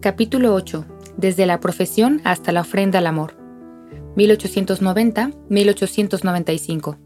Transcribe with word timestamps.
Capítulo 0.00 0.54
8. 0.54 0.86
Desde 1.18 1.44
la 1.44 1.60
profesión 1.60 2.22
hasta 2.24 2.52
la 2.52 2.62
ofrenda 2.62 3.00
al 3.00 3.06
amor. 3.06 3.36
1890-1895. 4.16 6.96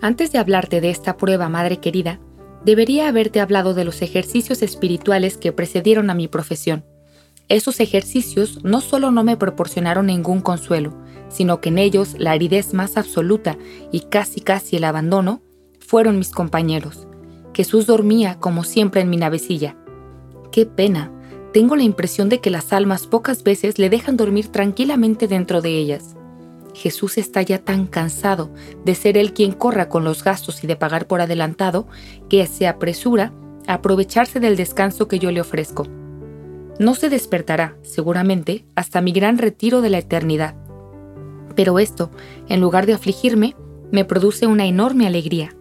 Antes 0.00 0.30
de 0.30 0.38
hablarte 0.38 0.80
de 0.80 0.90
esta 0.90 1.16
prueba, 1.16 1.48
madre 1.48 1.78
querida, 1.78 2.20
debería 2.64 3.08
haberte 3.08 3.40
hablado 3.40 3.74
de 3.74 3.84
los 3.84 4.02
ejercicios 4.02 4.62
espirituales 4.62 5.36
que 5.36 5.50
precedieron 5.50 6.10
a 6.10 6.14
mi 6.14 6.28
profesión. 6.28 6.84
Esos 7.48 7.80
ejercicios 7.80 8.62
no 8.62 8.80
solo 8.80 9.10
no 9.10 9.24
me 9.24 9.36
proporcionaron 9.36 10.06
ningún 10.06 10.42
consuelo, 10.42 10.96
sino 11.28 11.60
que 11.60 11.70
en 11.70 11.78
ellos 11.78 12.14
la 12.18 12.30
aridez 12.30 12.72
más 12.72 12.98
absoluta 12.98 13.58
y 13.90 14.02
casi 14.02 14.40
casi 14.40 14.76
el 14.76 14.84
abandono 14.84 15.42
fueron 15.80 16.18
mis 16.18 16.30
compañeros. 16.30 17.08
Jesús 17.52 17.86
dormía 17.86 18.38
como 18.38 18.62
siempre 18.62 19.00
en 19.00 19.10
mi 19.10 19.16
navecilla. 19.16 19.74
Qué 20.52 20.66
pena, 20.66 21.10
tengo 21.52 21.76
la 21.76 21.82
impresión 21.82 22.28
de 22.28 22.40
que 22.40 22.50
las 22.50 22.72
almas 22.72 23.06
pocas 23.06 23.42
veces 23.42 23.78
le 23.78 23.90
dejan 23.90 24.16
dormir 24.16 24.48
tranquilamente 24.48 25.26
dentro 25.26 25.60
de 25.60 25.70
ellas. 25.70 26.16
Jesús 26.74 27.18
está 27.18 27.42
ya 27.42 27.58
tan 27.58 27.86
cansado 27.86 28.50
de 28.84 28.94
ser 28.94 29.16
él 29.16 29.32
quien 29.32 29.52
corra 29.52 29.88
con 29.88 30.04
los 30.04 30.22
gastos 30.22 30.62
y 30.62 30.66
de 30.66 30.76
pagar 30.76 31.06
por 31.06 31.20
adelantado 31.20 31.88
que 32.28 32.46
se 32.46 32.68
apresura 32.68 33.32
a 33.66 33.74
aprovecharse 33.74 34.40
del 34.40 34.56
descanso 34.56 35.08
que 35.08 35.18
yo 35.18 35.30
le 35.32 35.40
ofrezco. 35.40 35.86
No 36.78 36.94
se 36.94 37.10
despertará, 37.10 37.76
seguramente, 37.82 38.64
hasta 38.74 39.00
mi 39.00 39.12
gran 39.12 39.36
retiro 39.36 39.80
de 39.80 39.90
la 39.90 39.98
eternidad. 39.98 40.54
Pero 41.54 41.78
esto, 41.78 42.10
en 42.48 42.60
lugar 42.60 42.86
de 42.86 42.94
afligirme, 42.94 43.56
me 43.90 44.04
produce 44.04 44.46
una 44.46 44.66
enorme 44.66 45.06
alegría. 45.06 45.54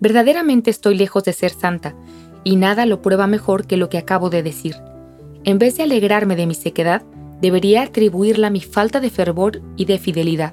Verdaderamente 0.00 0.70
estoy 0.70 0.96
lejos 0.96 1.24
de 1.24 1.32
ser 1.32 1.50
santa, 1.50 1.96
y 2.44 2.56
nada 2.56 2.86
lo 2.86 3.02
prueba 3.02 3.26
mejor 3.26 3.66
que 3.66 3.76
lo 3.76 3.88
que 3.88 3.98
acabo 3.98 4.30
de 4.30 4.42
decir. 4.42 4.76
En 5.48 5.58
vez 5.58 5.78
de 5.78 5.84
alegrarme 5.84 6.36
de 6.36 6.46
mi 6.46 6.52
sequedad, 6.52 7.00
debería 7.40 7.80
atribuirla 7.80 8.48
a 8.48 8.50
mi 8.50 8.60
falta 8.60 9.00
de 9.00 9.08
fervor 9.08 9.62
y 9.78 9.86
de 9.86 9.98
fidelidad. 9.98 10.52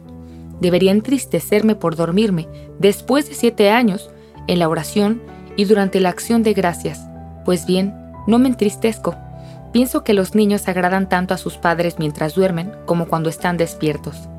Debería 0.62 0.94
entristecerme 0.94 1.76
por 1.76 1.98
dormirme, 1.98 2.48
después 2.80 3.28
de 3.28 3.36
siete 3.36 3.72
años, 3.72 4.10
en 4.48 4.58
la 4.60 4.70
oración 4.70 5.22
y 5.58 5.66
durante 5.66 6.00
la 6.00 6.08
acción 6.08 6.44
de 6.44 6.54
gracias. 6.54 7.06
Pues 7.44 7.66
bien, 7.66 7.94
no 8.26 8.40
me 8.40 8.48
entristezco. 8.48 9.18
Pienso 9.74 10.06
que 10.06 10.14
los 10.14 10.34
niños 10.34 10.66
agradan 10.70 11.10
tanto 11.10 11.34
a 11.34 11.38
sus 11.38 11.58
padres 11.58 12.00
mientras 12.00 12.34
duermen 12.34 12.72
como 12.86 13.10
cuando 13.10 13.28
están 13.28 13.58
despiertos. 13.58 14.30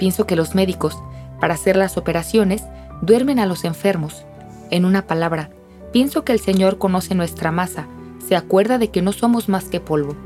Pienso 0.00 0.26
que 0.26 0.34
los 0.34 0.56
médicos, 0.56 0.98
para 1.38 1.54
hacer 1.54 1.76
las 1.76 1.96
operaciones, 1.96 2.64
duermen 3.02 3.38
a 3.38 3.46
los 3.46 3.62
enfermos. 3.62 4.24
En 4.72 4.84
una 4.84 5.06
palabra, 5.06 5.50
pienso 5.92 6.24
que 6.24 6.32
el 6.32 6.40
Señor 6.40 6.78
conoce 6.78 7.14
nuestra 7.14 7.52
masa 7.52 7.86
se 8.32 8.36
acuerda 8.36 8.78
de 8.78 8.88
que 8.88 9.02
no 9.02 9.12
somos 9.12 9.50
más 9.50 9.66
que 9.66 9.78
polvo. 9.78 10.16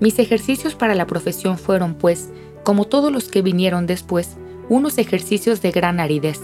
Mis 0.00 0.18
ejercicios 0.18 0.74
para 0.74 0.96
la 0.96 1.06
profesión 1.06 1.58
fueron, 1.58 1.94
pues, 1.94 2.30
como 2.64 2.86
todos 2.86 3.12
los 3.12 3.28
que 3.28 3.40
vinieron 3.40 3.86
después, 3.86 4.36
unos 4.68 4.98
ejercicios 4.98 5.62
de 5.62 5.70
gran 5.70 6.00
aridez. 6.00 6.40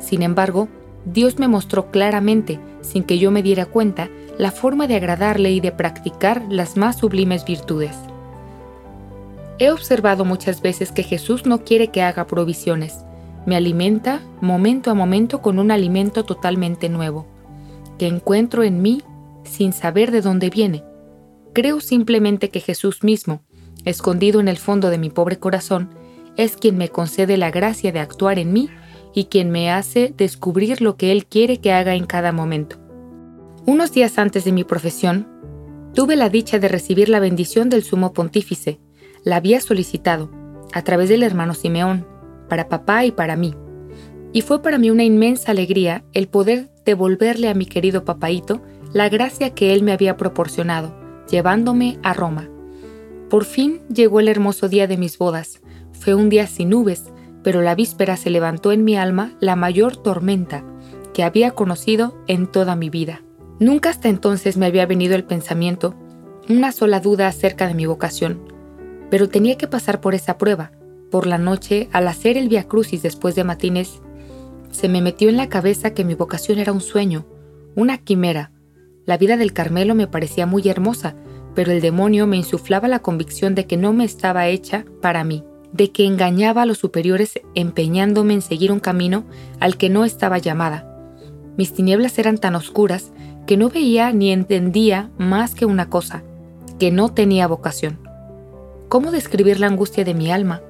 Sin 0.00 0.22
embargo, 0.22 0.66
Dios 1.04 1.38
me 1.38 1.46
mostró 1.46 1.92
claramente, 1.92 2.58
sin 2.80 3.04
que 3.04 3.20
yo 3.20 3.30
me 3.30 3.44
diera 3.44 3.66
cuenta, 3.66 4.08
la 4.38 4.50
forma 4.50 4.88
de 4.88 4.96
agradarle 4.96 5.52
y 5.52 5.60
de 5.60 5.70
practicar 5.70 6.42
las 6.50 6.76
más 6.76 6.98
sublimes 6.98 7.44
virtudes. 7.44 7.94
He 9.60 9.70
observado 9.70 10.24
muchas 10.24 10.62
veces 10.62 10.90
que 10.90 11.04
Jesús 11.04 11.46
no 11.46 11.62
quiere 11.62 11.92
que 11.92 12.02
haga 12.02 12.26
provisiones. 12.26 13.04
Me 13.46 13.54
alimenta 13.54 14.20
momento 14.40 14.90
a 14.90 14.94
momento 14.94 15.42
con 15.42 15.60
un 15.60 15.70
alimento 15.70 16.24
totalmente 16.24 16.88
nuevo, 16.88 17.24
que 18.00 18.08
encuentro 18.08 18.64
en 18.64 18.82
mí 18.82 19.04
sin 19.48 19.72
saber 19.72 20.10
de 20.10 20.20
dónde 20.20 20.50
viene. 20.50 20.84
Creo 21.52 21.80
simplemente 21.80 22.50
que 22.50 22.60
Jesús 22.60 23.02
mismo, 23.02 23.42
escondido 23.84 24.40
en 24.40 24.48
el 24.48 24.58
fondo 24.58 24.90
de 24.90 24.98
mi 24.98 25.10
pobre 25.10 25.38
corazón, 25.38 25.90
es 26.36 26.56
quien 26.56 26.76
me 26.76 26.88
concede 26.88 27.36
la 27.36 27.50
gracia 27.50 27.90
de 27.90 27.98
actuar 27.98 28.38
en 28.38 28.52
mí 28.52 28.68
y 29.14 29.24
quien 29.24 29.50
me 29.50 29.70
hace 29.70 30.14
descubrir 30.16 30.80
lo 30.80 30.96
que 30.96 31.10
Él 31.10 31.26
quiere 31.26 31.58
que 31.58 31.72
haga 31.72 31.94
en 31.94 32.06
cada 32.06 32.32
momento. 32.32 32.76
Unos 33.66 33.92
días 33.92 34.18
antes 34.18 34.44
de 34.44 34.52
mi 34.52 34.64
profesión, 34.64 35.26
tuve 35.94 36.16
la 36.16 36.28
dicha 36.28 36.58
de 36.58 36.68
recibir 36.68 37.08
la 37.08 37.20
bendición 37.20 37.68
del 37.68 37.82
sumo 37.82 38.12
pontífice. 38.12 38.78
La 39.24 39.36
había 39.36 39.60
solicitado, 39.60 40.30
a 40.72 40.82
través 40.82 41.08
del 41.08 41.22
hermano 41.22 41.54
Simeón, 41.54 42.06
para 42.48 42.68
papá 42.68 43.04
y 43.04 43.10
para 43.10 43.36
mí. 43.36 43.54
Y 44.32 44.42
fue 44.42 44.62
para 44.62 44.78
mí 44.78 44.90
una 44.90 45.04
inmensa 45.04 45.50
alegría 45.50 46.04
el 46.12 46.28
poder 46.28 46.70
devolverle 46.84 47.48
a 47.48 47.54
mi 47.54 47.66
querido 47.66 48.04
papaito 48.04 48.62
la 48.92 49.08
gracia 49.08 49.54
que 49.54 49.72
Él 49.74 49.82
me 49.82 49.92
había 49.92 50.16
proporcionado, 50.16 50.94
llevándome 51.30 51.98
a 52.02 52.14
Roma. 52.14 52.48
Por 53.28 53.44
fin 53.44 53.80
llegó 53.92 54.20
el 54.20 54.28
hermoso 54.28 54.68
día 54.68 54.86
de 54.86 54.96
mis 54.96 55.18
bodas. 55.18 55.60
Fue 55.92 56.14
un 56.14 56.28
día 56.28 56.46
sin 56.46 56.70
nubes, 56.70 57.04
pero 57.42 57.60
la 57.60 57.74
víspera 57.74 58.16
se 58.16 58.30
levantó 58.30 58.72
en 58.72 58.84
mi 58.84 58.96
alma 58.96 59.32
la 59.40 59.56
mayor 59.56 59.96
tormenta 59.96 60.64
que 61.12 61.22
había 61.22 61.50
conocido 61.50 62.16
en 62.26 62.46
toda 62.46 62.76
mi 62.76 62.90
vida. 62.90 63.22
Nunca 63.58 63.90
hasta 63.90 64.08
entonces 64.08 64.56
me 64.56 64.66
había 64.66 64.86
venido 64.86 65.14
el 65.16 65.24
pensamiento, 65.24 65.94
una 66.48 66.72
sola 66.72 67.00
duda 67.00 67.26
acerca 67.26 67.66
de 67.66 67.74
mi 67.74 67.86
vocación, 67.86 68.40
pero 69.10 69.28
tenía 69.28 69.58
que 69.58 69.66
pasar 69.66 70.00
por 70.00 70.14
esa 70.14 70.38
prueba. 70.38 70.72
Por 71.10 71.26
la 71.26 71.38
noche, 71.38 71.88
al 71.92 72.06
hacer 72.06 72.36
el 72.36 72.48
Via 72.48 72.68
Crucis 72.68 73.02
después 73.02 73.34
de 73.34 73.44
matines, 73.44 74.00
se 74.70 74.88
me 74.88 75.02
metió 75.02 75.28
en 75.28 75.36
la 75.36 75.48
cabeza 75.48 75.92
que 75.92 76.04
mi 76.04 76.14
vocación 76.14 76.58
era 76.58 76.72
un 76.72 76.80
sueño, 76.80 77.26
una 77.74 77.98
quimera, 77.98 78.52
la 79.08 79.16
vida 79.16 79.38
del 79.38 79.54
Carmelo 79.54 79.94
me 79.94 80.06
parecía 80.06 80.44
muy 80.44 80.68
hermosa, 80.68 81.14
pero 81.54 81.72
el 81.72 81.80
demonio 81.80 82.26
me 82.26 82.36
insuflaba 82.36 82.88
la 82.88 82.98
convicción 82.98 83.54
de 83.54 83.66
que 83.66 83.78
no 83.78 83.94
me 83.94 84.04
estaba 84.04 84.48
hecha 84.48 84.84
para 85.00 85.24
mí, 85.24 85.44
de 85.72 85.92
que 85.92 86.04
engañaba 86.04 86.60
a 86.60 86.66
los 86.66 86.76
superiores 86.76 87.40
empeñándome 87.54 88.34
en 88.34 88.42
seguir 88.42 88.70
un 88.70 88.80
camino 88.80 89.24
al 89.60 89.78
que 89.78 89.88
no 89.88 90.04
estaba 90.04 90.36
llamada. 90.36 90.94
Mis 91.56 91.72
tinieblas 91.72 92.18
eran 92.18 92.36
tan 92.36 92.54
oscuras 92.54 93.10
que 93.46 93.56
no 93.56 93.70
veía 93.70 94.12
ni 94.12 94.30
entendía 94.30 95.08
más 95.16 95.54
que 95.54 95.64
una 95.64 95.88
cosa, 95.88 96.22
que 96.78 96.90
no 96.90 97.08
tenía 97.08 97.46
vocación. 97.46 97.98
¿Cómo 98.90 99.10
describir 99.10 99.58
la 99.58 99.68
angustia 99.68 100.04
de 100.04 100.12
mi 100.12 100.30
alma? 100.30 100.60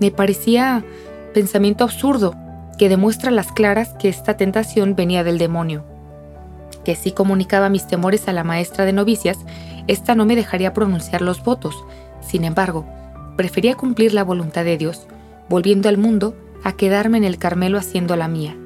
Me 0.00 0.10
parecía 0.10 0.86
pensamiento 1.34 1.84
absurdo 1.84 2.34
que 2.78 2.88
demuestra 2.88 3.28
a 3.28 3.32
las 3.34 3.52
claras 3.52 3.92
que 3.98 4.08
esta 4.08 4.38
tentación 4.38 4.96
venía 4.96 5.22
del 5.22 5.36
demonio 5.36 5.84
que 6.84 6.94
si 6.94 7.12
comunicaba 7.12 7.68
mis 7.68 7.86
temores 7.86 8.28
a 8.28 8.32
la 8.32 8.44
maestra 8.44 8.84
de 8.84 8.92
novicias, 8.92 9.38
ésta 9.86 10.14
no 10.14 10.26
me 10.26 10.36
dejaría 10.36 10.72
pronunciar 10.72 11.22
los 11.22 11.42
votos. 11.42 11.84
Sin 12.20 12.44
embargo, 12.44 12.86
prefería 13.36 13.74
cumplir 13.74 14.14
la 14.14 14.24
voluntad 14.24 14.64
de 14.64 14.76
Dios, 14.76 15.06
volviendo 15.48 15.88
al 15.88 15.98
mundo 15.98 16.34
a 16.62 16.72
quedarme 16.72 17.18
en 17.18 17.24
el 17.24 17.38
Carmelo 17.38 17.78
haciendo 17.78 18.16
la 18.16 18.28
mía. 18.28 18.56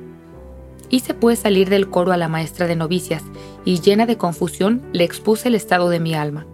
Hice 0.91 1.15
pues 1.15 1.41
salir 1.41 1.69
del 1.69 1.91
coro 1.91 2.13
a 2.13 2.17
la 2.17 2.29
maestra 2.29 2.67
de 2.67 2.77
novicias 2.77 3.23
y 3.65 3.81
llena 3.81 4.07
de 4.07 4.17
confusión 4.17 4.83
le 4.93 5.05
expuse 5.05 5.49
el 5.49 5.55
estado 5.55 5.91
de 5.91 6.01
mi 6.01 6.15
alma. 6.15 6.47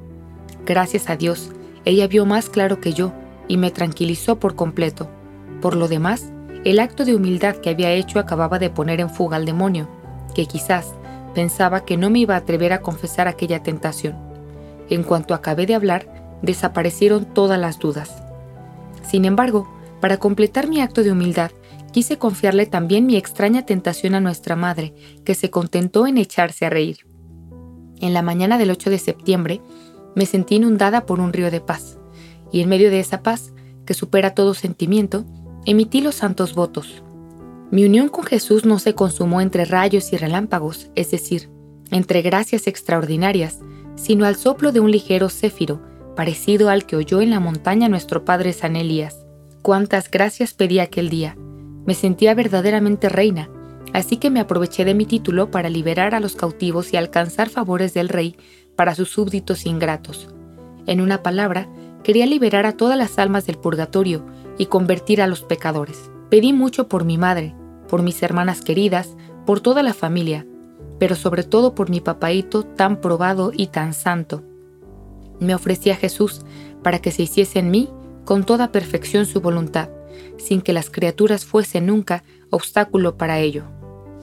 Gracias 0.66 1.08
a 1.08 1.16
Dios, 1.16 1.52
ella 1.84 2.08
vio 2.08 2.26
más 2.26 2.48
claro 2.48 2.80
que 2.80 2.94
yo 2.94 3.12
y 3.46 3.58
me 3.58 3.70
tranquilizó 3.70 4.40
por 4.40 4.56
completo. 4.56 5.08
Por 5.60 5.76
lo 5.76 5.86
demás, 5.86 6.32
el 6.64 6.80
acto 6.80 7.04
de 7.04 7.14
humildad 7.14 7.56
que 7.56 7.70
había 7.70 7.92
hecho 7.92 8.18
acababa 8.18 8.58
de 8.58 8.70
poner 8.70 9.00
en 9.00 9.10
fuga 9.10 9.36
al 9.36 9.44
demonio, 9.44 9.88
que 10.34 10.46
quizás, 10.46 10.94
Pensaba 11.34 11.84
que 11.84 11.96
no 11.96 12.10
me 12.10 12.20
iba 12.20 12.34
a 12.34 12.38
atrever 12.38 12.72
a 12.72 12.80
confesar 12.80 13.28
aquella 13.28 13.62
tentación. 13.62 14.16
En 14.88 15.02
cuanto 15.02 15.34
acabé 15.34 15.66
de 15.66 15.74
hablar, 15.74 16.38
desaparecieron 16.42 17.24
todas 17.24 17.58
las 17.58 17.78
dudas. 17.78 18.22
Sin 19.02 19.24
embargo, 19.24 19.68
para 20.00 20.18
completar 20.18 20.68
mi 20.68 20.80
acto 20.80 21.02
de 21.02 21.12
humildad, 21.12 21.50
quise 21.92 22.18
confiarle 22.18 22.66
también 22.66 23.06
mi 23.06 23.16
extraña 23.16 23.64
tentación 23.64 24.14
a 24.14 24.20
nuestra 24.20 24.56
madre, 24.56 24.94
que 25.24 25.34
se 25.34 25.50
contentó 25.50 26.06
en 26.06 26.18
echarse 26.18 26.66
a 26.66 26.70
reír. 26.70 27.06
En 28.00 28.12
la 28.12 28.22
mañana 28.22 28.58
del 28.58 28.70
8 28.70 28.90
de 28.90 28.98
septiembre, 28.98 29.62
me 30.14 30.26
sentí 30.26 30.56
inundada 30.56 31.06
por 31.06 31.20
un 31.20 31.32
río 31.32 31.50
de 31.50 31.60
paz, 31.60 31.98
y 32.52 32.60
en 32.60 32.68
medio 32.68 32.90
de 32.90 33.00
esa 33.00 33.22
paz, 33.22 33.52
que 33.86 33.94
supera 33.94 34.34
todo 34.34 34.54
sentimiento, 34.54 35.24
emití 35.64 36.00
los 36.00 36.16
santos 36.16 36.54
votos. 36.54 37.02
Mi 37.70 37.84
unión 37.84 38.08
con 38.08 38.24
Jesús 38.24 38.64
no 38.64 38.78
se 38.78 38.94
consumó 38.94 39.40
entre 39.40 39.64
rayos 39.64 40.12
y 40.12 40.16
relámpagos, 40.16 40.90
es 40.94 41.10
decir, 41.10 41.50
entre 41.90 42.22
gracias 42.22 42.66
extraordinarias, 42.66 43.60
sino 43.96 44.26
al 44.26 44.36
soplo 44.36 44.72
de 44.72 44.80
un 44.80 44.90
ligero 44.90 45.28
céfiro, 45.28 45.80
parecido 46.14 46.68
al 46.68 46.86
que 46.86 46.96
oyó 46.96 47.20
en 47.20 47.30
la 47.30 47.40
montaña 47.40 47.88
nuestro 47.88 48.24
padre 48.24 48.52
San 48.52 48.76
Elías. 48.76 49.24
Cuántas 49.62 50.10
gracias 50.10 50.54
pedí 50.54 50.78
aquel 50.78 51.08
día. 51.08 51.36
Me 51.86 51.94
sentía 51.94 52.34
verdaderamente 52.34 53.08
reina, 53.08 53.48
así 53.92 54.18
que 54.18 54.30
me 54.30 54.40
aproveché 54.40 54.84
de 54.84 54.94
mi 54.94 55.06
título 55.06 55.50
para 55.50 55.68
liberar 55.68 56.14
a 56.14 56.20
los 56.20 56.36
cautivos 56.36 56.92
y 56.92 56.96
alcanzar 56.96 57.48
favores 57.48 57.94
del 57.94 58.08
rey 58.08 58.36
para 58.76 58.94
sus 58.94 59.10
súbditos 59.10 59.66
ingratos. 59.66 60.28
En 60.86 61.00
una 61.00 61.22
palabra, 61.22 61.68
quería 62.02 62.26
liberar 62.26 62.66
a 62.66 62.76
todas 62.76 62.98
las 62.98 63.18
almas 63.18 63.46
del 63.46 63.56
purgatorio 63.56 64.24
y 64.58 64.66
convertir 64.66 65.22
a 65.22 65.26
los 65.26 65.42
pecadores. 65.42 66.10
Pedí 66.30 66.52
mucho 66.52 66.88
por 66.88 67.04
mi 67.04 67.18
madre, 67.18 67.54
por 67.88 68.02
mis 68.02 68.22
hermanas 68.22 68.60
queridas, 68.62 69.16
por 69.46 69.60
toda 69.60 69.82
la 69.82 69.94
familia, 69.94 70.46
pero 70.98 71.16
sobre 71.16 71.42
todo 71.42 71.74
por 71.74 71.90
mi 71.90 72.00
papaito 72.00 72.62
tan 72.62 73.00
probado 73.00 73.52
y 73.54 73.68
tan 73.68 73.92
santo. 73.94 74.42
Me 75.40 75.54
ofrecí 75.54 75.90
a 75.90 75.96
Jesús 75.96 76.42
para 76.82 77.00
que 77.00 77.10
se 77.10 77.22
hiciese 77.22 77.58
en 77.58 77.70
mí 77.70 77.88
con 78.24 78.44
toda 78.44 78.72
perfección 78.72 79.26
su 79.26 79.40
voluntad, 79.40 79.90
sin 80.38 80.62
que 80.62 80.72
las 80.72 80.90
criaturas 80.90 81.44
fuesen 81.44 81.86
nunca 81.86 82.24
obstáculo 82.50 83.16
para 83.16 83.38
ello. 83.38 83.64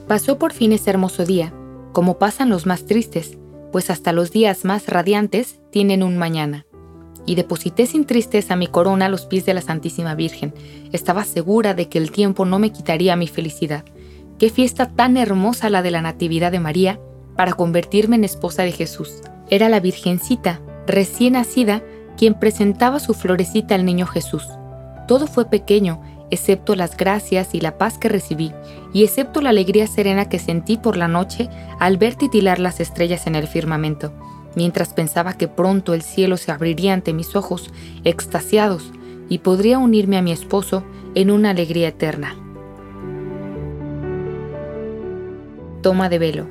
Pasó 0.08 0.38
por 0.38 0.52
fin 0.52 0.72
ese 0.72 0.90
hermoso 0.90 1.24
día, 1.24 1.52
como 1.92 2.18
pasan 2.18 2.48
los 2.48 2.66
más 2.66 2.86
tristes, 2.86 3.38
pues 3.70 3.90
hasta 3.90 4.12
los 4.12 4.32
días 4.32 4.64
más 4.64 4.86
radiantes 4.88 5.60
tienen 5.70 6.02
un 6.02 6.18
mañana. 6.18 6.66
Y 7.26 7.34
deposité 7.34 7.86
sin 7.86 8.04
tristeza 8.04 8.56
mi 8.56 8.66
corona 8.66 9.06
a 9.06 9.08
los 9.08 9.26
pies 9.26 9.46
de 9.46 9.54
la 9.54 9.60
Santísima 9.60 10.14
Virgen. 10.14 10.54
Estaba 10.92 11.24
segura 11.24 11.74
de 11.74 11.88
que 11.88 11.98
el 11.98 12.10
tiempo 12.10 12.44
no 12.44 12.58
me 12.58 12.72
quitaría 12.72 13.16
mi 13.16 13.28
felicidad. 13.28 13.84
Qué 14.38 14.50
fiesta 14.50 14.88
tan 14.88 15.16
hermosa 15.16 15.70
la 15.70 15.82
de 15.82 15.92
la 15.92 16.02
Natividad 16.02 16.50
de 16.50 16.60
María 16.60 16.98
para 17.36 17.52
convertirme 17.52 18.16
en 18.16 18.24
esposa 18.24 18.62
de 18.62 18.72
Jesús. 18.72 19.20
Era 19.50 19.68
la 19.68 19.80
Virgencita, 19.80 20.60
recién 20.86 21.34
nacida, 21.34 21.82
quien 22.16 22.34
presentaba 22.34 23.00
su 23.00 23.14
florecita 23.14 23.74
al 23.74 23.84
niño 23.84 24.06
Jesús. 24.06 24.46
Todo 25.08 25.26
fue 25.26 25.48
pequeño, 25.48 26.00
excepto 26.30 26.74
las 26.74 26.96
gracias 26.96 27.54
y 27.54 27.60
la 27.60 27.78
paz 27.78 27.98
que 27.98 28.08
recibí, 28.08 28.52
y 28.92 29.04
excepto 29.04 29.40
la 29.40 29.50
alegría 29.50 29.86
serena 29.86 30.28
que 30.28 30.38
sentí 30.38 30.76
por 30.76 30.96
la 30.96 31.08
noche 31.08 31.48
al 31.78 31.98
ver 31.98 32.14
titilar 32.14 32.58
las 32.58 32.80
estrellas 32.80 33.26
en 33.26 33.34
el 33.34 33.46
firmamento, 33.46 34.12
mientras 34.54 34.92
pensaba 34.92 35.34
que 35.34 35.48
pronto 35.48 35.94
el 35.94 36.02
cielo 36.02 36.36
se 36.36 36.52
abriría 36.52 36.94
ante 36.94 37.12
mis 37.12 37.36
ojos, 37.36 37.70
extasiados, 38.04 38.90
y 39.28 39.38
podría 39.38 39.78
unirme 39.78 40.18
a 40.18 40.22
mi 40.22 40.32
esposo 40.32 40.82
en 41.14 41.30
una 41.30 41.50
alegría 41.50 41.88
eterna. 41.88 42.36
Toma 45.82 46.08
de 46.08 46.18
velo. 46.18 46.46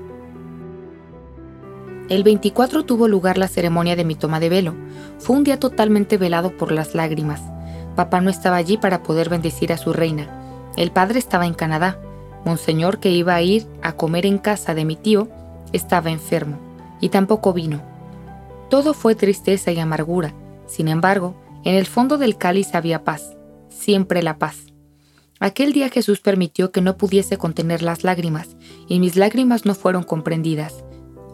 El 2.09 2.23
24 2.23 2.83
tuvo 2.83 3.07
lugar 3.07 3.37
la 3.37 3.47
ceremonia 3.47 3.95
de 3.95 4.03
mi 4.03 4.15
toma 4.15 4.39
de 4.39 4.49
velo. 4.49 4.73
Fue 5.19 5.35
un 5.35 5.43
día 5.43 5.59
totalmente 5.59 6.17
velado 6.17 6.57
por 6.57 6.71
las 6.71 6.93
lágrimas. 6.95 7.41
Papá 7.95 8.19
no 8.19 8.29
estaba 8.29 8.57
allí 8.57 8.77
para 8.77 9.03
poder 9.03 9.29
bendecir 9.29 9.71
a 9.71 9.77
su 9.77 9.93
reina. 9.93 10.27
El 10.75 10.91
padre 10.91 11.19
estaba 11.19 11.45
en 11.45 11.53
Canadá. 11.53 11.99
Monseñor, 12.43 12.99
que 12.99 13.11
iba 13.11 13.35
a 13.35 13.41
ir 13.41 13.65
a 13.81 13.93
comer 13.93 14.25
en 14.25 14.39
casa 14.39 14.73
de 14.73 14.83
mi 14.83 14.95
tío, 14.95 15.29
estaba 15.71 16.11
enfermo 16.11 16.57
y 16.99 17.09
tampoco 17.09 17.53
vino. 17.53 17.90
Todo 18.71 18.93
fue 18.93 19.15
tristeza 19.15 19.73
y 19.73 19.79
amargura. 19.79 20.33
Sin 20.65 20.87
embargo, 20.87 21.35
en 21.65 21.75
el 21.75 21.85
fondo 21.85 22.17
del 22.17 22.37
cáliz 22.37 22.73
había 22.73 23.03
paz, 23.03 23.35
siempre 23.67 24.23
la 24.23 24.39
paz. 24.39 24.67
Aquel 25.41 25.73
día 25.73 25.89
Jesús 25.89 26.21
permitió 26.21 26.71
que 26.71 26.79
no 26.79 26.95
pudiese 26.95 27.37
contener 27.37 27.83
las 27.83 28.05
lágrimas, 28.05 28.55
y 28.87 29.01
mis 29.01 29.17
lágrimas 29.17 29.65
no 29.65 29.75
fueron 29.75 30.03
comprendidas. 30.03 30.85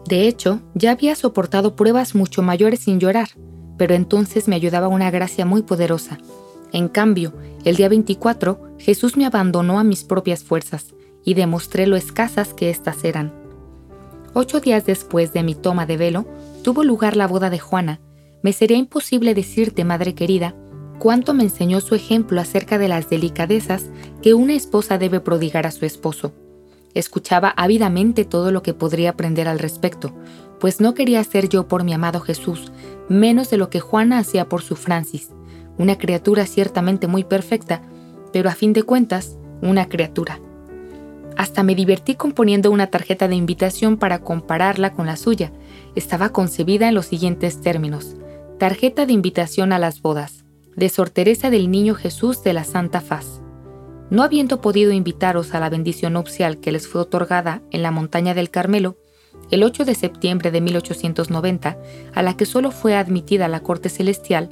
De 0.08 0.26
hecho, 0.26 0.62
ya 0.74 0.90
había 0.90 1.14
soportado 1.14 1.76
pruebas 1.76 2.16
mucho 2.16 2.42
mayores 2.42 2.80
sin 2.80 2.98
llorar, 2.98 3.28
pero 3.76 3.94
entonces 3.94 4.48
me 4.48 4.56
ayudaba 4.56 4.88
una 4.88 5.12
gracia 5.12 5.46
muy 5.46 5.62
poderosa. 5.62 6.18
En 6.72 6.88
cambio, 6.88 7.34
el 7.64 7.76
día 7.76 7.88
24, 7.88 8.74
Jesús 8.80 9.16
me 9.16 9.26
abandonó 9.26 9.78
a 9.78 9.84
mis 9.84 10.02
propias 10.02 10.42
fuerzas 10.42 10.92
y 11.24 11.34
demostré 11.34 11.86
lo 11.86 11.94
escasas 11.94 12.52
que 12.52 12.68
éstas 12.68 13.04
eran. 13.04 13.47
Ocho 14.40 14.60
días 14.60 14.86
después 14.86 15.32
de 15.32 15.42
mi 15.42 15.56
toma 15.56 15.84
de 15.84 15.96
velo, 15.96 16.24
tuvo 16.62 16.84
lugar 16.84 17.16
la 17.16 17.26
boda 17.26 17.50
de 17.50 17.58
Juana. 17.58 17.98
Me 18.40 18.52
sería 18.52 18.76
imposible 18.76 19.34
decirte, 19.34 19.82
madre 19.82 20.14
querida, 20.14 20.54
cuánto 21.00 21.34
me 21.34 21.42
enseñó 21.42 21.80
su 21.80 21.96
ejemplo 21.96 22.40
acerca 22.40 22.78
de 22.78 22.86
las 22.86 23.10
delicadezas 23.10 23.86
que 24.22 24.34
una 24.34 24.54
esposa 24.54 24.96
debe 24.96 25.18
prodigar 25.18 25.66
a 25.66 25.72
su 25.72 25.86
esposo. 25.86 26.34
Escuchaba 26.94 27.48
ávidamente 27.48 28.24
todo 28.24 28.52
lo 28.52 28.62
que 28.62 28.74
podría 28.74 29.10
aprender 29.10 29.48
al 29.48 29.58
respecto, 29.58 30.14
pues 30.60 30.80
no 30.80 30.94
quería 30.94 31.24
ser 31.24 31.48
yo 31.48 31.66
por 31.66 31.82
mi 31.82 31.92
amado 31.92 32.20
Jesús, 32.20 32.70
menos 33.08 33.50
de 33.50 33.56
lo 33.56 33.70
que 33.70 33.80
Juana 33.80 34.18
hacía 34.18 34.48
por 34.48 34.62
su 34.62 34.76
Francis, 34.76 35.30
una 35.78 35.98
criatura 35.98 36.46
ciertamente 36.46 37.08
muy 37.08 37.24
perfecta, 37.24 37.82
pero 38.32 38.48
a 38.48 38.54
fin 38.54 38.72
de 38.72 38.84
cuentas, 38.84 39.36
una 39.62 39.88
criatura. 39.88 40.38
Hasta 41.38 41.62
me 41.62 41.76
divertí 41.76 42.16
componiendo 42.16 42.72
una 42.72 42.88
tarjeta 42.88 43.28
de 43.28 43.36
invitación 43.36 43.96
para 43.96 44.18
compararla 44.18 44.92
con 44.92 45.06
la 45.06 45.16
suya. 45.16 45.52
Estaba 45.94 46.30
concebida 46.30 46.88
en 46.88 46.96
los 46.96 47.06
siguientes 47.06 47.60
términos. 47.60 48.16
Tarjeta 48.58 49.06
de 49.06 49.12
invitación 49.12 49.72
a 49.72 49.78
las 49.78 50.02
bodas, 50.02 50.44
de 50.74 50.88
Sor 50.88 51.10
Teresa 51.10 51.48
del 51.48 51.70
Niño 51.70 51.94
Jesús 51.94 52.42
de 52.42 52.54
la 52.54 52.64
Santa 52.64 53.00
Faz. 53.00 53.40
No 54.10 54.24
habiendo 54.24 54.60
podido 54.60 54.90
invitaros 54.90 55.54
a 55.54 55.60
la 55.60 55.70
bendición 55.70 56.14
nupcial 56.14 56.58
que 56.58 56.72
les 56.72 56.88
fue 56.88 57.02
otorgada 57.02 57.62
en 57.70 57.84
la 57.84 57.92
montaña 57.92 58.34
del 58.34 58.50
Carmelo, 58.50 58.96
el 59.52 59.62
8 59.62 59.84
de 59.84 59.94
septiembre 59.94 60.50
de 60.50 60.60
1890, 60.60 61.78
a 62.16 62.22
la 62.24 62.36
que 62.36 62.46
solo 62.46 62.72
fue 62.72 62.96
admitida 62.96 63.46
la 63.46 63.60
corte 63.60 63.90
celestial, 63.90 64.48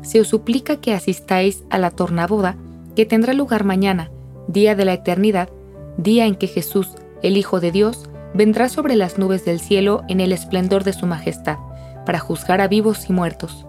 se 0.00 0.22
os 0.22 0.28
suplica 0.28 0.80
que 0.80 0.94
asistáis 0.94 1.64
a 1.68 1.76
la 1.76 1.90
tornaboda 1.90 2.56
que 2.96 3.04
tendrá 3.04 3.34
lugar 3.34 3.64
mañana, 3.64 4.10
día 4.48 4.74
de 4.74 4.86
la 4.86 4.94
eternidad, 4.94 5.50
día 5.96 6.26
en 6.26 6.34
que 6.34 6.46
Jesús, 6.46 6.94
el 7.22 7.36
Hijo 7.36 7.60
de 7.60 7.72
Dios, 7.72 8.08
vendrá 8.34 8.68
sobre 8.68 8.96
las 8.96 9.18
nubes 9.18 9.44
del 9.44 9.60
cielo 9.60 10.02
en 10.08 10.20
el 10.20 10.32
esplendor 10.32 10.84
de 10.84 10.92
su 10.92 11.06
majestad, 11.06 11.58
para 12.04 12.18
juzgar 12.18 12.60
a 12.60 12.68
vivos 12.68 13.08
y 13.08 13.12
muertos. 13.12 13.66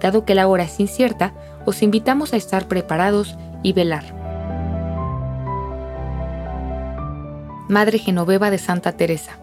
Dado 0.00 0.24
que 0.24 0.34
la 0.34 0.46
hora 0.48 0.64
es 0.64 0.80
incierta, 0.80 1.34
os 1.64 1.82
invitamos 1.82 2.32
a 2.32 2.36
estar 2.36 2.68
preparados 2.68 3.36
y 3.62 3.72
velar. 3.72 4.04
Madre 7.68 7.98
Genoveva 7.98 8.50
de 8.50 8.58
Santa 8.58 8.92
Teresa. 8.92 9.38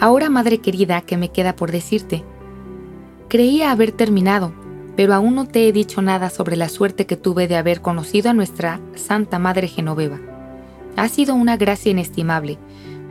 Ahora, 0.00 0.30
Madre 0.30 0.58
querida, 0.58 1.02
que 1.02 1.18
me 1.18 1.28
queda 1.28 1.54
por 1.54 1.70
decirte. 1.70 2.24
Creía 3.28 3.70
haber 3.70 3.92
terminado, 3.92 4.54
pero 5.00 5.14
aún 5.14 5.34
no 5.34 5.46
te 5.46 5.66
he 5.66 5.72
dicho 5.72 6.02
nada 6.02 6.28
sobre 6.28 6.58
la 6.58 6.68
suerte 6.68 7.06
que 7.06 7.16
tuve 7.16 7.48
de 7.48 7.56
haber 7.56 7.80
conocido 7.80 8.28
a 8.28 8.34
nuestra 8.34 8.82
Santa 8.96 9.38
Madre 9.38 9.66
Genoveva. 9.66 10.20
Ha 10.94 11.08
sido 11.08 11.34
una 11.34 11.56
gracia 11.56 11.90
inestimable, 11.90 12.58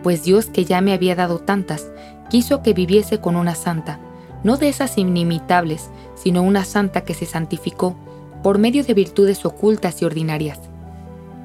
pues 0.04 0.22
Dios 0.22 0.46
que 0.46 0.66
ya 0.66 0.82
me 0.82 0.94
había 0.94 1.16
dado 1.16 1.40
tantas, 1.40 1.90
quiso 2.30 2.62
que 2.62 2.74
viviese 2.74 3.20
con 3.20 3.36
una 3.36 3.56
santa, 3.56 4.00
no 4.44 4.58
de 4.58 4.70
esas 4.70 5.00
inimitables, 5.00 5.90
sino 6.14 6.44
una 6.44 6.64
santa 6.64 7.02
que 7.02 7.16
se 7.16 7.26
santificó 7.26 7.98
por 8.44 8.60
medio 8.60 8.84
de 8.84 8.94
virtudes 8.94 9.44
ocultas 9.44 10.00
y 10.04 10.06
ordinarias. 10.06 10.60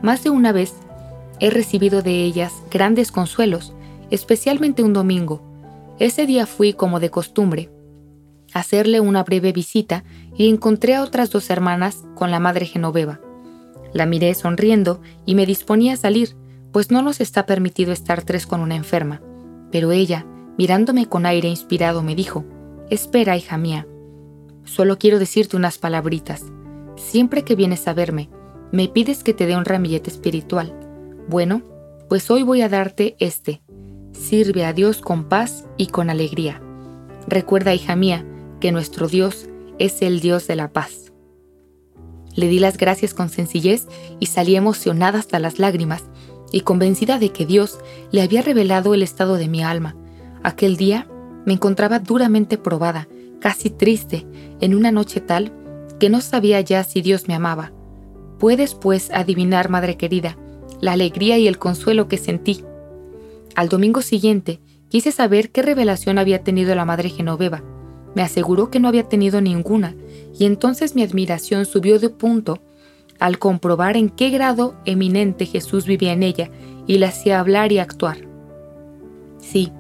Más 0.02 0.24
de 0.24 0.28
una 0.28 0.52
vez 0.52 0.74
He 1.40 1.48
recibido 1.48 2.02
de 2.02 2.22
ellas 2.22 2.52
grandes 2.70 3.12
consuelos, 3.12 3.72
especialmente 4.10 4.82
un 4.82 4.92
domingo. 4.92 5.40
Ese 5.98 6.26
día 6.26 6.44
fui, 6.44 6.74
como 6.74 7.00
de 7.00 7.08
costumbre, 7.08 7.70
a 8.54 8.60
hacerle 8.60 9.00
una 9.00 9.22
breve 9.24 9.52
visita 9.52 10.04
y 10.36 10.48
encontré 10.48 10.94
a 10.94 11.02
otras 11.02 11.30
dos 11.30 11.50
hermanas 11.50 12.04
con 12.14 12.30
la 12.30 12.40
madre 12.40 12.66
Genoveva. 12.66 13.20
La 13.92 14.06
miré 14.06 14.34
sonriendo 14.34 15.00
y 15.24 15.34
me 15.34 15.46
disponía 15.46 15.94
a 15.94 15.96
salir, 15.96 16.36
pues 16.72 16.90
no 16.90 17.02
nos 17.02 17.20
está 17.20 17.46
permitido 17.46 17.92
estar 17.92 18.22
tres 18.22 18.46
con 18.46 18.60
una 18.60 18.74
enferma. 18.74 19.22
Pero 19.70 19.92
ella, 19.92 20.26
mirándome 20.58 21.06
con 21.06 21.26
aire 21.26 21.48
inspirado, 21.48 22.02
me 22.02 22.16
dijo, 22.16 22.44
Espera, 22.90 23.36
hija 23.36 23.56
mía. 23.56 23.86
Solo 24.64 24.98
quiero 24.98 25.18
decirte 25.18 25.56
unas 25.56 25.78
palabritas. 25.78 26.44
Siempre 26.96 27.42
que 27.42 27.54
vienes 27.54 27.86
a 27.86 27.94
verme, 27.94 28.30
me 28.72 28.88
pides 28.88 29.22
que 29.22 29.34
te 29.34 29.46
dé 29.46 29.56
un 29.56 29.64
ramillete 29.64 30.10
espiritual. 30.10 30.74
Bueno, 31.28 31.62
pues 32.08 32.30
hoy 32.30 32.42
voy 32.42 32.62
a 32.62 32.68
darte 32.68 33.16
este. 33.20 33.62
Sirve 34.12 34.64
a 34.64 34.72
Dios 34.72 35.00
con 35.00 35.24
paz 35.28 35.64
y 35.76 35.86
con 35.86 36.10
alegría. 36.10 36.60
Recuerda, 37.28 37.74
hija 37.74 37.96
mía, 37.96 38.24
que 38.60 38.72
nuestro 38.72 39.08
Dios 39.08 39.48
es 39.78 40.02
el 40.02 40.20
Dios 40.20 40.46
de 40.46 40.56
la 40.56 40.72
paz. 40.72 41.12
Le 42.34 42.48
di 42.48 42.58
las 42.58 42.76
gracias 42.76 43.14
con 43.14 43.28
sencillez 43.28 43.86
y 44.20 44.26
salí 44.26 44.56
emocionada 44.56 45.18
hasta 45.18 45.38
las 45.38 45.58
lágrimas 45.58 46.04
y 46.52 46.60
convencida 46.60 47.18
de 47.18 47.30
que 47.30 47.46
Dios 47.46 47.78
le 48.10 48.22
había 48.22 48.42
revelado 48.42 48.94
el 48.94 49.02
estado 49.02 49.36
de 49.36 49.48
mi 49.48 49.62
alma. 49.62 49.96
Aquel 50.42 50.76
día 50.76 51.08
me 51.44 51.52
encontraba 51.52 51.98
duramente 51.98 52.58
probada, 52.58 53.08
casi 53.40 53.70
triste, 53.70 54.26
en 54.60 54.74
una 54.74 54.92
noche 54.92 55.20
tal 55.20 55.52
que 55.98 56.10
no 56.10 56.20
sabía 56.20 56.60
ya 56.60 56.82
si 56.84 57.02
Dios 57.02 57.28
me 57.28 57.34
amaba. 57.34 57.72
Puedes, 58.38 58.74
pues, 58.74 59.10
adivinar, 59.10 59.68
madre 59.68 59.96
querida, 59.96 60.36
la 60.80 60.92
alegría 60.92 61.38
y 61.38 61.46
el 61.46 61.58
consuelo 61.58 62.08
que 62.08 62.18
sentí. 62.18 62.64
Al 63.54 63.68
domingo 63.68 64.02
siguiente, 64.02 64.60
quise 64.88 65.12
saber 65.12 65.50
qué 65.50 65.62
revelación 65.62 66.18
había 66.18 66.42
tenido 66.42 66.74
la 66.74 66.84
Madre 66.84 67.10
Genoveva. 67.10 67.62
Me 68.14 68.22
aseguró 68.22 68.70
que 68.70 68.80
no 68.80 68.88
había 68.88 69.08
tenido 69.08 69.40
ninguna, 69.40 69.94
y 70.38 70.46
entonces 70.46 70.94
mi 70.94 71.02
admiración 71.02 71.66
subió 71.66 71.98
de 71.98 72.10
punto 72.10 72.60
al 73.18 73.38
comprobar 73.38 73.96
en 73.96 74.10
qué 74.10 74.30
grado 74.30 74.74
eminente 74.84 75.46
Jesús 75.46 75.86
vivía 75.86 76.12
en 76.12 76.22
ella 76.22 76.50
y 76.86 76.98
la 76.98 77.08
hacía 77.08 77.40
hablar 77.40 77.72
y 77.72 77.78
actuar. 77.78 78.18
Sí, 79.38 79.72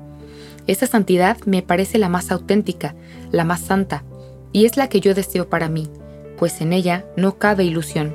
esa 0.66 0.86
santidad 0.86 1.36
me 1.44 1.62
parece 1.62 1.98
la 1.98 2.08
más 2.08 2.30
auténtica, 2.30 2.94
la 3.30 3.44
más 3.44 3.60
santa, 3.60 4.04
y 4.52 4.64
es 4.64 4.76
la 4.76 4.88
que 4.88 5.00
yo 5.00 5.14
deseo 5.14 5.48
para 5.48 5.68
mí, 5.68 5.88
pues 6.38 6.60
en 6.60 6.72
ella 6.72 7.04
no 7.16 7.38
cabe 7.38 7.64
ilusión. 7.64 8.14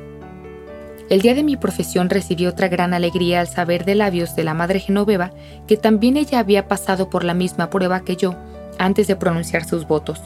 El 1.09 1.21
día 1.21 1.33
de 1.33 1.43
mi 1.43 1.57
profesión 1.57 2.09
recibí 2.09 2.45
otra 2.45 2.67
gran 2.67 2.93
alegría 2.93 3.39
al 3.39 3.47
saber 3.47 3.83
de 3.83 3.95
labios 3.95 4.35
de 4.35 4.43
la 4.43 4.53
Madre 4.53 4.79
Genoveva 4.79 5.31
que 5.67 5.75
también 5.75 6.17
ella 6.17 6.39
había 6.39 6.67
pasado 6.67 7.09
por 7.09 7.23
la 7.23 7.33
misma 7.33 7.71
prueba 7.71 8.01
que 8.01 8.15
yo 8.15 8.35
antes 8.79 9.05
de 9.05 9.15
pronunciar 9.15 9.65
sus 9.65 9.87
votos. 9.87 10.19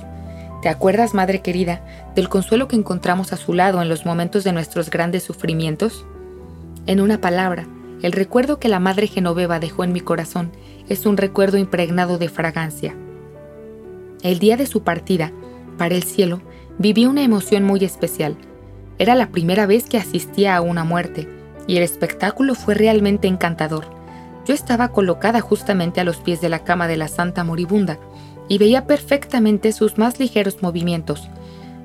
¿Te 0.62 0.70
acuerdas, 0.70 1.14
Madre 1.14 1.42
querida, 1.42 1.82
del 2.16 2.30
consuelo 2.30 2.70
que 2.70 2.78
encontramos 2.78 3.34
a 3.34 3.38
su 3.38 3.54
lado 3.54 3.82
en 3.82 3.90
los 3.90 4.06
momentos 4.06 4.46
de 4.46 4.54
nuestros 4.54 4.90
grandes 4.90 5.24
sufrimientos? 5.24 6.06
En 6.86 7.02
una 7.02 7.20
palabra, 7.20 7.68
el 8.02 8.14
recuerdo 8.14 8.60
que 8.60 8.70
la 8.70 8.80
Madre 8.80 9.08
Genoveva 9.08 9.60
dejó 9.60 9.84
en 9.84 9.92
mi 9.92 10.00
corazón 10.00 10.52
es 10.90 11.06
un 11.06 11.18
recuerdo 11.18 11.58
impregnado 11.58 12.18
de 12.18 12.30
fragancia. 12.30 12.96
El 14.22 14.40
día 14.40 14.58
de 14.58 14.66
su 14.66 14.84
partida, 14.84 15.32
para 15.78 15.96
el 15.96 16.04
cielo, 16.04 16.42
viví 16.78 17.06
una 17.06 17.24
emoción 17.24 17.64
muy 17.64 17.84
especial. 17.84 18.38
Era 19.00 19.16
la 19.16 19.32
primera 19.32 19.66
vez 19.66 19.86
que 19.86 19.98
asistía 19.98 20.56
a 20.56 20.62
una 20.62 20.84
muerte, 20.84 21.28
y 21.68 21.78
el 21.78 21.84
espectáculo 21.84 22.56
fue 22.56 22.74
realmente 22.74 23.28
encantador. 23.28 23.86
Yo 24.46 24.54
estaba 24.54 24.90
colocada 24.90 25.40
justamente 25.40 26.02
a 26.02 26.04
los 26.04 26.18
pies 26.18 26.42
de 26.42 26.50
la 26.50 26.64
cama 26.64 26.88
de 26.88 26.98
la 26.98 27.08
Santa 27.08 27.44
Moribunda, 27.44 28.00
y 28.50 28.58
veía 28.58 28.86
perfectamente 28.88 29.72
sus 29.72 29.98
más 29.98 30.20
ligeros 30.20 30.62
movimientos. 30.62 31.30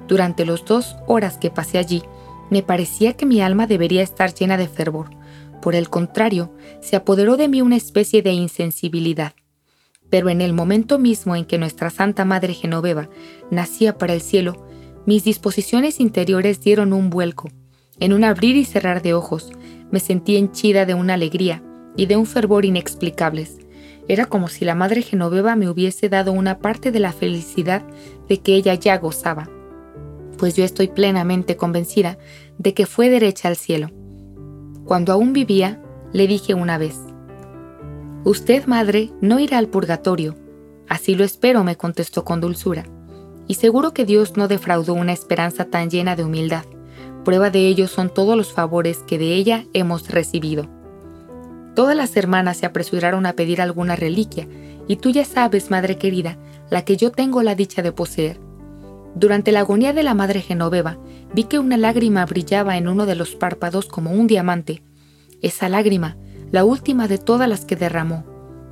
Durante 0.07 0.47
las 0.47 0.65
dos 0.65 0.97
horas 1.07 1.39
que 1.39 1.51
pasé 1.51 1.79
allí, 1.79 2.03
me 2.51 2.63
parecía 2.63 3.13
que 3.13 3.27
mi 3.27 3.41
alma 3.41 3.67
debería 3.67 4.03
estar 4.03 4.33
llena 4.33 4.57
de 4.57 4.69
fervor. 4.69 5.11
Por 5.61 5.75
el 5.75 5.91
contrario, 5.91 6.53
se 6.81 6.97
apoderó 6.97 7.37
de 7.37 7.49
mí 7.49 7.63
una 7.63 7.77
especie 7.77 8.23
de 8.23 8.33
insensibilidad. 8.33 9.35
Pero 10.11 10.31
en 10.31 10.41
el 10.41 10.53
momento 10.53 10.99
mismo 10.99 11.37
en 11.37 11.45
que 11.45 11.59
nuestra 11.59 11.91
Santa 11.91 12.25
Madre 12.25 12.55
Genoveva 12.55 13.11
nacía 13.51 13.99
para 13.99 14.15
el 14.15 14.23
cielo, 14.23 14.67
mis 15.05 15.25
disposiciones 15.25 16.01
interiores 16.01 16.61
dieron 16.61 16.93
un 16.93 17.11
vuelco. 17.11 17.51
En 18.01 18.13
un 18.13 18.25
abrir 18.25 18.57
y 18.57 18.65
cerrar 18.65 19.03
de 19.03 19.15
ojos, 19.15 19.51
me 19.91 20.01
sentí 20.01 20.37
henchida 20.37 20.87
de 20.87 20.95
una 20.95 21.15
alegría 21.15 21.63
y 21.97 22.07
de 22.07 22.17
un 22.17 22.27
fervor 22.27 22.65
inexplicables. 22.65 23.59
Era 24.09 24.25
como 24.25 24.49
si 24.49 24.65
la 24.65 24.75
Madre 24.75 25.03
Genoveva 25.03 25.55
me 25.55 25.69
hubiese 25.69 26.09
dado 26.09 26.33
una 26.33 26.59
parte 26.59 26.91
de 26.91 26.99
la 26.99 27.13
felicidad 27.13 27.83
de 28.29 28.41
que 28.41 28.55
ella 28.55 28.75
ya 28.75 28.97
gozaba, 28.99 29.49
pues 30.39 30.57
yo 30.57 30.65
estoy 30.65 30.89
plenamente 30.89 31.57
convencida 31.57 32.17
de 32.57 32.73
que 32.73 32.87
fue 32.87 33.11
derecha 33.11 33.49
al 33.49 33.57
cielo. 33.57 33.91
Cuando 34.85 35.13
aún 35.13 35.35
vivía, 35.35 35.83
le 36.13 36.27
dije 36.27 36.55
una 36.55 36.79
vez, 36.79 36.97
Usted, 38.25 38.67
madre, 38.67 39.11
no 39.21 39.39
irá 39.39 39.59
al 39.59 39.69
purgatorio. 39.69 40.35
Así 40.89 41.15
lo 41.15 41.25
espero, 41.25 41.63
me 41.65 41.77
contestó 41.77 42.25
con 42.25 42.41
dulzura. 42.41 42.85
Y 43.47 43.55
seguro 43.55 43.95
que 43.95 44.05
Dios 44.05 44.37
no 44.37 44.49
defraudó 44.49 44.95
una 44.95 45.13
esperanza 45.13 45.67
tan 45.67 45.89
llena 45.89 46.17
de 46.17 46.25
humildad. 46.25 46.65
Prueba 47.25 47.51
de 47.51 47.67
ello 47.69 47.87
son 47.89 48.13
todos 48.13 48.37
los 48.37 48.53
favores 48.53 48.99
que 49.07 49.19
de 49.19 49.35
ella 49.35 49.67
hemos 49.73 50.09
recibido. 50.11 50.69
Todas 51.79 51.95
las 51.95 52.17
hermanas 52.17 52.57
se 52.57 52.67
apresuraron 52.67 53.25
a 53.25 53.35
pedir 53.35 53.63
alguna 53.63 53.95
reliquia, 53.95 54.49
y 54.89 54.97
tú 54.97 55.11
ya 55.11 55.25
sabes, 55.25 55.71
madre 55.71 55.97
querida, 55.97 56.37
la 56.71 56.85
que 56.85 56.97
yo 56.97 57.13
tengo 57.13 57.41
la 57.45 57.55
dicha 57.55 57.83
de 57.83 57.93
poseer. 57.93 58.41
Durante 59.15 59.53
la 59.53 59.61
agonía 59.61 59.93
de 59.93 60.03
la 60.03 60.13
madre 60.13 60.41
Genoveva, 60.41 60.99
vi 61.33 61.45
que 61.45 61.61
una 61.61 61.77
lágrima 61.77 62.27
brillaba 62.27 62.77
en 62.79 62.89
uno 62.89 63.07
de 63.07 63.15
los 63.15 63.37
párpados 63.37 63.87
como 63.87 64.11
un 64.11 64.27
diamante. 64.27 64.83
Esa 65.41 65.69
lágrima, 65.69 66.17
la 66.51 66.65
última 66.65 67.07
de 67.07 67.19
todas 67.19 67.49
las 67.49 67.65
que 67.65 67.77
derramó, 67.77 68.25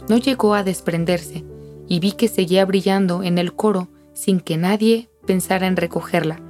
no 0.08 0.16
llegó 0.16 0.54
a 0.54 0.64
desprenderse, 0.64 1.44
y 1.86 2.00
vi 2.00 2.10
que 2.10 2.26
seguía 2.26 2.64
brillando 2.64 3.22
en 3.22 3.38
el 3.38 3.54
coro 3.54 3.86
sin 4.14 4.40
que 4.40 4.56
nadie 4.56 5.10
pensara 5.24 5.68
en 5.68 5.76
recogerla. 5.76 6.40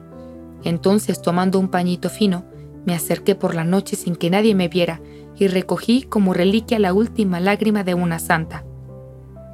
Entonces, 0.64 1.20
tomando 1.20 1.58
un 1.58 1.68
pañito 1.68 2.08
fino, 2.08 2.46
me 2.86 2.94
acerqué 2.94 3.34
por 3.34 3.54
la 3.54 3.64
noche 3.64 3.94
sin 3.94 4.16
que 4.16 4.30
nadie 4.30 4.54
me 4.54 4.68
viera 4.68 5.02
y 5.38 5.48
recogí 5.48 6.02
como 6.02 6.34
reliquia 6.34 6.78
la 6.78 6.92
última 6.92 7.40
lágrima 7.40 7.84
de 7.84 7.94
una 7.94 8.18
santa. 8.18 8.64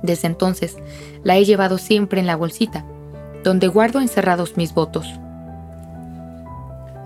Desde 0.02 0.26
entonces 0.26 0.76
la 1.22 1.36
he 1.36 1.44
llevado 1.44 1.78
siempre 1.78 2.20
en 2.20 2.26
la 2.26 2.36
bolsita, 2.36 2.84
donde 3.44 3.68
guardo 3.68 4.00
encerrados 4.00 4.56
mis 4.56 4.74
votos. 4.74 5.06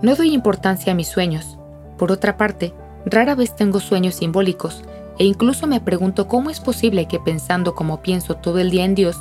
No 0.01 0.15
doy 0.15 0.33
importancia 0.33 0.91
a 0.91 0.95
mis 0.95 1.07
sueños. 1.07 1.57
Por 1.97 2.11
otra 2.11 2.37
parte, 2.37 2.73
rara 3.05 3.35
vez 3.35 3.55
tengo 3.55 3.79
sueños 3.79 4.15
simbólicos 4.15 4.83
e 5.17 5.25
incluso 5.25 5.65
me 5.65 5.81
pregunto 5.81 6.27
cómo 6.27 6.49
es 6.49 6.59
posible 6.59 7.07
que 7.07 7.19
pensando 7.19 7.73
como 7.73 8.01
pienso 8.01 8.35
todo 8.35 8.59
el 8.59 8.69
día 8.69 8.85
en 8.85 8.93
Dios, 8.93 9.17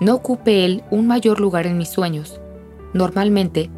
no 0.00 0.14
ocupe 0.14 0.64
Él 0.64 0.82
un 0.90 1.06
mayor 1.06 1.40
lugar 1.40 1.66
en 1.66 1.78
mis 1.78 1.88
sueños. 1.88 2.40
Normalmente, 2.92 3.70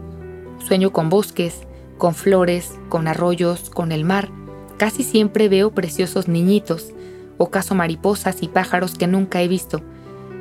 sueño 0.67 0.93
con 0.93 1.11
bosques, 1.11 1.61
con 1.99 2.15
flores, 2.15 2.79
con 2.89 3.09
arroyos, 3.09 3.69
con 3.71 3.93
el 3.93 4.05
mar, 4.05 4.31
Casi 4.79 5.03
siempre 5.03 5.49
veo 5.49 5.73
preciosos 5.73 6.29
niñitos, 6.29 6.93
o 7.37 7.51
caso 7.51 7.75
mariposas 7.75 8.45
y 8.45 8.49
pájaros 8.49 8.95
que 8.95 9.09
nunca 9.09 9.43
he 9.43 9.49
visto. 9.49 9.83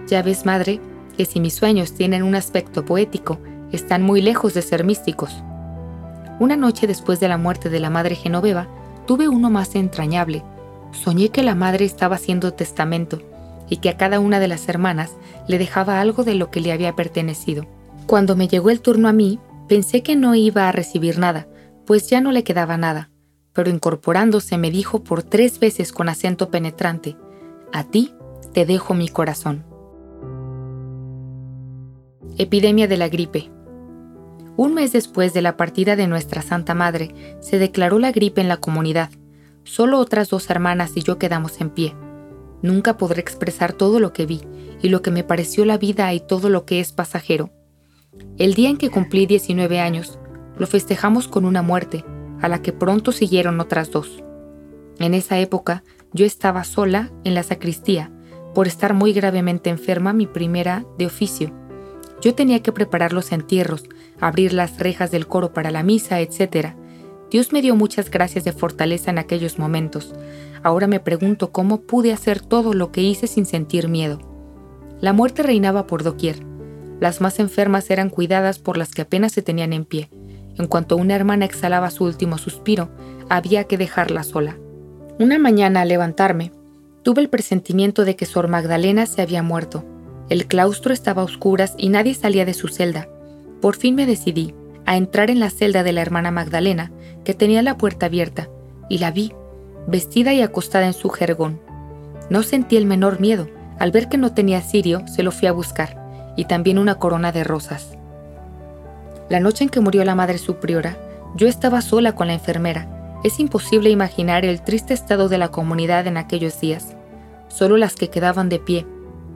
Ya 0.06 0.22
ves, 0.22 0.46
madre, 0.46 0.80
que 1.18 1.26
si 1.26 1.40
mis 1.40 1.56
sueños 1.56 1.94
tienen 1.94 2.22
un 2.22 2.36
aspecto 2.36 2.86
poético, 2.86 3.40
están 3.72 4.04
muy 4.04 4.22
lejos 4.22 4.54
de 4.54 4.62
ser 4.62 4.84
místicos. 4.84 5.44
Una 6.40 6.56
noche 6.56 6.86
después 6.86 7.20
de 7.20 7.28
la 7.28 7.40
muerte 7.40 7.72
de 7.72 7.80
la 7.80 7.90
madre 7.90 8.14
Genoveva, 8.14 8.68
tuve 9.08 9.28
uno 9.28 9.50
más 9.50 9.74
entrañable. 9.74 10.44
Soñé 10.92 11.30
que 11.30 11.42
la 11.42 11.56
madre 11.56 11.86
estaba 11.86 12.18
haciendo 12.18 12.54
testamento 12.54 13.20
y 13.70 13.78
que 13.78 13.90
a 13.90 13.98
cada 13.98 14.20
una 14.20 14.40
de 14.40 14.48
las 14.48 14.70
hermanas 14.70 15.14
le 15.48 15.58
dejaba 15.58 16.00
algo 16.00 16.24
de 16.24 16.36
lo 16.36 16.52
que 16.52 16.62
le 16.62 16.72
había 16.72 16.96
pertenecido. 16.96 17.66
Cuando 18.06 18.36
me 18.36 18.48
llegó 18.48 18.70
el 18.70 18.82
turno 18.82 19.08
a 19.08 19.14
mí, 19.14 19.40
pensé 19.68 20.04
que 20.04 20.16
no 20.16 20.36
iba 20.36 20.70
a 20.70 20.72
recibir 20.72 21.18
nada, 21.18 21.48
pues 21.88 22.08
ya 22.08 22.22
no 22.22 22.32
le 22.32 22.44
quedaba 22.44 22.78
nada 22.78 23.10
pero 23.58 23.72
incorporándose 23.72 24.56
me 24.60 24.70
dijo 24.70 25.04
por 25.04 25.24
tres 25.24 25.60
veces 25.60 25.92
con 25.92 26.10
acento 26.10 26.52
penetrante, 26.52 27.18
A 27.74 27.86
ti 27.86 28.14
te 28.54 28.68
dejo 28.68 28.94
mi 28.94 29.10
corazón. 29.10 29.66
Epidemia 32.38 32.88
de 32.88 32.98
la 32.98 33.10
gripe. 33.10 33.50
Un 34.58 34.76
mes 34.76 34.92
después 34.92 35.34
de 35.34 35.42
la 35.42 35.58
partida 35.58 35.96
de 35.96 36.06
nuestra 36.06 36.44
Santa 36.44 36.76
Madre, 36.76 37.36
se 37.40 37.58
declaró 37.58 37.98
la 37.98 38.12
gripe 38.12 38.42
en 38.42 38.48
la 38.48 38.58
comunidad. 38.58 39.10
Solo 39.64 39.98
otras 39.98 40.30
dos 40.30 40.52
hermanas 40.52 40.92
y 40.94 41.02
yo 41.02 41.18
quedamos 41.18 41.60
en 41.60 41.72
pie. 41.72 41.96
Nunca 42.62 42.96
podré 43.00 43.22
expresar 43.22 43.74
todo 43.74 44.00
lo 44.00 44.14
que 44.14 44.28
vi 44.28 44.42
y 44.84 44.90
lo 44.90 45.02
que 45.02 45.10
me 45.10 45.24
pareció 45.24 45.66
la 45.66 45.80
vida 45.80 46.14
y 46.14 46.20
todo 46.20 46.50
lo 46.50 46.64
que 46.64 46.80
es 46.80 46.92
pasajero. 46.92 47.50
El 48.38 48.54
día 48.54 48.70
en 48.70 48.78
que 48.78 48.92
cumplí 48.92 49.26
19 49.26 49.80
años, 49.80 50.20
lo 50.60 50.68
festejamos 50.68 51.28
con 51.28 51.44
una 51.44 51.64
muerte, 51.64 52.06
a 52.42 52.48
la 52.48 52.62
que 52.62 52.74
pronto 52.74 53.12
siguieron 53.12 53.60
otras 53.60 53.92
dos. 53.92 54.24
En 55.00 55.14
esa 55.14 55.40
época 55.40 55.84
yo 56.14 56.26
estaba 56.26 56.64
sola 56.64 57.12
en 57.24 57.34
la 57.34 57.44
sacristía, 57.44 58.12
por 58.54 58.68
estar 58.68 58.94
muy 58.94 59.14
gravemente 59.14 59.70
enferma 59.70 60.14
mi 60.14 60.26
primera 60.26 60.86
de 60.98 61.06
oficio. 61.06 61.54
Yo 62.22 62.34
tenía 62.34 62.64
que 62.64 62.72
preparar 62.72 63.14
los 63.14 63.32
entierros, 63.32 63.84
abrir 64.20 64.54
las 64.54 64.80
rejas 64.80 65.12
del 65.12 65.28
coro 65.28 65.54
para 65.54 65.70
la 65.70 65.84
misa, 65.84 66.20
etc. 66.20 66.76
Dios 67.30 67.54
me 67.54 67.62
dio 67.62 67.76
muchas 67.76 68.10
gracias 68.10 68.44
de 68.46 68.54
fortaleza 68.54 69.12
en 69.12 69.20
aquellos 69.20 69.60
momentos. 69.60 70.16
Ahora 70.64 70.88
me 70.88 71.00
pregunto 71.00 71.52
cómo 71.52 71.82
pude 71.82 72.14
hacer 72.14 72.42
todo 72.42 72.74
lo 72.74 72.92
que 72.92 73.02
hice 73.02 73.28
sin 73.28 73.46
sentir 73.46 73.88
miedo. 73.88 74.20
La 75.02 75.14
muerte 75.14 75.44
reinaba 75.44 75.86
por 75.86 76.04
doquier. 76.04 76.44
Las 77.00 77.22
más 77.22 77.40
enfermas 77.40 77.92
eran 77.92 78.10
cuidadas 78.10 78.58
por 78.58 78.78
las 78.78 78.92
que 78.96 79.04
apenas 79.04 79.34
se 79.34 79.44
tenían 79.44 79.72
en 79.72 79.86
pie. 79.86 80.10
En 80.58 80.68
cuanto 80.68 80.98
una 80.98 81.16
hermana 81.16 81.46
exhalaba 81.46 81.90
su 81.92 82.04
último 82.04 82.38
suspiro, 82.38 82.90
había 83.30 83.66
que 83.66 83.78
dejarla 83.78 84.24
sola. 84.24 84.58
Una 85.20 85.38
mañana 85.38 85.82
al 85.82 85.90
levantarme, 85.90 86.52
tuve 87.04 87.22
el 87.22 87.30
presentimiento 87.30 88.06
de 88.06 88.16
que 88.16 88.26
Sor 88.26 88.48
Magdalena 88.48 89.06
se 89.06 89.22
había 89.22 89.44
muerto. 89.44 89.84
El 90.30 90.48
claustro 90.48 90.94
estaba 90.94 91.22
a 91.22 91.26
oscuras 91.26 91.74
y 91.78 91.90
nadie 91.90 92.14
salía 92.14 92.46
de 92.46 92.54
su 92.54 92.68
celda. 92.68 93.08
Por 93.62 93.76
fin 93.76 93.96
me 93.96 94.06
decidí 94.06 94.54
a 94.86 94.96
entrar 94.96 95.30
en 95.30 95.40
la 95.40 95.50
celda 95.50 95.84
de 95.84 95.92
la 95.92 96.02
hermana 96.02 96.32
Magdalena, 96.32 96.92
que 97.24 97.34
tenía 97.34 97.62
la 97.62 97.78
puerta 97.78 98.06
abierta, 98.06 98.50
y 98.90 99.00
la 99.00 99.12
vi, 99.12 99.34
vestida 99.86 100.34
y 100.34 100.42
acostada 100.42 100.88
en 100.88 100.94
su 100.94 101.10
jergón. 101.10 101.60
No 102.30 102.42
sentí 102.42 102.78
el 102.78 102.86
menor 102.86 103.20
miedo. 103.20 103.50
Al 103.80 103.92
ver 103.92 104.10
que 104.10 104.18
no 104.18 104.34
tenía 104.34 104.62
cirio, 104.62 105.06
se 105.08 105.24
lo 105.24 105.32
fui 105.32 105.48
a 105.48 105.52
buscar, 105.52 106.34
y 106.36 106.46
también 106.46 106.80
una 106.80 106.96
corona 106.96 107.32
de 107.32 107.44
rosas. 107.44 107.98
La 109.30 109.42
noche 109.42 109.66
en 109.66 109.70
que 109.70 109.82
murió 109.82 110.06
la 110.06 110.16
madre 110.16 110.38
superiora, 110.38 110.98
yo 111.36 111.48
estaba 111.48 111.82
sola 111.82 112.16
con 112.16 112.28
la 112.28 112.34
enfermera. 112.34 113.20
Es 113.24 113.40
imposible 113.40 113.90
imaginar 113.90 114.46
el 114.46 114.62
triste 114.62 114.94
estado 114.94 115.28
de 115.28 115.38
la 115.38 115.50
comunidad 115.50 116.08
en 116.08 116.16
aquellos 116.16 116.62
días. 116.62 116.96
Solo 117.50 117.76
las 117.76 117.96
que 117.96 118.10
quedaban 118.10 118.48
de 118.48 118.60
pie 118.60 118.86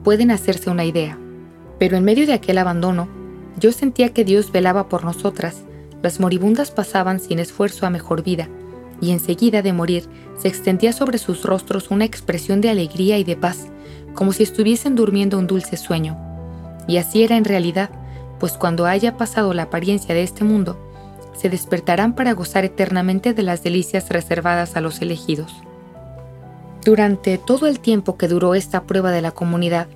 pueden 0.02 0.30
hacerse 0.30 0.70
una 0.70 0.84
idea. 0.84 1.18
Pero 1.78 1.96
en 1.96 2.04
medio 2.04 2.26
de 2.26 2.32
aquel 2.32 2.58
abandono, 2.58 3.08
yo 3.58 3.70
sentía 3.70 4.14
que 4.14 4.24
Dios 4.24 4.50
velaba 4.50 4.88
por 4.88 5.04
nosotras. 5.04 5.62
Las 6.02 6.20
moribundas 6.20 6.70
pasaban 6.70 7.20
sin 7.20 7.38
esfuerzo 7.38 7.84
a 7.84 7.90
mejor 7.90 8.22
vida, 8.22 8.48
y 9.00 9.10
enseguida 9.10 9.62
de 9.62 9.72
morir 9.72 10.04
se 10.38 10.48
extendía 10.48 10.92
sobre 10.92 11.18
sus 11.18 11.42
rostros 11.42 11.90
una 11.90 12.04
expresión 12.04 12.60
de 12.60 12.70
alegría 12.70 13.18
y 13.18 13.24
de 13.24 13.36
paz, 13.36 13.66
como 14.14 14.32
si 14.32 14.42
estuviesen 14.42 14.94
durmiendo 14.94 15.38
un 15.38 15.46
dulce 15.46 15.76
sueño. 15.76 16.16
Y 16.88 16.96
así 16.96 17.22
era 17.22 17.36
en 17.36 17.44
realidad 17.44 17.90
pues 18.42 18.54
cuando 18.54 18.86
haya 18.86 19.16
pasado 19.16 19.54
la 19.54 19.62
apariencia 19.62 20.16
de 20.16 20.24
este 20.24 20.42
mundo, 20.42 20.76
se 21.32 21.48
despertarán 21.48 22.16
para 22.16 22.32
gozar 22.32 22.64
eternamente 22.64 23.34
de 23.34 23.44
las 23.44 23.62
delicias 23.62 24.08
reservadas 24.08 24.74
a 24.74 24.80
los 24.80 25.00
elegidos. 25.00 25.52
Durante 26.84 27.38
todo 27.38 27.68
el 27.68 27.78
tiempo 27.78 28.16
que 28.16 28.26
duró 28.26 28.56
esta 28.56 28.82
prueba 28.82 29.12
de 29.12 29.22
la 29.22 29.30
comunidad, 29.30 29.86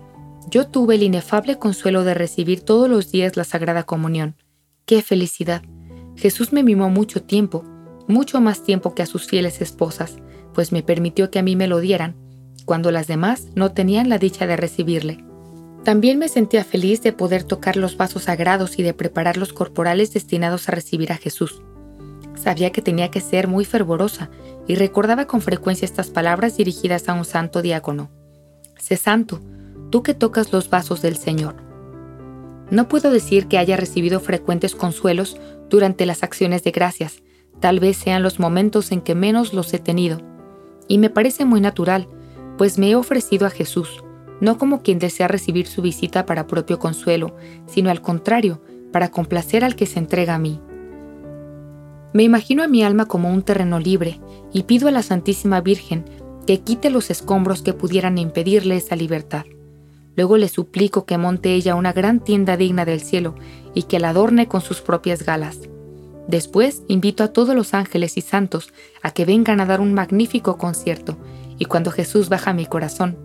Yo 0.48 0.68
tuve 0.68 0.94
el 0.94 1.02
inefable 1.02 1.58
consuelo 1.58 2.04
de 2.04 2.14
recibir 2.14 2.60
todos 2.60 2.88
los 2.88 3.10
días 3.10 3.36
la 3.36 3.42
Sagrada 3.42 3.82
Comunión. 3.82 4.36
¡Qué 4.84 5.02
felicidad! 5.02 5.62
Jesús 6.14 6.52
me 6.52 6.62
mimó 6.62 6.88
mucho 6.88 7.24
tiempo, 7.24 7.64
mucho 8.06 8.40
más 8.40 8.62
tiempo 8.62 8.94
que 8.94 9.02
a 9.02 9.06
sus 9.06 9.26
fieles 9.26 9.60
esposas, 9.60 10.18
pues 10.54 10.70
me 10.70 10.84
permitió 10.84 11.32
que 11.32 11.40
a 11.40 11.42
mí 11.42 11.56
me 11.56 11.66
lo 11.66 11.80
dieran, 11.80 12.14
cuando 12.64 12.92
las 12.92 13.08
demás 13.08 13.48
no 13.56 13.72
tenían 13.72 14.08
la 14.08 14.18
dicha 14.18 14.46
de 14.46 14.56
recibirle. 14.56 15.25
También 15.86 16.18
me 16.18 16.26
sentía 16.26 16.64
feliz 16.64 17.00
de 17.02 17.12
poder 17.12 17.44
tocar 17.44 17.76
los 17.76 17.96
vasos 17.96 18.24
sagrados 18.24 18.76
y 18.80 18.82
de 18.82 18.92
preparar 18.92 19.36
los 19.36 19.52
corporales 19.52 20.12
destinados 20.12 20.68
a 20.68 20.72
recibir 20.72 21.12
a 21.12 21.16
Jesús. 21.16 21.62
Sabía 22.34 22.72
que 22.72 22.82
tenía 22.82 23.12
que 23.12 23.20
ser 23.20 23.46
muy 23.46 23.64
fervorosa 23.64 24.28
y 24.66 24.74
recordaba 24.74 25.28
con 25.28 25.40
frecuencia 25.40 25.86
estas 25.86 26.10
palabras 26.10 26.56
dirigidas 26.56 27.08
a 27.08 27.12
un 27.12 27.24
santo 27.24 27.62
diácono. 27.62 28.10
Sé 28.76 28.96
santo, 28.96 29.40
tú 29.90 30.02
que 30.02 30.12
tocas 30.12 30.52
los 30.52 30.68
vasos 30.70 31.02
del 31.02 31.16
Señor. 31.16 31.54
No 32.68 32.88
puedo 32.88 33.12
decir 33.12 33.46
que 33.46 33.58
haya 33.58 33.76
recibido 33.76 34.18
frecuentes 34.18 34.74
consuelos 34.74 35.36
durante 35.70 36.04
las 36.04 36.24
acciones 36.24 36.64
de 36.64 36.72
gracias, 36.72 37.22
tal 37.60 37.78
vez 37.78 37.96
sean 37.96 38.24
los 38.24 38.40
momentos 38.40 38.90
en 38.90 39.02
que 39.02 39.14
menos 39.14 39.54
los 39.54 39.72
he 39.72 39.78
tenido. 39.78 40.20
Y 40.88 40.98
me 40.98 41.10
parece 41.10 41.44
muy 41.44 41.60
natural, 41.60 42.08
pues 42.58 42.76
me 42.76 42.90
he 42.90 42.96
ofrecido 42.96 43.46
a 43.46 43.50
Jesús, 43.50 44.02
no 44.40 44.58
como 44.58 44.82
quien 44.82 44.98
desea 44.98 45.28
recibir 45.28 45.66
su 45.66 45.82
visita 45.82 46.26
para 46.26 46.46
propio 46.46 46.78
consuelo, 46.78 47.36
sino 47.66 47.90
al 47.90 48.02
contrario, 48.02 48.60
para 48.92 49.10
complacer 49.10 49.64
al 49.64 49.76
que 49.76 49.86
se 49.86 49.98
entrega 49.98 50.34
a 50.34 50.38
mí. 50.38 50.60
Me 52.12 52.22
imagino 52.22 52.62
a 52.62 52.68
mi 52.68 52.82
alma 52.82 53.06
como 53.06 53.30
un 53.30 53.42
terreno 53.42 53.78
libre 53.78 54.20
y 54.52 54.62
pido 54.62 54.88
a 54.88 54.90
la 54.90 55.02
Santísima 55.02 55.60
Virgen 55.60 56.04
que 56.46 56.60
quite 56.60 56.90
los 56.90 57.10
escombros 57.10 57.62
que 57.62 57.74
pudieran 57.74 58.18
impedirle 58.18 58.76
esa 58.76 58.96
libertad. 58.96 59.44
Luego 60.16 60.38
le 60.38 60.48
suplico 60.48 61.04
que 61.04 61.18
monte 61.18 61.54
ella 61.54 61.74
una 61.74 61.92
gran 61.92 62.20
tienda 62.20 62.56
digna 62.56 62.84
del 62.84 63.00
cielo 63.00 63.34
y 63.74 63.82
que 63.82 63.98
la 63.98 64.10
adorne 64.10 64.48
con 64.48 64.62
sus 64.62 64.80
propias 64.80 65.24
galas. 65.24 65.58
Después 66.26 66.82
invito 66.88 67.22
a 67.22 67.32
todos 67.32 67.54
los 67.54 67.74
ángeles 67.74 68.16
y 68.16 68.20
santos 68.22 68.72
a 69.02 69.10
que 69.10 69.26
vengan 69.26 69.60
a 69.60 69.66
dar 69.66 69.80
un 69.80 69.92
magnífico 69.92 70.56
concierto, 70.56 71.18
y 71.58 71.66
cuando 71.66 71.90
Jesús 71.90 72.28
baja 72.28 72.52
mi 72.52 72.66
corazón, 72.66 73.16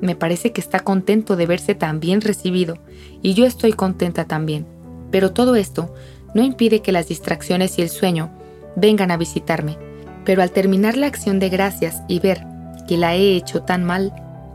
me 0.00 0.14
parece 0.14 0.52
que 0.52 0.60
está 0.60 0.80
contento 0.80 1.36
de 1.36 1.46
verse 1.46 1.74
tan 1.74 2.00
bien 2.00 2.20
recibido, 2.20 2.78
y 3.22 3.34
yo 3.34 3.44
estoy 3.46 3.72
contenta 3.72 4.24
también. 4.24 4.66
Pero 5.10 5.32
todo 5.32 5.56
esto 5.56 5.94
no 6.34 6.42
impide 6.42 6.80
que 6.80 6.92
las 6.92 7.08
distracciones 7.08 7.78
y 7.78 7.82
el 7.82 7.88
sueño 7.88 8.30
vengan 8.76 9.10
a 9.10 9.16
visitarme. 9.16 9.76
Pero 10.24 10.42
al 10.42 10.50
terminar 10.50 10.96
la 10.96 11.06
acción 11.06 11.38
de 11.38 11.48
gracias 11.48 12.02
y 12.06 12.20
ver 12.20 12.44
que 12.86 12.96
la 12.96 13.16
he 13.16 13.34
hecho 13.34 13.62
tan 13.62 13.84
mal, 13.84 14.12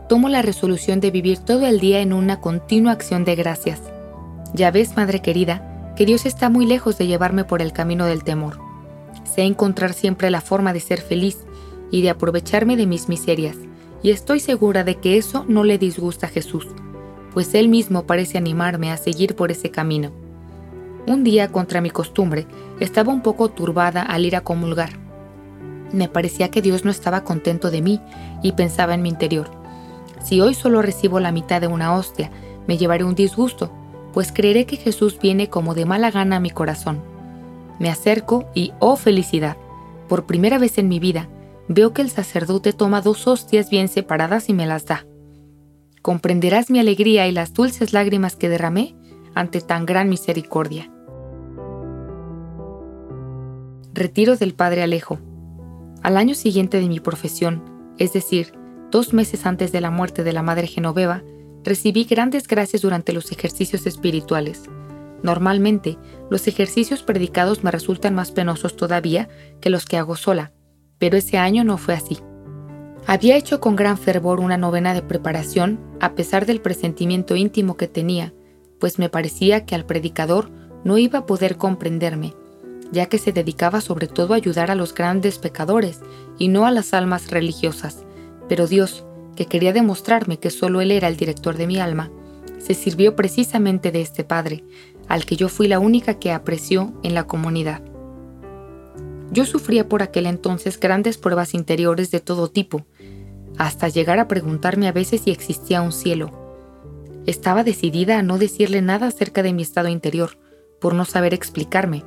tomo 0.08 0.28
la 0.28 0.42
resolución 0.42 1.00
de 1.00 1.10
vivir 1.10 1.38
todo 1.38 1.66
el 1.66 1.80
día 1.80 2.00
en 2.00 2.12
una 2.12 2.40
continua 2.40 2.92
acción 2.92 3.24
de 3.24 3.34
gracias. 3.34 3.80
Ya 4.54 4.70
ves, 4.70 4.96
Madre 4.96 5.20
querida, 5.20 5.92
que 5.96 6.06
Dios 6.06 6.26
está 6.26 6.48
muy 6.48 6.66
lejos 6.66 6.96
de 6.98 7.06
llevarme 7.06 7.44
por 7.44 7.60
el 7.60 7.72
camino 7.72 8.06
del 8.06 8.24
temor. 8.24 8.58
Sé 9.24 9.42
encontrar 9.42 9.92
siempre 9.92 10.30
la 10.30 10.40
forma 10.40 10.72
de 10.72 10.80
ser 10.80 11.00
feliz 11.00 11.38
y 11.90 12.02
de 12.02 12.10
aprovecharme 12.10 12.76
de 12.76 12.86
mis 12.86 13.08
miserias 13.08 13.56
y 14.04 14.10
estoy 14.10 14.38
segura 14.38 14.84
de 14.84 14.96
que 14.96 15.16
eso 15.16 15.46
no 15.48 15.64
le 15.64 15.78
disgusta 15.78 16.26
a 16.26 16.28
Jesús, 16.28 16.68
pues 17.32 17.54
él 17.54 17.70
mismo 17.70 18.04
parece 18.04 18.36
animarme 18.36 18.92
a 18.92 18.98
seguir 18.98 19.34
por 19.34 19.50
ese 19.50 19.70
camino. 19.70 20.10
Un 21.06 21.24
día, 21.24 21.50
contra 21.50 21.80
mi 21.80 21.88
costumbre, 21.88 22.46
estaba 22.80 23.14
un 23.14 23.22
poco 23.22 23.48
turbada 23.48 24.02
al 24.02 24.26
ir 24.26 24.36
a 24.36 24.42
comulgar. 24.42 24.90
Me 25.90 26.10
parecía 26.10 26.50
que 26.50 26.60
Dios 26.60 26.84
no 26.84 26.90
estaba 26.90 27.24
contento 27.24 27.70
de 27.70 27.80
mí 27.80 27.98
y 28.42 28.52
pensaba 28.52 28.92
en 28.92 29.00
mi 29.00 29.08
interior. 29.08 29.50
Si 30.22 30.38
hoy 30.38 30.52
solo 30.52 30.82
recibo 30.82 31.18
la 31.18 31.32
mitad 31.32 31.62
de 31.62 31.68
una 31.68 31.94
hostia, 31.94 32.30
me 32.66 32.76
llevaré 32.76 33.04
un 33.04 33.14
disgusto, 33.14 33.72
pues 34.12 34.32
creeré 34.32 34.66
que 34.66 34.76
Jesús 34.76 35.18
viene 35.18 35.48
como 35.48 35.74
de 35.74 35.86
mala 35.86 36.10
gana 36.10 36.36
a 36.36 36.40
mi 36.40 36.50
corazón. 36.50 37.00
Me 37.78 37.88
acerco 37.88 38.44
y, 38.54 38.74
oh 38.80 38.96
felicidad, 38.96 39.56
por 40.08 40.26
primera 40.26 40.58
vez 40.58 40.76
en 40.76 40.88
mi 40.88 40.98
vida, 40.98 41.26
veo 41.68 41.92
que 41.92 42.02
el 42.02 42.10
sacerdote 42.10 42.72
toma 42.72 43.00
dos 43.00 43.26
hostias 43.26 43.70
bien 43.70 43.88
separadas 43.88 44.48
y 44.48 44.54
me 44.54 44.66
las 44.66 44.86
da. 44.86 45.06
Comprenderás 46.02 46.70
mi 46.70 46.78
alegría 46.78 47.26
y 47.26 47.32
las 47.32 47.54
dulces 47.54 47.92
lágrimas 47.92 48.36
que 48.36 48.48
derramé 48.48 48.94
ante 49.34 49.60
tan 49.60 49.86
gran 49.86 50.08
misericordia. 50.08 50.90
Retiro 53.92 54.36
del 54.36 54.54
Padre 54.54 54.82
Alejo. 54.82 55.18
Al 56.02 56.16
año 56.16 56.34
siguiente 56.34 56.80
de 56.80 56.88
mi 56.88 57.00
profesión, 57.00 57.62
es 57.96 58.12
decir, 58.12 58.52
dos 58.90 59.14
meses 59.14 59.46
antes 59.46 59.72
de 59.72 59.80
la 59.80 59.90
muerte 59.90 60.24
de 60.24 60.32
la 60.32 60.42
Madre 60.42 60.66
Genoveva, 60.66 61.22
recibí 61.62 62.04
grandes 62.04 62.46
gracias 62.46 62.82
durante 62.82 63.12
los 63.12 63.32
ejercicios 63.32 63.86
espirituales. 63.86 64.64
Normalmente, 65.22 65.96
los 66.28 66.46
ejercicios 66.46 67.02
predicados 67.02 67.64
me 67.64 67.70
resultan 67.70 68.14
más 68.14 68.30
penosos 68.30 68.76
todavía 68.76 69.28
que 69.62 69.70
los 69.70 69.86
que 69.86 69.96
hago 69.96 70.16
sola, 70.16 70.52
pero 70.98 71.16
ese 71.16 71.38
año 71.38 71.64
no 71.64 71.76
fue 71.76 71.94
así. 71.94 72.18
Había 73.06 73.36
hecho 73.36 73.60
con 73.60 73.76
gran 73.76 73.98
fervor 73.98 74.40
una 74.40 74.56
novena 74.56 74.94
de 74.94 75.02
preparación, 75.02 75.78
a 76.00 76.14
pesar 76.14 76.46
del 76.46 76.60
presentimiento 76.60 77.36
íntimo 77.36 77.76
que 77.76 77.86
tenía, 77.86 78.32
pues 78.80 78.98
me 78.98 79.08
parecía 79.08 79.66
que 79.66 79.74
al 79.74 79.84
predicador 79.84 80.50
no 80.84 80.98
iba 80.98 81.20
a 81.20 81.26
poder 81.26 81.56
comprenderme, 81.56 82.34
ya 82.92 83.06
que 83.06 83.18
se 83.18 83.32
dedicaba 83.32 83.80
sobre 83.80 84.06
todo 84.06 84.32
a 84.32 84.36
ayudar 84.36 84.70
a 84.70 84.74
los 84.74 84.94
grandes 84.94 85.38
pecadores 85.38 86.00
y 86.38 86.48
no 86.48 86.66
a 86.66 86.70
las 86.70 86.94
almas 86.94 87.30
religiosas. 87.30 88.04
Pero 88.48 88.66
Dios, 88.66 89.04
que 89.36 89.46
quería 89.46 89.72
demostrarme 89.72 90.38
que 90.38 90.50
solo 90.50 90.80
Él 90.80 90.90
era 90.90 91.08
el 91.08 91.16
director 91.16 91.56
de 91.56 91.66
mi 91.66 91.78
alma, 91.78 92.10
se 92.58 92.74
sirvió 92.74 93.14
precisamente 93.16 93.92
de 93.92 94.00
este 94.00 94.24
Padre, 94.24 94.64
al 95.08 95.26
que 95.26 95.36
yo 95.36 95.48
fui 95.48 95.68
la 95.68 95.78
única 95.78 96.18
que 96.18 96.32
apreció 96.32 96.94
en 97.02 97.14
la 97.14 97.24
comunidad. 97.24 97.82
Yo 99.34 99.44
sufría 99.44 99.88
por 99.88 100.00
aquel 100.00 100.26
entonces 100.26 100.78
grandes 100.78 101.18
pruebas 101.18 101.54
interiores 101.54 102.12
de 102.12 102.20
todo 102.20 102.48
tipo, 102.48 102.86
hasta 103.58 103.88
llegar 103.88 104.20
a 104.20 104.28
preguntarme 104.28 104.86
a 104.86 104.92
veces 104.92 105.22
si 105.22 105.32
existía 105.32 105.82
un 105.82 105.90
cielo. 105.90 106.30
Estaba 107.26 107.64
decidida 107.64 108.16
a 108.16 108.22
no 108.22 108.38
decirle 108.38 108.80
nada 108.80 109.08
acerca 109.08 109.42
de 109.42 109.52
mi 109.52 109.62
estado 109.62 109.88
interior, 109.88 110.38
por 110.80 110.94
no 110.94 111.04
saber 111.04 111.34
explicarme, 111.34 112.04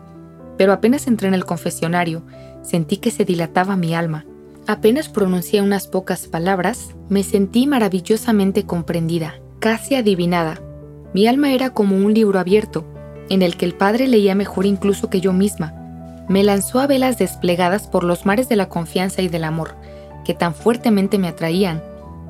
pero 0.58 0.72
apenas 0.72 1.06
entré 1.06 1.28
en 1.28 1.34
el 1.34 1.44
confesionario, 1.44 2.24
sentí 2.64 2.96
que 2.96 3.12
se 3.12 3.26
dilataba 3.26 3.76
mi 3.76 3.94
alma. 3.94 4.26
Apenas 4.66 5.10
pronuncié 5.10 5.62
unas 5.62 5.88
pocas 5.88 6.28
palabras, 6.28 6.96
me 7.10 7.24
sentí 7.24 7.68
maravillosamente 7.68 8.64
comprendida, 8.64 9.42
casi 9.60 9.96
adivinada. 9.96 10.62
Mi 11.14 11.28
alma 11.28 11.52
era 11.52 11.72
como 11.72 11.98
un 11.98 12.14
libro 12.14 12.40
abierto, 12.40 12.86
en 13.28 13.42
el 13.42 13.58
que 13.58 13.66
el 13.66 13.74
Padre 13.74 14.08
leía 14.08 14.34
mejor 14.34 14.66
incluso 14.66 15.10
que 15.10 15.20
yo 15.20 15.34
misma, 15.34 15.87
me 16.28 16.44
lanzó 16.44 16.80
a 16.80 16.88
velas 16.88 17.18
desplegadas 17.18 17.88
por 17.88 18.04
los 18.04 18.26
mares 18.26 18.50
de 18.50 18.56
la 18.56 18.70
confianza 18.70 19.22
y 19.22 19.30
del 19.30 19.44
amor, 19.44 19.76
que 20.26 20.34
tan 20.34 20.54
fuertemente 20.54 21.18
me 21.18 21.28
atraían, 21.28 21.82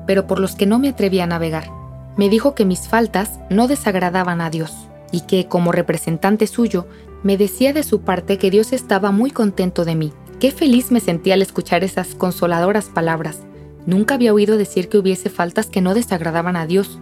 pero 0.06 0.26
por 0.26 0.38
los 0.38 0.54
que 0.54 0.66
no 0.66 0.78
me 0.78 0.88
atrevía 0.88 1.24
a 1.24 1.26
navegar. 1.28 1.70
Me 2.16 2.28
dijo 2.28 2.54
que 2.54 2.64
mis 2.64 2.88
faltas 2.88 3.38
no 3.50 3.68
desagradaban 3.68 4.40
a 4.40 4.50
Dios, 4.50 4.88
y 5.10 5.22
que, 5.22 5.46
como 5.46 5.72
representante 5.72 6.46
suyo, 6.46 6.86
me 7.22 7.36
decía 7.36 7.72
de 7.72 7.82
su 7.82 8.02
parte 8.02 8.38
que 8.38 8.50
Dios 8.50 8.72
estaba 8.72 9.10
muy 9.10 9.30
contento 9.30 9.84
de 9.84 9.94
mí. 9.94 10.12
Qué 10.38 10.52
feliz 10.52 10.92
me 10.92 11.00
sentía 11.00 11.34
al 11.34 11.42
escuchar 11.42 11.82
esas 11.82 12.14
consoladoras 12.14 12.86
palabras. 12.86 13.40
Nunca 13.86 14.14
había 14.14 14.32
oído 14.32 14.56
decir 14.56 14.88
que 14.88 14.98
hubiese 14.98 15.30
faltas 15.30 15.66
que 15.66 15.80
no 15.80 15.94
desagradaban 15.94 16.56
a 16.56 16.66
Dios. 16.66 17.00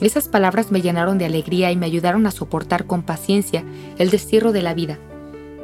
Esas 0.00 0.28
palabras 0.28 0.70
me 0.70 0.82
llenaron 0.82 1.16
de 1.16 1.24
alegría 1.24 1.70
y 1.70 1.76
me 1.76 1.86
ayudaron 1.86 2.26
a 2.26 2.30
soportar 2.30 2.84
con 2.86 3.02
paciencia 3.02 3.64
el 3.96 4.10
destierro 4.10 4.52
de 4.52 4.62
la 4.62 4.74
vida. 4.74 4.98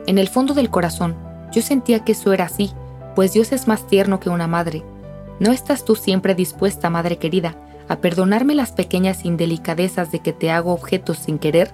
En 0.06 0.18
el 0.18 0.28
fondo 0.28 0.54
del 0.54 0.70
corazón, 0.70 1.16
yo 1.52 1.62
sentía 1.62 2.04
que 2.04 2.12
eso 2.12 2.32
era 2.32 2.46
así, 2.46 2.72
pues 3.14 3.32
Dios 3.32 3.52
es 3.52 3.68
más 3.68 3.86
tierno 3.86 4.20
que 4.20 4.30
una 4.30 4.46
madre. 4.46 4.82
¿No 5.38 5.52
estás 5.52 5.84
tú 5.84 5.94
siempre 5.94 6.34
dispuesta, 6.34 6.90
madre 6.90 7.18
querida, 7.18 7.56
a 7.88 7.96
perdonarme 7.96 8.54
las 8.54 8.72
pequeñas 8.72 9.24
indelicadezas 9.24 10.10
de 10.10 10.20
que 10.20 10.32
te 10.32 10.50
hago 10.50 10.72
objetos 10.72 11.18
sin 11.18 11.38
querer? 11.38 11.72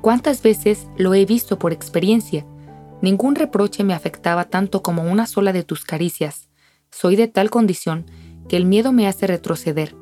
¿Cuántas 0.00 0.42
veces 0.42 0.86
lo 0.96 1.14
he 1.14 1.24
visto 1.24 1.58
por 1.58 1.72
experiencia? 1.72 2.46
Ningún 3.00 3.34
reproche 3.34 3.84
me 3.84 3.94
afectaba 3.94 4.44
tanto 4.44 4.82
como 4.82 5.02
una 5.02 5.26
sola 5.26 5.52
de 5.52 5.62
tus 5.62 5.84
caricias. 5.84 6.48
Soy 6.90 7.16
de 7.16 7.28
tal 7.28 7.50
condición 7.50 8.06
que 8.48 8.56
el 8.56 8.66
miedo 8.66 8.92
me 8.92 9.06
hace 9.06 9.26
retroceder, 9.26 9.94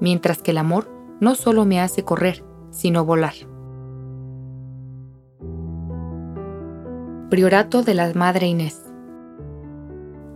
mientras 0.00 0.38
que 0.38 0.52
el 0.52 0.58
amor 0.58 0.90
no 1.20 1.34
solo 1.34 1.66
me 1.66 1.80
hace 1.80 2.04
correr, 2.04 2.44
sino 2.70 3.04
volar. 3.04 3.34
Priorato 7.30 7.84
de 7.84 7.94
la 7.94 8.12
Madre 8.12 8.48
Inés. 8.48 8.82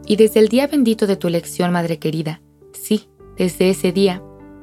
Y 0.06 0.14
desde 0.14 0.38
el 0.38 0.46
día 0.46 0.68
bendito 0.68 1.08
de 1.08 1.16
tu 1.16 1.26
elección, 1.26 1.72
Madre 1.72 1.98
querida, 1.98 2.40
sí, 2.72 3.08
desde 3.36 3.68
ese 3.68 3.90
día, 3.90 4.22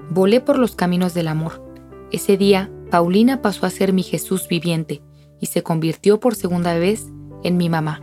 volé 0.10 0.40
por 0.40 0.58
los 0.58 0.74
caminos 0.74 1.14
del 1.14 1.28
amor. 1.28 1.62
Ese 2.10 2.38
día, 2.38 2.72
Paulina 2.90 3.42
pasó 3.42 3.66
a 3.66 3.70
ser 3.70 3.92
mi 3.92 4.02
Jesús 4.02 4.48
viviente 4.48 5.02
y 5.42 5.48
se 5.48 5.62
convirtió 5.62 6.22
por 6.22 6.36
segunda 6.36 6.74
vez 6.80 7.06
en 7.44 7.58
mi 7.58 7.68
mamá. 7.68 8.02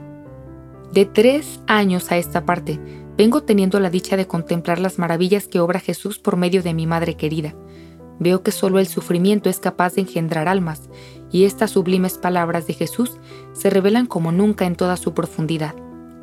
De 0.93 1.07
tres 1.07 1.61
años 1.67 2.13
a 2.13 2.19
esta 2.19 2.45
parte, 2.45 2.79
vengo 3.17 3.45
teniendo 3.45 3.81
la 3.81 3.89
dicha 3.89 4.19
de 4.19 4.27
contemplar 4.27 4.79
las 4.79 4.99
maravillas 4.99 5.49
que 5.49 5.61
obra 5.61 5.81
Jesús 5.81 6.19
por 6.19 6.37
medio 6.37 6.63
de 6.63 6.75
mi 6.75 6.87
Madre 6.87 7.15
querida. 7.15 7.55
Veo 8.19 8.43
que 8.43 8.51
solo 8.51 8.79
el 8.79 8.87
sufrimiento 8.87 9.49
es 9.49 9.61
capaz 9.61 9.95
de 9.95 10.03
engendrar 10.03 10.49
almas, 10.49 10.89
y 11.31 11.45
estas 11.45 11.73
sublimes 11.73 12.19
palabras 12.19 12.67
de 12.67 12.75
Jesús 12.75 13.19
se 13.53 13.71
revelan 13.71 14.07
como 14.07 14.33
nunca 14.33 14.67
en 14.67 14.77
toda 14.77 14.97
su 14.97 15.15
profundidad. 15.15 15.75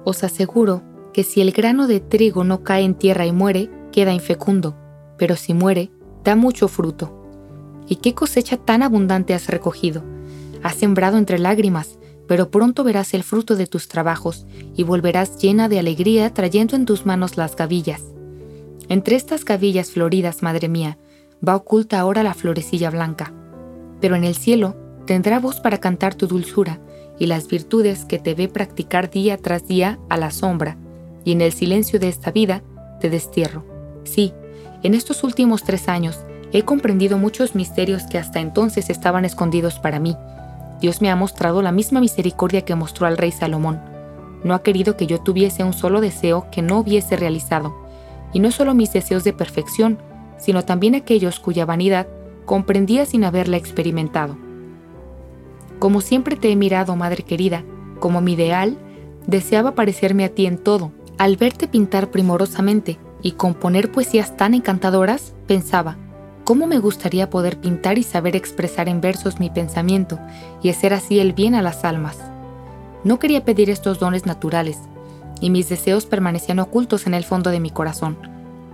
Os 0.04 0.24
aseguro 0.24 0.84
que 1.14 1.24
si 1.24 1.42
el 1.42 1.52
grano 1.52 1.88
de 1.88 2.00
trigo 2.00 2.44
no 2.44 2.64
cae 2.64 2.84
en 2.84 2.96
tierra 2.96 3.26
y 3.26 3.32
muere, 3.32 3.70
queda 3.92 4.14
infecundo, 4.14 4.76
pero 5.18 5.36
si 5.36 5.54
muere, 5.54 5.92
da 6.24 6.36
mucho 6.36 6.68
fruto. 6.68 7.22
¿Y 7.88 7.98
qué 7.98 8.14
cosecha 8.14 8.58
tan 8.58 8.84
abundante 8.84 9.34
has 9.34 9.48
recogido? 9.48 10.04
Has 10.64 10.76
sembrado 10.76 11.18
entre 11.18 11.40
lágrimas, 11.40 12.00
pero 12.28 12.50
pronto 12.50 12.84
verás 12.84 13.14
el 13.14 13.24
fruto 13.24 13.56
de 13.56 13.68
tus 13.68 13.88
trabajos 13.88 14.46
y 14.76 14.84
volverás 14.84 15.38
llena 15.38 15.70
de 15.70 15.80
alegría 15.80 16.34
trayendo 16.34 16.76
en 16.76 16.86
tus 16.86 17.06
manos 17.06 17.38
las 17.38 17.56
gavillas. 17.56 18.02
Entre 18.90 19.16
estas 19.16 19.46
gavillas 19.46 19.92
floridas, 19.92 20.42
madre 20.44 20.68
mía, 20.68 20.98
va 21.48 21.56
oculta 21.56 22.00
ahora 22.00 22.24
la 22.24 22.34
florecilla 22.34 22.90
blanca, 22.90 23.34
pero 24.02 24.16
en 24.16 24.24
el 24.24 24.36
cielo 24.36 24.76
tendrá 25.06 25.40
voz 25.40 25.60
para 25.60 25.80
cantar 25.80 26.16
tu 26.16 26.28
dulzura 26.28 26.80
y 27.20 27.28
las 27.28 27.48
virtudes 27.48 28.06
que 28.06 28.20
te 28.20 28.34
ve 28.34 28.48
practicar 28.48 29.10
día 29.10 29.38
tras 29.38 29.68
día 29.68 30.00
a 30.10 30.18
la 30.18 30.32
sombra, 30.32 30.78
y 31.24 31.32
en 31.32 31.42
el 31.42 31.54
silencio 31.54 32.00
de 32.00 32.10
esta 32.10 32.32
vida 32.32 32.64
te 33.00 33.10
destierro. 33.10 33.66
Sí, 34.04 34.34
en 34.84 34.94
estos 34.94 35.24
últimos 35.24 35.64
tres 35.64 35.88
años 35.90 36.20
he 36.52 36.64
comprendido 36.64 37.18
muchos 37.18 37.56
misterios 37.56 38.04
que 38.04 38.18
hasta 38.18 38.40
entonces 38.40 38.90
estaban 38.90 39.26
escondidos 39.26 39.80
para 39.80 40.00
mí. 40.00 40.16
Dios 40.82 41.02
me 41.02 41.10
ha 41.10 41.16
mostrado 41.16 41.62
la 41.62 41.72
misma 41.72 42.00
misericordia 42.00 42.62
que 42.62 42.76
mostró 42.76 43.08
al 43.08 43.18
rey 43.18 43.32
Salomón. 43.32 43.82
No 44.44 44.54
ha 44.54 44.62
querido 44.62 44.96
que 44.96 45.08
yo 45.08 45.20
tuviese 45.20 45.64
un 45.64 45.74
solo 45.74 46.02
deseo 46.02 46.48
que 46.52 46.62
no 46.62 46.80
hubiese 46.80 47.16
realizado, 47.16 47.76
y 48.34 48.40
no 48.40 48.52
solo 48.52 48.74
mis 48.74 48.92
deseos 48.94 49.24
de 49.24 49.34
perfección, 49.34 49.98
sino 50.46 50.64
también 50.64 50.94
aquellos 50.94 51.40
cuya 51.40 51.66
vanidad 51.66 52.06
comprendía 52.46 53.08
sin 53.08 53.24
haberla 53.24 53.58
experimentado. 53.58 54.38
Como 55.80 56.02
siempre 56.02 56.36
te 56.36 56.52
he 56.52 56.56
mirado, 56.56 56.96
madre 56.96 57.24
querida, 57.24 57.64
como 58.00 58.22
mi 58.22 58.34
ideal, 58.34 58.78
deseaba 59.26 59.74
parecerme 59.74 60.24
a 60.24 60.30
ti 60.30 60.46
en 60.46 60.60
todo. 60.60 60.92
Al 61.18 61.36
verte 61.36 61.68
pintar 61.68 62.12
primorosamente 62.12 63.00
y 63.24 63.32
componer 63.32 63.92
poesías 63.92 64.38
tan 64.38 64.54
encantadoras, 64.54 65.34
pensaba, 65.48 65.98
¿cómo 66.44 66.68
me 66.68 66.78
gustaría 66.78 67.32
poder 67.32 67.58
pintar 67.58 67.98
y 67.98 68.04
saber 68.04 68.36
expresar 68.36 68.88
en 68.88 69.02
versos 69.02 69.40
mi 69.40 69.50
pensamiento 69.50 70.20
y 70.62 70.70
hacer 70.70 70.94
así 70.94 71.20
el 71.20 71.34
bien 71.34 71.56
a 71.56 71.64
las 71.64 71.84
almas? 71.86 72.20
No 73.04 73.18
quería 73.18 73.44
pedir 73.44 73.72
estos 73.72 73.98
dones 73.98 74.28
naturales, 74.28 74.78
y 75.42 75.50
mis 75.50 75.70
deseos 75.70 76.06
permanecían 76.06 76.60
ocultos 76.60 77.08
en 77.08 77.16
el 77.16 77.24
fondo 77.24 77.50
de 77.50 77.60
mi 77.60 77.72
corazón. 77.72 78.16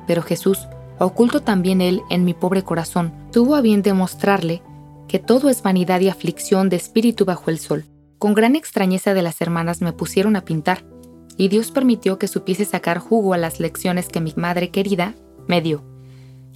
Pero 0.05 0.21
Jesús, 0.21 0.67
oculto 1.05 1.41
también 1.41 1.81
él 1.81 2.01
en 2.09 2.25
mi 2.25 2.33
pobre 2.33 2.63
corazón, 2.63 3.13
tuvo 3.31 3.55
a 3.55 3.61
bien 3.61 3.81
demostrarle 3.81 4.61
que 5.07 5.19
todo 5.19 5.49
es 5.49 5.61
vanidad 5.61 5.99
y 5.99 6.09
aflicción 6.09 6.69
de 6.69 6.77
espíritu 6.77 7.25
bajo 7.25 7.49
el 7.49 7.59
sol. 7.59 7.85
Con 8.17 8.33
gran 8.33 8.55
extrañeza 8.55 9.13
de 9.13 9.21
las 9.21 9.41
hermanas 9.41 9.81
me 9.81 9.93
pusieron 9.93 10.35
a 10.35 10.45
pintar, 10.45 10.83
y 11.37 11.47
Dios 11.47 11.71
permitió 11.71 12.19
que 12.19 12.27
supiese 12.27 12.65
sacar 12.65 12.99
jugo 12.99 13.33
a 13.33 13.37
las 13.37 13.59
lecciones 13.59 14.07
que 14.09 14.21
mi 14.21 14.33
madre 14.35 14.69
querida 14.69 15.15
me 15.47 15.61
dio. 15.61 15.83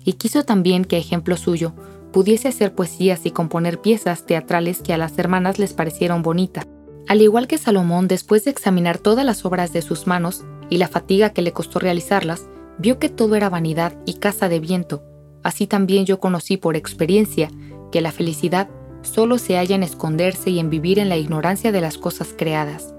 Y 0.04 0.14
quiso 0.14 0.44
también 0.44 0.86
que, 0.86 0.98
ejemplo 0.98 1.38
suyo, 1.38 1.74
pudiese 2.14 2.48
hacer 2.48 2.76
poesías 2.76 3.26
y 3.26 3.32
componer 3.32 3.82
piezas 3.82 4.26
teatrales 4.26 4.82
que 4.82 4.94
a 4.94 4.98
las 4.98 5.18
hermanas 5.18 5.60
les 5.60 5.74
parecieron 5.74 6.22
bonitas. 6.22 6.68
Al 7.08 7.22
igual 7.22 7.48
que 7.48 7.58
Salomón, 7.58 8.08
después 8.08 8.46
de 8.46 8.52
examinar 8.52 9.00
todas 9.00 9.26
las 9.26 9.44
obras 9.44 9.74
de 9.74 9.82
sus 9.82 10.08
manos 10.08 10.46
y 10.70 10.78
la 10.78 10.88
fatiga 10.88 11.32
que 11.32 11.42
le 11.42 11.52
costó 11.52 11.80
realizarlas, 11.80 12.48
vio 12.78 13.00
que 13.00 13.10
todo 13.10 13.36
era 13.36 13.50
vanidad 13.50 13.94
y 14.06 14.16
caza 14.16 14.50
de 14.50 14.60
viento. 14.60 15.04
Así 15.44 15.68
también 15.68 16.06
yo 16.06 16.20
conocí 16.20 16.58
por 16.58 16.76
experiencia 16.76 17.50
que 17.92 18.02
la 18.02 18.12
felicidad 18.12 18.70
solo 19.02 19.38
se 19.38 19.58
halla 19.58 19.76
en 19.76 19.84
esconderse 19.84 20.50
y 20.50 20.60
en 20.60 20.70
vivir 20.70 21.00
en 21.00 21.10
la 21.10 21.18
ignorancia 21.18 21.72
de 21.72 21.82
las 21.82 21.98
cosas 21.98 22.34
creadas. 22.36 22.94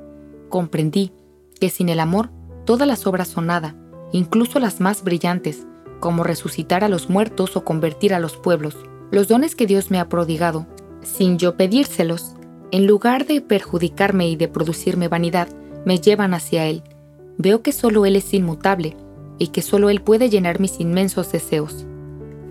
Comprendí 0.49 1.13
que 1.61 1.71
sin 1.71 1.89
el 1.89 2.01
amor 2.01 2.31
todas 2.65 2.87
las 2.87 3.07
obras 3.07 3.29
son 3.29 3.47
nada, 3.47 3.75
incluso 4.13 4.61
las 4.61 4.81
más 4.81 5.03
brillantes, 5.03 5.67
como 6.01 6.23
resucitar 6.23 6.85
a 6.85 6.89
los 6.89 7.11
muertos 7.11 7.57
o 7.57 7.65
convertir 7.65 8.15
a 8.15 8.21
los 8.21 8.37
pueblos. 8.37 8.77
Los 9.11 9.29
dones 9.29 9.57
que 9.57 9.67
Dios 9.67 9.91
me 9.91 9.99
ha 9.99 10.09
prodigado, 10.09 10.67
sin 11.03 11.39
yo 11.39 11.57
pedírselos, 11.57 12.35
en 12.71 12.87
lugar 12.87 13.27
de 13.27 13.41
perjudicarme 13.41 14.29
y 14.29 14.37
de 14.37 14.49
producirme 14.49 15.09
vanidad, 15.09 15.49
me 15.85 15.99
llevan 15.99 16.35
hacia 16.35 16.67
Él. 16.67 16.83
Veo 17.39 17.63
que 17.63 17.73
solo 17.73 18.07
Él 18.07 18.17
es 18.17 18.33
inmutable 18.35 18.97
y 19.39 19.49
que 19.49 19.63
solo 19.63 19.91
Él 19.91 20.01
puede 20.01 20.31
llenar 20.31 20.61
mis 20.61 20.81
inmensos 20.81 21.33
deseos. 21.33 21.87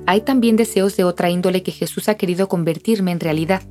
Hay 0.08 0.22
también 0.22 0.56
deseos 0.56 0.96
de 0.98 1.04
otra 1.04 1.30
índole 1.30 1.64
que 1.64 1.72
Jesús 1.72 2.10
ha 2.10 2.16
querido 2.16 2.48
convertirme 2.48 3.12
en 3.12 3.20
realidad. 3.20 3.64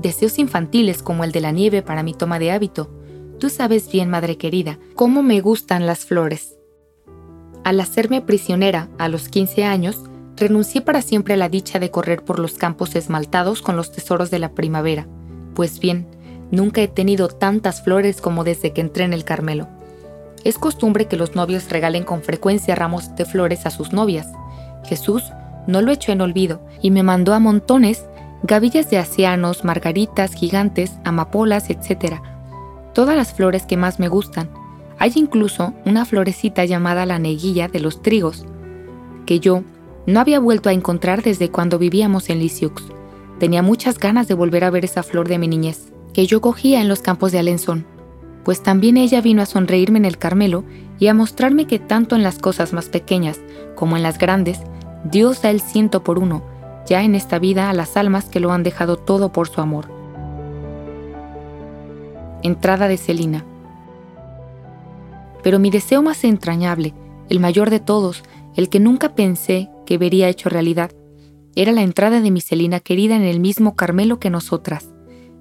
Deseos 0.00 0.38
infantiles 0.38 1.02
como 1.02 1.24
el 1.24 1.32
de 1.32 1.40
la 1.40 1.52
nieve 1.52 1.82
para 1.82 2.02
mi 2.02 2.14
toma 2.14 2.38
de 2.38 2.52
hábito. 2.52 2.90
Tú 3.38 3.50
sabes 3.50 3.90
bien, 3.90 4.08
madre 4.08 4.36
querida, 4.36 4.78
cómo 4.94 5.22
me 5.22 5.40
gustan 5.40 5.86
las 5.86 6.04
flores. 6.04 6.56
Al 7.64 7.80
hacerme 7.80 8.20
prisionera 8.20 8.88
a 8.98 9.08
los 9.08 9.28
15 9.28 9.64
años, 9.64 10.04
renuncié 10.36 10.80
para 10.80 11.02
siempre 11.02 11.34
a 11.34 11.36
la 11.36 11.48
dicha 11.48 11.78
de 11.78 11.90
correr 11.90 12.24
por 12.24 12.38
los 12.38 12.54
campos 12.54 12.94
esmaltados 12.94 13.62
con 13.62 13.76
los 13.76 13.92
tesoros 13.92 14.30
de 14.30 14.38
la 14.38 14.52
primavera. 14.52 15.06
Pues 15.54 15.80
bien, 15.80 16.06
nunca 16.50 16.80
he 16.80 16.88
tenido 16.88 17.28
tantas 17.28 17.82
flores 17.82 18.20
como 18.20 18.44
desde 18.44 18.72
que 18.72 18.80
entré 18.80 19.04
en 19.04 19.12
el 19.12 19.24
Carmelo. 19.24 19.68
Es 20.44 20.58
costumbre 20.58 21.06
que 21.06 21.16
los 21.16 21.34
novios 21.34 21.68
regalen 21.70 22.04
con 22.04 22.22
frecuencia 22.22 22.74
ramos 22.74 23.14
de 23.14 23.24
flores 23.24 23.66
a 23.66 23.70
sus 23.70 23.92
novias. 23.92 24.28
Jesús 24.84 25.22
no 25.66 25.80
lo 25.80 25.92
echó 25.92 26.12
en 26.12 26.20
olvido 26.20 26.60
y 26.80 26.90
me 26.90 27.02
mandó 27.02 27.34
a 27.34 27.38
montones 27.38 28.06
gavillas 28.42 28.90
de 28.90 28.98
asianos, 28.98 29.64
margaritas, 29.64 30.34
gigantes, 30.34 30.92
amapolas, 31.04 31.70
etc. 31.70 32.16
Todas 32.92 33.16
las 33.16 33.32
flores 33.32 33.66
que 33.66 33.76
más 33.76 34.00
me 34.00 34.08
gustan. 34.08 34.50
Hay 34.98 35.12
incluso 35.14 35.74
una 35.84 36.04
florecita 36.04 36.64
llamada 36.64 37.06
la 37.06 37.18
neguilla 37.18 37.68
de 37.68 37.80
los 37.80 38.02
trigos, 38.02 38.44
que 39.26 39.40
yo 39.40 39.62
no 40.06 40.20
había 40.20 40.40
vuelto 40.40 40.68
a 40.68 40.72
encontrar 40.72 41.22
desde 41.22 41.50
cuando 41.50 41.78
vivíamos 41.78 42.28
en 42.30 42.40
Lisieux. 42.40 42.82
Tenía 43.38 43.62
muchas 43.62 43.98
ganas 43.98 44.28
de 44.28 44.34
volver 44.34 44.64
a 44.64 44.70
ver 44.70 44.84
esa 44.84 45.02
flor 45.02 45.28
de 45.28 45.38
mi 45.38 45.48
niñez, 45.48 45.92
que 46.12 46.26
yo 46.26 46.40
cogía 46.40 46.80
en 46.80 46.88
los 46.88 47.00
campos 47.00 47.32
de 47.32 47.38
Alençon, 47.38 47.86
pues 48.44 48.62
también 48.62 48.96
ella 48.96 49.20
vino 49.20 49.42
a 49.42 49.46
sonreírme 49.46 49.98
en 49.98 50.04
el 50.04 50.18
Carmelo 50.18 50.64
y 50.98 51.08
a 51.08 51.14
mostrarme 51.14 51.66
que 51.66 51.78
tanto 51.78 52.16
en 52.16 52.22
las 52.22 52.38
cosas 52.38 52.72
más 52.72 52.88
pequeñas 52.88 53.40
como 53.74 53.96
en 53.96 54.02
las 54.02 54.18
grandes, 54.18 54.60
Dios 55.04 55.42
da 55.42 55.50
el 55.50 55.60
ciento 55.60 56.04
por 56.04 56.18
uno, 56.18 56.42
ya 56.86 57.02
en 57.02 57.14
esta 57.14 57.38
vida 57.38 57.70
a 57.70 57.72
las 57.72 57.96
almas 57.96 58.26
que 58.26 58.40
lo 58.40 58.52
han 58.52 58.62
dejado 58.62 58.96
todo 58.96 59.32
por 59.32 59.48
su 59.48 59.60
amor. 59.60 59.88
Entrada 62.42 62.88
de 62.88 62.96
Celina. 62.96 63.44
Pero 65.42 65.58
mi 65.58 65.70
deseo 65.70 66.02
más 66.02 66.24
entrañable, 66.24 66.94
el 67.28 67.40
mayor 67.40 67.70
de 67.70 67.80
todos, 67.80 68.22
el 68.56 68.68
que 68.68 68.80
nunca 68.80 69.14
pensé 69.14 69.70
que 69.86 69.98
vería 69.98 70.28
hecho 70.28 70.48
realidad, 70.48 70.92
era 71.54 71.72
la 71.72 71.82
entrada 71.82 72.20
de 72.20 72.30
mi 72.30 72.40
Celina 72.40 72.80
querida 72.80 73.16
en 73.16 73.22
el 73.22 73.40
mismo 73.40 73.76
Carmelo 73.76 74.18
que 74.18 74.30
nosotras. 74.30 74.91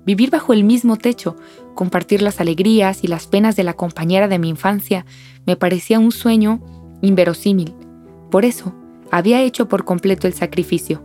Vivir 0.05 0.31
bajo 0.31 0.53
el 0.53 0.63
mismo 0.63 0.97
techo, 0.97 1.35
compartir 1.75 2.21
las 2.21 2.41
alegrías 2.41 3.03
y 3.03 3.07
las 3.07 3.27
penas 3.27 3.55
de 3.55 3.63
la 3.63 3.73
compañera 3.73 4.27
de 4.27 4.39
mi 4.39 4.49
infancia, 4.49 5.05
me 5.45 5.55
parecía 5.55 5.99
un 5.99 6.11
sueño 6.11 6.61
inverosímil. 7.01 7.75
Por 8.29 8.45
eso, 8.45 8.73
había 9.11 9.41
hecho 9.41 9.67
por 9.67 9.85
completo 9.85 10.27
el 10.27 10.33
sacrificio. 10.33 11.03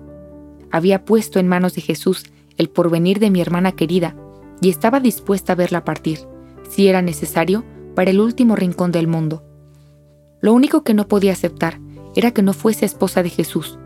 Había 0.71 1.05
puesto 1.05 1.39
en 1.39 1.49
manos 1.49 1.75
de 1.75 1.83
Jesús 1.83 2.25
el 2.57 2.71
porvenir 2.71 3.19
de 3.19 3.31
mi 3.31 3.41
hermana 3.41 3.73
querida 3.73 4.17
y 4.61 4.71
estaba 4.71 5.01
dispuesta 5.01 5.53
a 5.53 5.57
verla 5.57 5.85
partir, 5.85 6.21
si 6.69 6.89
era 6.89 7.03
necesario, 7.03 7.65
para 7.95 8.11
el 8.11 8.21
último 8.21 8.57
rincón 8.57 8.93
del 8.93 9.09
mundo. 9.09 9.43
Lo 10.41 10.53
único 10.53 10.85
que 10.85 10.95
no 10.95 11.09
podía 11.09 11.33
aceptar 11.33 11.81
era 12.15 12.31
que 12.31 12.43
no 12.43 12.53
fuese 12.53 12.87
esposa 12.87 13.23
de 13.23 13.31
Jesús, 13.31 13.79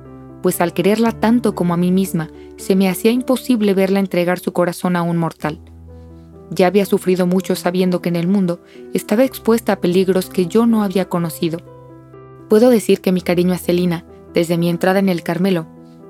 pues 0.42 0.60
al 0.60 0.72
quererla 0.72 1.12
tanto 1.12 1.54
como 1.54 1.74
a 1.74 1.76
mí 1.76 1.90
misma, 1.92 2.30
se 2.56 2.76
me 2.76 2.88
hacía 2.88 3.10
imposible 3.10 3.74
verla 3.74 4.00
entregar 4.00 4.38
su 4.38 4.52
corazón 4.52 4.96
a 4.96 5.02
un 5.02 5.16
mortal. 5.16 5.60
Ya 6.50 6.66
había 6.66 6.84
sufrido 6.84 7.26
mucho 7.26 7.54
sabiendo 7.54 8.02
que 8.02 8.08
en 8.08 8.16
el 8.16 8.26
mundo 8.26 8.60
estaba 8.92 9.24
expuesta 9.24 9.74
a 9.74 9.80
peligros 9.80 10.28
que 10.28 10.46
yo 10.46 10.66
no 10.66 10.82
había 10.82 11.08
conocido. 11.08 11.58
Puedo 12.48 12.70
decir 12.70 13.00
que 13.00 13.12
mi 13.12 13.20
cariño 13.20 13.54
a 13.54 13.58
Celina, 13.58 14.04
desde 14.34 14.58
mi 14.58 14.68
entrada 14.68 14.98
en 14.98 15.08
el 15.08 15.22
Carmelo, 15.22 15.66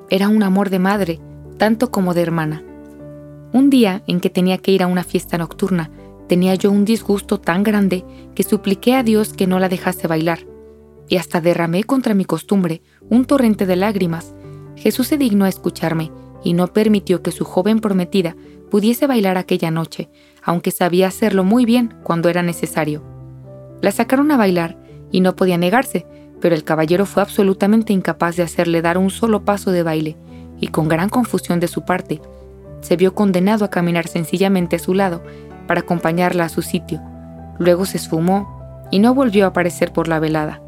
era 0.08 0.28
un 0.28 0.42
amor 0.42 0.70
de 0.70 0.78
madre, 0.78 1.20
tanto 1.58 1.90
como 1.90 2.14
de 2.14 2.22
hermana. 2.22 2.64
Un 3.52 3.68
día 3.68 4.02
en 4.06 4.20
que 4.20 4.30
tenía 4.30 4.58
que 4.58 4.72
ir 4.72 4.82
a 4.82 4.86
una 4.86 5.04
fiesta 5.04 5.36
nocturna, 5.36 5.90
tenía 6.28 6.54
yo 6.54 6.70
un 6.70 6.84
disgusto 6.84 7.40
tan 7.40 7.62
grande 7.62 8.04
que 8.34 8.42
supliqué 8.42 8.94
a 8.94 9.02
Dios 9.02 9.32
que 9.32 9.46
no 9.46 9.58
la 9.58 9.68
dejase 9.68 10.06
bailar, 10.06 10.46
y 11.08 11.16
hasta 11.16 11.40
derramé 11.40 11.84
contra 11.84 12.14
mi 12.14 12.24
costumbre 12.24 12.82
un 13.10 13.26
torrente 13.26 13.66
de 13.66 13.76
lágrimas. 13.76 14.32
Jesús 14.76 15.08
se 15.08 15.18
dignó 15.18 15.44
a 15.44 15.48
escucharme 15.48 16.10
y 16.42 16.54
no 16.54 16.68
permitió 16.68 17.22
que 17.22 17.32
su 17.32 17.44
joven 17.44 17.80
prometida 17.80 18.36
pudiese 18.70 19.06
bailar 19.06 19.36
aquella 19.36 19.70
noche, 19.70 20.08
aunque 20.42 20.70
sabía 20.70 21.08
hacerlo 21.08 21.44
muy 21.44 21.66
bien 21.66 21.94
cuando 22.02 22.28
era 22.28 22.42
necesario. 22.42 23.02
La 23.82 23.92
sacaron 23.92 24.30
a 24.30 24.36
bailar 24.36 24.78
y 25.10 25.20
no 25.20 25.36
podía 25.36 25.58
negarse, 25.58 26.06
pero 26.40 26.54
el 26.54 26.64
caballero 26.64 27.04
fue 27.04 27.22
absolutamente 27.22 27.92
incapaz 27.92 28.36
de 28.36 28.42
hacerle 28.42 28.80
dar 28.80 28.96
un 28.96 29.10
solo 29.10 29.44
paso 29.44 29.72
de 29.72 29.82
baile, 29.82 30.16
y 30.60 30.68
con 30.68 30.88
gran 30.88 31.08
confusión 31.08 31.60
de 31.60 31.68
su 31.68 31.84
parte, 31.84 32.20
se 32.80 32.96
vio 32.96 33.14
condenado 33.14 33.64
a 33.64 33.70
caminar 33.70 34.06
sencillamente 34.08 34.76
a 34.76 34.78
su 34.78 34.94
lado 34.94 35.22
para 35.66 35.80
acompañarla 35.80 36.44
a 36.44 36.48
su 36.48 36.62
sitio. 36.62 37.00
Luego 37.58 37.84
se 37.84 37.98
esfumó 37.98 38.86
y 38.90 38.98
no 38.98 39.14
volvió 39.14 39.44
a 39.44 39.48
aparecer 39.48 39.92
por 39.92 40.08
la 40.08 40.18
velada. 40.18 40.62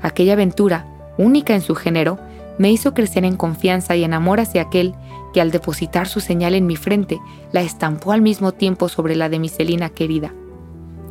Aquella 0.00 0.32
aventura, 0.32 0.86
única 1.18 1.54
en 1.54 1.60
su 1.60 1.74
género, 1.74 2.18
me 2.58 2.70
hizo 2.70 2.94
crecer 2.94 3.24
en 3.24 3.36
confianza 3.36 3.96
y 3.96 4.04
en 4.04 4.14
amor 4.14 4.40
hacia 4.40 4.62
aquel 4.62 4.94
que 5.32 5.40
al 5.40 5.50
depositar 5.50 6.08
su 6.08 6.20
señal 6.20 6.54
en 6.54 6.66
mi 6.66 6.76
frente 6.76 7.20
la 7.52 7.60
estampó 7.60 8.12
al 8.12 8.22
mismo 8.22 8.52
tiempo 8.52 8.88
sobre 8.88 9.16
la 9.16 9.28
de 9.28 9.38
mi 9.38 9.48
Celina 9.48 9.90
querida. 9.90 10.32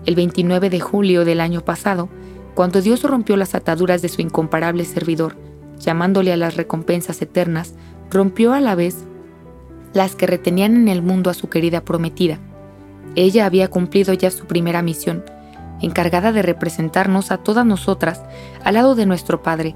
El 0.05 0.15
29 0.15 0.69
de 0.69 0.79
julio 0.79 1.25
del 1.25 1.41
año 1.41 1.61
pasado, 1.61 2.09
cuando 2.55 2.81
Dios 2.81 3.03
rompió 3.03 3.37
las 3.37 3.53
ataduras 3.53 4.01
de 4.01 4.09
su 4.09 4.21
incomparable 4.21 4.85
servidor, 4.85 5.35
llamándole 5.79 6.31
a 6.31 6.37
las 6.37 6.55
recompensas 6.55 7.21
eternas, 7.21 7.75
rompió 8.09 8.53
a 8.53 8.61
la 8.61 8.75
vez 8.75 9.05
las 9.93 10.15
que 10.15 10.27
retenían 10.27 10.75
en 10.75 10.87
el 10.87 11.01
mundo 11.01 11.29
a 11.29 11.33
su 11.33 11.49
querida 11.49 11.81
prometida. 11.81 12.39
Ella 13.15 13.45
había 13.45 13.69
cumplido 13.69 14.13
ya 14.13 14.31
su 14.31 14.45
primera 14.45 14.81
misión, 14.81 15.23
encargada 15.81 16.31
de 16.31 16.41
representarnos 16.41 17.31
a 17.31 17.37
todas 17.37 17.65
nosotras 17.65 18.21
al 18.63 18.75
lado 18.75 18.95
de 18.95 19.05
nuestro 19.05 19.41
Padre, 19.41 19.75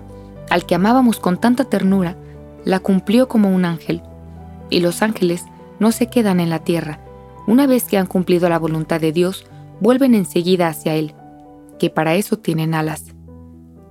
al 0.49 0.65
que 0.65 0.75
amábamos 0.75 1.19
con 1.19 1.39
tanta 1.39 1.65
ternura, 1.65 2.17
la 2.65 2.79
cumplió 2.79 3.27
como 3.27 3.53
un 3.53 3.65
ángel. 3.65 4.01
Y 4.69 4.79
los 4.79 5.01
ángeles 5.01 5.45
no 5.79 5.91
se 5.91 6.07
quedan 6.07 6.39
en 6.39 6.49
la 6.49 6.59
tierra. 6.59 6.99
Una 7.47 7.67
vez 7.67 7.85
que 7.85 7.97
han 7.97 8.07
cumplido 8.07 8.49
la 8.49 8.59
voluntad 8.59 9.01
de 9.01 9.11
Dios, 9.11 9.45
vuelven 9.79 10.13
enseguida 10.13 10.67
hacia 10.67 10.95
Él, 10.95 11.15
que 11.79 11.89
para 11.89 12.15
eso 12.15 12.37
tienen 12.37 12.73
alas. 12.73 13.15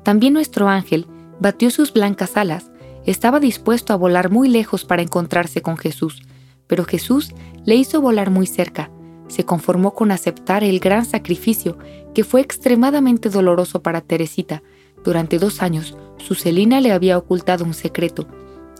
También 0.05 0.35
nuestro 0.35 0.68
ángel 0.68 1.07
batió 1.40 1.71
sus 1.71 1.92
blancas 1.92 2.37
alas, 2.37 2.71
estaba 3.05 3.40
dispuesto 3.40 3.92
a 3.92 3.97
volar 3.97 4.31
muy 4.31 4.49
lejos 4.49 4.85
para 4.85 5.03
encontrarse 5.03 5.62
con 5.62 5.77
Jesús, 5.77 6.23
pero 6.66 6.85
Jesús 6.85 7.35
le 7.64 7.75
hizo 7.75 8.01
volar 8.01 8.31
muy 8.31 8.47
cerca, 8.47 8.90
se 9.29 9.44
conformó 9.44 9.94
con 9.94 10.11
aceptar 10.11 10.64
el 10.64 10.81
gran 10.81 11.05
sacrificio 11.05 11.79
que 12.14 12.25
fue 12.25 12.40
extremadamente 12.40 13.29
doloroso 13.29 13.83
para 13.83 14.01
Teresita. 14.01 14.62
Durante 15.09 15.38
dos 15.38 15.62
años, 15.62 15.97
su 16.18 16.35
Celina 16.35 16.83
le 16.83 16.92
había 16.92 17.16
ocultado 17.16 17.64
un 17.64 17.73
secreto, 17.73 18.29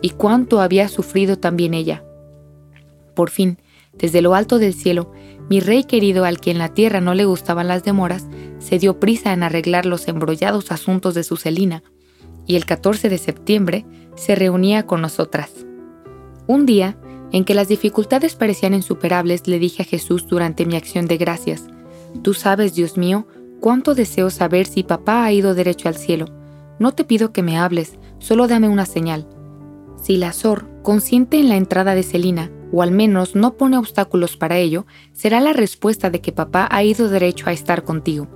y 0.03 0.11
cuánto 0.11 0.61
había 0.61 0.87
sufrido 0.89 1.39
también 1.39 1.73
ella. 1.73 2.05
Por 3.15 3.31
fin, 3.31 3.57
desde 3.95 4.21
lo 4.21 4.35
alto 4.35 4.59
del 4.59 4.75
cielo, 4.75 5.11
mi 5.49 5.61
rey 5.61 5.85
querido 5.85 6.27
al 6.27 6.39
que 6.39 6.51
en 6.51 6.59
la 6.59 6.75
tierra 6.75 7.01
no 7.01 7.15
le 7.15 7.25
gustaban 7.25 7.67
las 7.67 7.83
demoras, 7.83 8.27
se 8.59 8.79
dio 8.79 9.01
prisa 9.01 9.33
en 9.33 9.43
arreglar 9.43 9.87
los 9.87 10.07
embrollados 10.07 10.71
asuntos 10.71 11.15
de 11.15 11.25
su 11.25 11.39
Celina, 11.39 11.83
y 12.45 12.57
el 12.57 12.67
14 12.67 13.09
de 13.09 13.17
septiembre 13.17 13.87
se 14.15 14.35
reunía 14.35 14.85
con 14.85 15.01
nosotras. 15.01 15.51
Un 16.47 16.67
día, 16.67 16.99
en 17.33 17.47
que 17.47 17.55
las 17.55 17.69
dificultades 17.69 18.35
parecían 18.35 18.75
insuperables, 18.75 19.49
le 19.49 19.59
dije 19.59 19.81
a 19.81 19.87
Jesús 19.87 20.27
durante 20.27 20.67
mi 20.67 20.77
acción 20.77 21.07
de 21.07 21.17
gracias, 21.17 21.65
Tú 22.23 22.35
sabes, 22.35 22.75
Dios 22.75 22.97
mío, 22.97 23.27
cuánto 23.61 23.95
deseo 23.95 24.31
saber 24.31 24.67
si 24.67 24.83
papá 24.83 25.25
ha 25.25 25.33
ido 25.33 25.55
derecho 25.55 25.89
al 25.89 25.97
cielo. 25.97 26.27
No 26.79 26.93
te 26.93 27.05
pido 27.05 27.33
que 27.33 27.43
me 27.43 27.59
hables, 27.59 27.99
solo 28.19 28.47
dame 28.47 28.69
una 28.69 28.87
señal. 28.87 29.27
Si 30.01 30.17
la 30.17 30.33
Sor 30.33 30.69
consiente 30.83 31.39
en 31.39 31.49
la 31.49 31.57
entrada 31.57 31.95
de 31.95 32.03
Celina, 32.03 32.51
o 32.73 32.83
al 32.83 32.93
menos 32.93 33.35
no 33.35 33.55
pone 33.55 33.77
obstáculos 33.77 34.37
para 34.37 34.59
ello, 34.59 34.87
será 35.13 35.41
la 35.41 35.53
respuesta 35.53 36.11
de 36.11 36.21
que 36.21 36.33
papá 36.33 36.69
ha 36.71 36.85
ido 36.85 37.09
derecho 37.09 37.49
a 37.49 37.53
estar 37.53 37.85
contigo. 37.85 38.29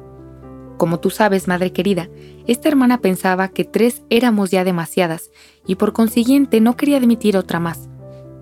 Como 0.77 0.99
tú 0.99 1.11
sabes, 1.11 1.47
madre 1.47 1.73
querida, 1.73 2.09
esta 2.47 2.69
hermana 2.69 3.01
pensaba 3.01 3.49
que 3.49 3.65
tres 3.65 4.03
éramos 4.11 4.51
ya 4.51 4.65
demasiadas, 4.65 5.31
y 5.67 5.77
por 5.77 5.93
consiguiente 5.93 6.61
no 6.61 6.77
quería 6.77 6.97
admitir 6.97 7.37
otra 7.37 7.61
más. 7.61 7.89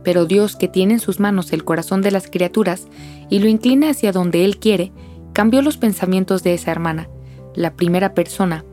Pero 0.02 0.24
Dios, 0.24 0.56
que 0.56 0.68
tiene 0.68 0.94
en 0.94 1.00
sus 1.00 1.20
manos 1.20 1.52
el 1.52 1.64
corazón 1.64 2.00
de 2.00 2.10
las 2.10 2.28
criaturas 2.30 2.88
y 3.28 3.40
lo 3.40 3.48
inclina 3.48 3.90
hacia 3.90 4.12
donde 4.12 4.46
Él 4.46 4.58
quiere, 4.58 4.92
cambió 5.32 5.62
los 5.62 5.76
pensamientos 5.76 6.42
de 6.42 6.54
esa 6.54 6.70
hermana. 6.70 7.08
La 7.54 7.72
primera 7.72 8.14
persona 8.14 8.64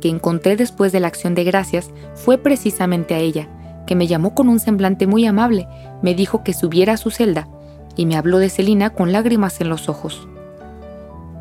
que 0.00 0.08
encontré 0.08 0.56
después 0.56 0.92
de 0.92 1.00
la 1.00 1.08
acción 1.08 1.34
de 1.34 1.44
gracias 1.44 1.90
fue 2.14 2.38
precisamente 2.38 3.14
a 3.14 3.18
ella, 3.18 3.48
que 3.86 3.94
me 3.94 4.06
llamó 4.06 4.34
con 4.34 4.48
un 4.48 4.60
semblante 4.60 5.06
muy 5.06 5.26
amable, 5.26 5.66
me 6.02 6.14
dijo 6.14 6.42
que 6.44 6.52
subiera 6.52 6.94
a 6.94 6.98
su 6.98 7.10
celda 7.10 7.48
y 7.96 8.06
me 8.06 8.16
habló 8.16 8.38
de 8.38 8.50
Celina 8.50 8.90
con 8.90 9.12
lágrimas 9.12 9.60
en 9.60 9.68
los 9.68 9.88
ojos. 9.88 10.28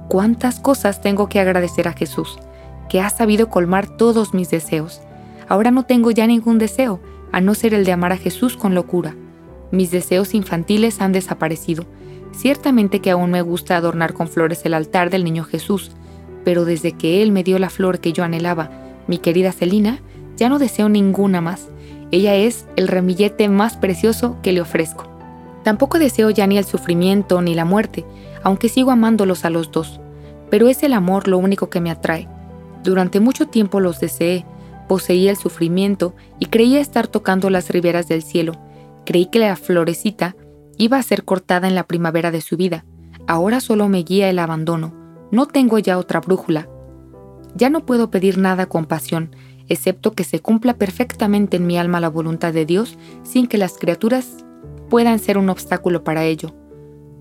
Cuántas 0.07 0.59
cosas 0.59 1.01
tengo 1.01 1.27
que 1.27 1.39
agradecer 1.39 1.87
a 1.87 1.93
Jesús, 1.93 2.37
que 2.89 3.01
ha 3.01 3.09
sabido 3.09 3.49
colmar 3.49 3.87
todos 3.97 4.33
mis 4.33 4.49
deseos. 4.49 5.01
Ahora 5.47 5.71
no 5.71 5.83
tengo 5.83 6.11
ya 6.11 6.27
ningún 6.27 6.59
deseo, 6.59 6.99
a 7.31 7.41
no 7.41 7.55
ser 7.55 7.73
el 7.73 7.83
de 7.83 7.91
amar 7.91 8.13
a 8.13 8.17
Jesús 8.17 8.55
con 8.55 8.75
locura. 8.75 9.15
Mis 9.71 9.91
deseos 9.91 10.33
infantiles 10.33 11.01
han 11.01 11.11
desaparecido. 11.11 11.85
Ciertamente 12.35 12.99
que 12.99 13.11
aún 13.11 13.31
me 13.31 13.41
gusta 13.41 13.77
adornar 13.77 14.13
con 14.13 14.27
flores 14.27 14.65
el 14.65 14.73
altar 14.73 15.09
del 15.09 15.23
niño 15.23 15.43
Jesús, 15.43 15.91
pero 16.43 16.65
desde 16.65 16.91
que 16.91 17.21
Él 17.23 17.31
me 17.31 17.43
dio 17.43 17.59
la 17.59 17.69
flor 17.69 17.99
que 17.99 18.13
yo 18.13 18.23
anhelaba, 18.23 18.69
mi 19.07 19.17
querida 19.17 19.51
Celina, 19.51 19.99
ya 20.37 20.49
no 20.49 20.59
deseo 20.59 20.89
ninguna 20.89 21.41
más. 21.41 21.69
Ella 22.11 22.35
es 22.35 22.67
el 22.75 22.87
remillete 22.87 23.47
más 23.49 23.77
precioso 23.77 24.37
que 24.43 24.51
le 24.51 24.61
ofrezco. 24.61 25.05
Tampoco 25.63 25.97
deseo 25.97 26.29
ya 26.29 26.45
ni 26.45 26.57
el 26.57 26.65
sufrimiento 26.65 27.41
ni 27.41 27.55
la 27.55 27.65
muerte, 27.65 28.05
aunque 28.43 28.69
sigo 28.69 28.91
amándolos 28.91 29.45
a 29.45 29.49
los 29.49 29.71
dos. 29.71 29.99
Pero 30.51 30.67
es 30.67 30.83
el 30.83 30.93
amor 30.93 31.27
lo 31.27 31.37
único 31.37 31.69
que 31.69 31.81
me 31.81 31.89
atrae. 31.89 32.27
Durante 32.83 33.19
mucho 33.19 33.47
tiempo 33.47 33.79
los 33.79 33.99
deseé, 33.99 34.45
poseía 34.87 35.31
el 35.31 35.37
sufrimiento 35.37 36.13
y 36.37 36.47
creía 36.47 36.79
estar 36.79 37.07
tocando 37.07 37.49
las 37.49 37.69
riberas 37.69 38.07
del 38.07 38.21
cielo, 38.21 38.53
Creí 39.05 39.27
que 39.27 39.39
la 39.39 39.55
florecita 39.55 40.35
iba 40.77 40.97
a 40.97 41.03
ser 41.03 41.23
cortada 41.23 41.67
en 41.67 41.75
la 41.75 41.83
primavera 41.83 42.31
de 42.31 42.41
su 42.41 42.57
vida. 42.57 42.85
Ahora 43.27 43.59
solo 43.59 43.89
me 43.89 44.03
guía 44.03 44.29
el 44.29 44.39
abandono. 44.39 44.93
No 45.31 45.47
tengo 45.47 45.79
ya 45.79 45.97
otra 45.97 46.19
brújula. 46.19 46.69
Ya 47.55 47.69
no 47.69 47.85
puedo 47.85 48.11
pedir 48.11 48.37
nada 48.37 48.65
con 48.65 48.85
pasión, 48.85 49.35
excepto 49.67 50.11
que 50.11 50.23
se 50.23 50.39
cumpla 50.39 50.75
perfectamente 50.75 51.57
en 51.57 51.67
mi 51.67 51.77
alma 51.77 51.99
la 51.99 52.09
voluntad 52.09 52.53
de 52.53 52.65
Dios 52.65 52.97
sin 53.23 53.47
que 53.47 53.57
las 53.57 53.77
criaturas 53.77 54.45
puedan 54.89 55.19
ser 55.19 55.37
un 55.37 55.49
obstáculo 55.49 56.03
para 56.03 56.25
ello. 56.25 56.53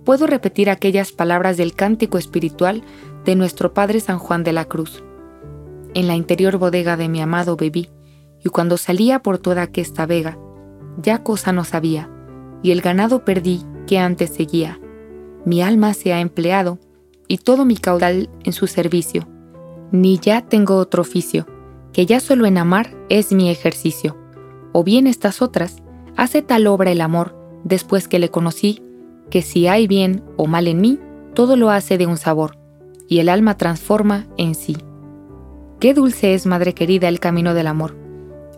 Puedo 0.04 0.26
repetir 0.26 0.68
aquellas 0.68 1.12
palabras 1.12 1.56
del 1.56 1.74
cántico 1.74 2.18
espiritual 2.18 2.82
de 3.24 3.36
nuestro 3.36 3.72
Padre 3.72 4.00
San 4.00 4.18
Juan 4.18 4.44
de 4.44 4.52
la 4.52 4.66
Cruz. 4.66 5.02
En 5.94 6.08
la 6.08 6.14
interior 6.14 6.58
bodega 6.58 6.96
de 6.96 7.08
mi 7.08 7.22
amado 7.22 7.56
bebí, 7.56 7.88
y 8.44 8.50
cuando 8.50 8.76
salía 8.76 9.20
por 9.20 9.38
toda 9.38 9.62
aquesta 9.62 10.04
vega, 10.04 10.36
ya 10.98 11.22
cosa 11.22 11.52
no 11.52 11.64
sabía, 11.64 12.10
y 12.64 12.72
el 12.72 12.80
ganado 12.80 13.26
perdí 13.26 13.60
que 13.86 13.98
antes 13.98 14.30
seguía. 14.30 14.80
Mi 15.44 15.62
alma 15.62 15.92
se 15.92 16.14
ha 16.14 16.20
empleado, 16.20 16.78
y 17.28 17.36
todo 17.36 17.66
mi 17.66 17.76
caudal 17.76 18.30
en 18.42 18.54
su 18.54 18.66
servicio. 18.66 19.28
Ni 19.92 20.18
ya 20.18 20.40
tengo 20.40 20.78
otro 20.78 21.02
oficio, 21.02 21.46
que 21.92 22.06
ya 22.06 22.20
solo 22.20 22.46
en 22.46 22.56
amar 22.56 22.96
es 23.10 23.32
mi 23.32 23.50
ejercicio. 23.50 24.16
O 24.72 24.82
bien 24.82 25.06
estas 25.06 25.42
otras, 25.42 25.82
hace 26.16 26.40
tal 26.40 26.66
obra 26.66 26.90
el 26.90 27.02
amor, 27.02 27.36
después 27.64 28.08
que 28.08 28.18
le 28.18 28.30
conocí, 28.30 28.82
que 29.28 29.42
si 29.42 29.66
hay 29.66 29.86
bien 29.86 30.24
o 30.38 30.46
mal 30.46 30.66
en 30.66 30.80
mí, 30.80 30.98
todo 31.34 31.56
lo 31.56 31.68
hace 31.68 31.98
de 31.98 32.06
un 32.06 32.16
sabor, 32.16 32.56
y 33.08 33.18
el 33.18 33.28
alma 33.28 33.58
transforma 33.58 34.26
en 34.38 34.54
sí. 34.54 34.78
Qué 35.80 35.92
dulce 35.92 36.32
es, 36.32 36.46
madre 36.46 36.72
querida, 36.72 37.08
el 37.08 37.20
camino 37.20 37.52
del 37.52 37.66
amor. 37.66 37.94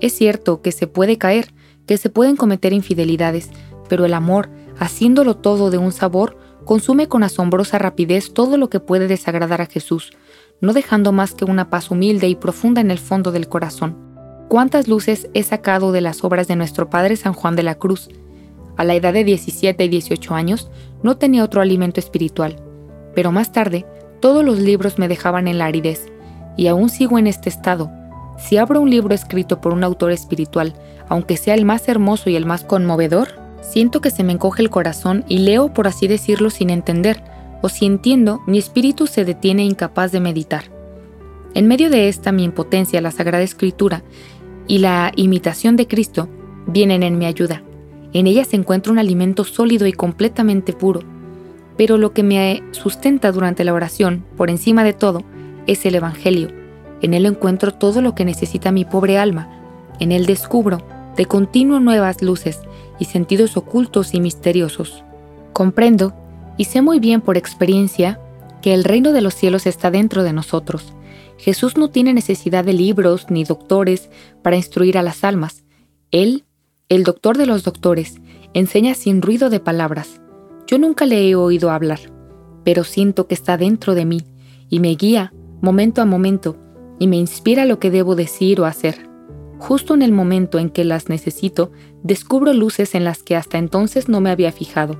Es 0.00 0.12
cierto 0.12 0.62
que 0.62 0.70
se 0.70 0.86
puede 0.86 1.18
caer, 1.18 1.48
que 1.86 1.98
se 1.98 2.08
pueden 2.08 2.36
cometer 2.36 2.72
infidelidades, 2.72 3.50
pero 3.88 4.04
el 4.04 4.14
amor, 4.14 4.50
haciéndolo 4.78 5.36
todo 5.36 5.70
de 5.70 5.78
un 5.78 5.92
sabor, 5.92 6.38
consume 6.64 7.08
con 7.08 7.22
asombrosa 7.22 7.78
rapidez 7.78 8.32
todo 8.32 8.56
lo 8.56 8.68
que 8.68 8.80
puede 8.80 9.06
desagradar 9.06 9.60
a 9.60 9.66
Jesús, 9.66 10.12
no 10.60 10.72
dejando 10.72 11.12
más 11.12 11.34
que 11.34 11.44
una 11.44 11.70
paz 11.70 11.90
humilde 11.90 12.28
y 12.28 12.34
profunda 12.34 12.80
en 12.80 12.90
el 12.90 12.98
fondo 12.98 13.32
del 13.32 13.48
corazón. 13.48 13.96
¿Cuántas 14.48 14.88
luces 14.88 15.28
he 15.34 15.42
sacado 15.42 15.92
de 15.92 16.00
las 16.00 16.24
obras 16.24 16.48
de 16.48 16.56
nuestro 16.56 16.88
Padre 16.88 17.16
San 17.16 17.32
Juan 17.32 17.56
de 17.56 17.62
la 17.62 17.76
Cruz? 17.76 18.08
A 18.76 18.84
la 18.84 18.94
edad 18.94 19.12
de 19.12 19.24
17 19.24 19.84
y 19.84 19.88
18 19.88 20.34
años 20.34 20.70
no 21.02 21.16
tenía 21.16 21.44
otro 21.44 21.60
alimento 21.60 22.00
espiritual, 22.00 22.56
pero 23.14 23.32
más 23.32 23.52
tarde 23.52 23.86
todos 24.20 24.44
los 24.44 24.58
libros 24.58 24.98
me 24.98 25.08
dejaban 25.08 25.48
en 25.48 25.58
la 25.58 25.66
aridez, 25.66 26.06
y 26.56 26.68
aún 26.68 26.88
sigo 26.88 27.18
en 27.18 27.26
este 27.26 27.48
estado. 27.48 27.90
Si 28.38 28.56
abro 28.56 28.80
un 28.80 28.90
libro 28.90 29.14
escrito 29.14 29.60
por 29.60 29.72
un 29.72 29.84
autor 29.84 30.12
espiritual, 30.12 30.74
aunque 31.08 31.36
sea 31.36 31.54
el 31.54 31.64
más 31.64 31.88
hermoso 31.88 32.30
y 32.30 32.36
el 32.36 32.46
más 32.46 32.64
conmovedor, 32.64 33.45
siento 33.70 34.00
que 34.00 34.10
se 34.10 34.24
me 34.24 34.32
encoge 34.32 34.62
el 34.62 34.70
corazón 34.70 35.24
y 35.28 35.38
leo, 35.38 35.72
por 35.72 35.88
así 35.88 36.08
decirlo, 36.08 36.50
sin 36.50 36.70
entender, 36.70 37.22
o 37.62 37.68
si 37.68 37.86
entiendo, 37.86 38.42
mi 38.46 38.58
espíritu 38.58 39.06
se 39.06 39.24
detiene 39.24 39.64
incapaz 39.64 40.12
de 40.12 40.20
meditar. 40.20 40.64
En 41.54 41.66
medio 41.66 41.90
de 41.90 42.08
esta 42.08 42.32
mi 42.32 42.44
impotencia, 42.44 43.00
la 43.00 43.10
Sagrada 43.10 43.42
Escritura 43.42 44.02
y 44.68 44.78
la 44.78 45.12
imitación 45.16 45.76
de 45.76 45.86
Cristo 45.86 46.28
vienen 46.66 47.02
en 47.02 47.18
mi 47.18 47.26
ayuda. 47.26 47.62
En 48.12 48.26
ella 48.26 48.44
se 48.44 48.56
encuentra 48.56 48.92
un 48.92 48.98
alimento 48.98 49.44
sólido 49.44 49.86
y 49.86 49.92
completamente 49.92 50.72
puro. 50.72 51.00
Pero 51.76 51.98
lo 51.98 52.12
que 52.12 52.22
me 52.22 52.62
sustenta 52.70 53.32
durante 53.32 53.64
la 53.64 53.74
oración, 53.74 54.24
por 54.36 54.48
encima 54.48 54.84
de 54.84 54.92
todo, 54.92 55.22
es 55.66 55.84
el 55.86 55.94
Evangelio. 55.94 56.48
En 57.02 57.14
él 57.14 57.26
encuentro 57.26 57.72
todo 57.72 58.00
lo 58.00 58.14
que 58.14 58.24
necesita 58.24 58.72
mi 58.72 58.84
pobre 58.84 59.18
alma. 59.18 59.48
En 60.00 60.12
él 60.12 60.26
descubro 60.26 60.86
de 61.16 61.26
continuo 61.26 61.80
nuevas 61.80 62.22
luces 62.22 62.60
y 62.98 63.06
sentidos 63.06 63.56
ocultos 63.56 64.14
y 64.14 64.20
misteriosos. 64.20 65.04
Comprendo, 65.52 66.14
y 66.56 66.64
sé 66.64 66.82
muy 66.82 67.00
bien 67.00 67.20
por 67.20 67.36
experiencia, 67.36 68.20
que 68.62 68.74
el 68.74 68.84
reino 68.84 69.12
de 69.12 69.20
los 69.20 69.34
cielos 69.34 69.66
está 69.66 69.90
dentro 69.90 70.22
de 70.22 70.32
nosotros. 70.32 70.94
Jesús 71.38 71.76
no 71.76 71.88
tiene 71.90 72.14
necesidad 72.14 72.64
de 72.64 72.72
libros 72.72 73.26
ni 73.30 73.44
doctores 73.44 74.10
para 74.42 74.56
instruir 74.56 74.98
a 74.98 75.02
las 75.02 75.24
almas. 75.24 75.64
Él, 76.10 76.44
el 76.88 77.04
doctor 77.04 77.36
de 77.36 77.46
los 77.46 77.62
doctores, 77.62 78.16
enseña 78.54 78.94
sin 78.94 79.22
ruido 79.22 79.50
de 79.50 79.60
palabras. 79.60 80.20
Yo 80.66 80.78
nunca 80.78 81.04
le 81.06 81.28
he 81.28 81.34
oído 81.34 81.70
hablar, 81.70 82.00
pero 82.64 82.84
siento 82.84 83.26
que 83.26 83.34
está 83.34 83.56
dentro 83.56 83.94
de 83.94 84.04
mí 84.04 84.22
y 84.68 84.80
me 84.80 84.94
guía 84.94 85.32
momento 85.60 86.02
a 86.02 86.04
momento 86.04 86.56
y 86.98 87.06
me 87.06 87.16
inspira 87.16 87.64
lo 87.66 87.78
que 87.78 87.90
debo 87.90 88.16
decir 88.16 88.60
o 88.60 88.64
hacer. 88.64 89.05
Justo 89.58 89.94
en 89.94 90.02
el 90.02 90.12
momento 90.12 90.58
en 90.58 90.70
que 90.70 90.84
las 90.84 91.08
necesito, 91.08 91.72
descubro 92.02 92.52
luces 92.52 92.94
en 92.94 93.04
las 93.04 93.22
que 93.22 93.36
hasta 93.36 93.58
entonces 93.58 94.08
no 94.08 94.20
me 94.20 94.30
había 94.30 94.52
fijado. 94.52 94.96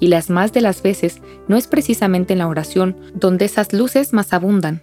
Y 0.00 0.06
las 0.06 0.30
más 0.30 0.52
de 0.52 0.60
las 0.60 0.82
veces 0.82 1.20
no 1.48 1.56
es 1.56 1.66
precisamente 1.66 2.32
en 2.32 2.38
la 2.38 2.46
oración 2.46 2.96
donde 3.14 3.44
esas 3.44 3.72
luces 3.72 4.12
más 4.12 4.32
abundan, 4.32 4.82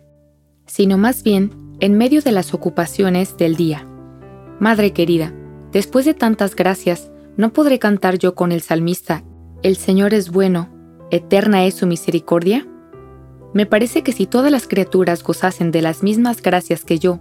sino 0.65 0.97
más 0.97 1.23
bien 1.23 1.51
en 1.80 1.97
medio 1.97 2.21
de 2.21 2.32
las 2.32 2.54
ocupaciones 2.54 3.38
del 3.38 3.56
día. 3.56 3.88
Madre 4.60 4.91
querida, 4.91 5.34
después 5.71 6.06
de 6.06 6.13
tantas 6.13 6.56
gracias, 6.56 7.12
¿no 7.38 7.54
podré 7.54 7.80
cantar 7.80 8.17
yo 8.17 8.36
con 8.36 8.51
el 8.51 8.62
salmista, 8.62 9.23
El 9.63 9.78
Señor 9.78 10.13
es 10.13 10.32
bueno, 10.32 10.69
eterna 11.12 11.65
es 11.65 11.75
su 11.75 11.88
misericordia? 11.88 12.67
Me 13.54 13.65
parece 13.65 14.04
que 14.04 14.12
si 14.12 14.25
todas 14.25 14.51
las 14.51 14.67
criaturas 14.67 15.23
gozasen 15.23 15.71
de 15.71 15.82
las 15.82 16.04
mismas 16.04 16.41
gracias 16.41 16.84
que 16.84 16.99
yo, 16.99 17.19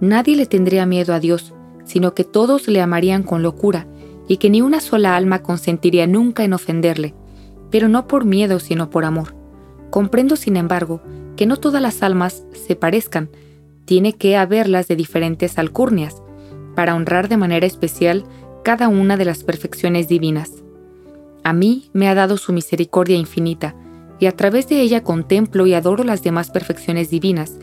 nadie 0.00 0.36
le 0.36 0.46
tendría 0.46 0.86
miedo 0.86 1.14
a 1.14 1.20
Dios, 1.20 1.54
sino 1.84 2.14
que 2.14 2.24
todos 2.24 2.68
le 2.68 2.80
amarían 2.80 3.22
con 3.22 3.42
locura, 3.42 3.86
y 4.26 4.38
que 4.38 4.50
ni 4.50 4.62
una 4.62 4.80
sola 4.80 5.16
alma 5.16 5.42
consentiría 5.42 6.06
nunca 6.06 6.44
en 6.44 6.54
ofenderle, 6.54 7.14
pero 7.70 7.88
no 7.88 8.06
por 8.06 8.24
miedo, 8.24 8.58
sino 8.58 8.90
por 8.90 9.04
amor. 9.04 9.34
Comprendo, 9.90 10.36
sin 10.36 10.56
embargo, 10.56 11.02
que 11.36 11.46
no 11.46 11.56
todas 11.56 11.82
las 11.82 12.02
almas 12.02 12.44
se 12.52 12.76
parezcan, 12.76 13.28
tiene 13.84 14.14
que 14.14 14.36
haberlas 14.36 14.88
de 14.88 14.96
diferentes 14.96 15.58
alcurnias, 15.58 16.22
para 16.74 16.94
honrar 16.94 17.28
de 17.28 17.36
manera 17.36 17.66
especial 17.66 18.24
cada 18.64 18.88
una 18.88 19.16
de 19.16 19.24
las 19.24 19.44
perfecciones 19.44 20.08
divinas. 20.08 20.50
A 21.44 21.52
mí 21.52 21.90
me 21.92 22.08
ha 22.08 22.14
dado 22.14 22.36
su 22.38 22.52
misericordia 22.52 23.16
infinita, 23.16 23.74
y 24.18 24.26
a 24.26 24.32
través 24.32 24.68
de 24.68 24.80
ella 24.80 25.02
contemplo 25.02 25.66
y 25.66 25.74
adoro 25.74 26.04
las 26.04 26.22
demás 26.22 26.50
perfecciones 26.50 27.10
divinas, 27.10 27.58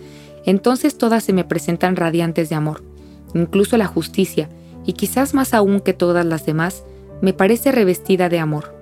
entonces 0.45 0.97
todas 0.97 1.23
se 1.23 1.33
me 1.33 1.43
presentan 1.43 1.95
radiantes 1.95 2.49
de 2.49 2.55
amor. 2.55 2.83
Incluso 3.33 3.77
la 3.77 3.87
justicia, 3.87 4.49
y 4.85 4.93
quizás 4.93 5.33
más 5.33 5.53
aún 5.53 5.79
que 5.79 5.93
todas 5.93 6.25
las 6.25 6.45
demás, 6.45 6.83
me 7.21 7.33
parece 7.33 7.71
revestida 7.71 8.29
de 8.29 8.39
amor. 8.39 8.75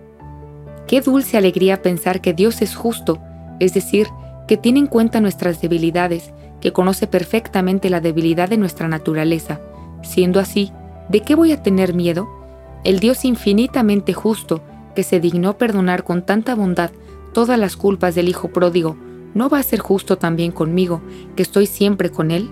Qué 0.87 1.01
dulce 1.01 1.37
alegría 1.37 1.81
pensar 1.81 2.21
que 2.21 2.33
Dios 2.33 2.61
es 2.61 2.75
justo, 2.75 3.19
es 3.59 3.73
decir, 3.73 4.07
que 4.47 4.57
tiene 4.57 4.79
en 4.79 4.87
cuenta 4.87 5.21
nuestras 5.21 5.61
debilidades, 5.61 6.31
que 6.61 6.73
conoce 6.73 7.07
perfectamente 7.07 7.89
la 7.89 8.01
debilidad 8.01 8.49
de 8.49 8.57
nuestra 8.57 8.87
naturaleza. 8.87 9.59
Siendo 10.01 10.39
así, 10.39 10.71
¿de 11.09 11.21
qué 11.21 11.35
voy 11.35 11.51
a 11.51 11.61
tener 11.61 11.93
miedo? 11.93 12.27
El 12.83 12.99
Dios 12.99 13.25
infinitamente 13.25 14.13
justo, 14.13 14.61
que 14.95 15.03
se 15.03 15.19
dignó 15.19 15.57
perdonar 15.57 16.03
con 16.03 16.25
tanta 16.25 16.55
bondad 16.55 16.91
todas 17.33 17.59
las 17.59 17.75
culpas 17.75 18.15
del 18.15 18.27
Hijo 18.27 18.47
pródigo, 18.47 18.97
¿no 19.33 19.49
va 19.49 19.59
a 19.59 19.63
ser 19.63 19.79
justo 19.79 20.17
también 20.17 20.51
conmigo, 20.51 21.01
que 21.35 21.43
estoy 21.43 21.65
siempre 21.65 22.09
con 22.09 22.31
Él? 22.31 22.49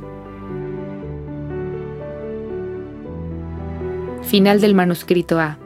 Final 4.24 4.60
del 4.60 4.76
manuscrito 4.76 5.40
A. 5.40 5.58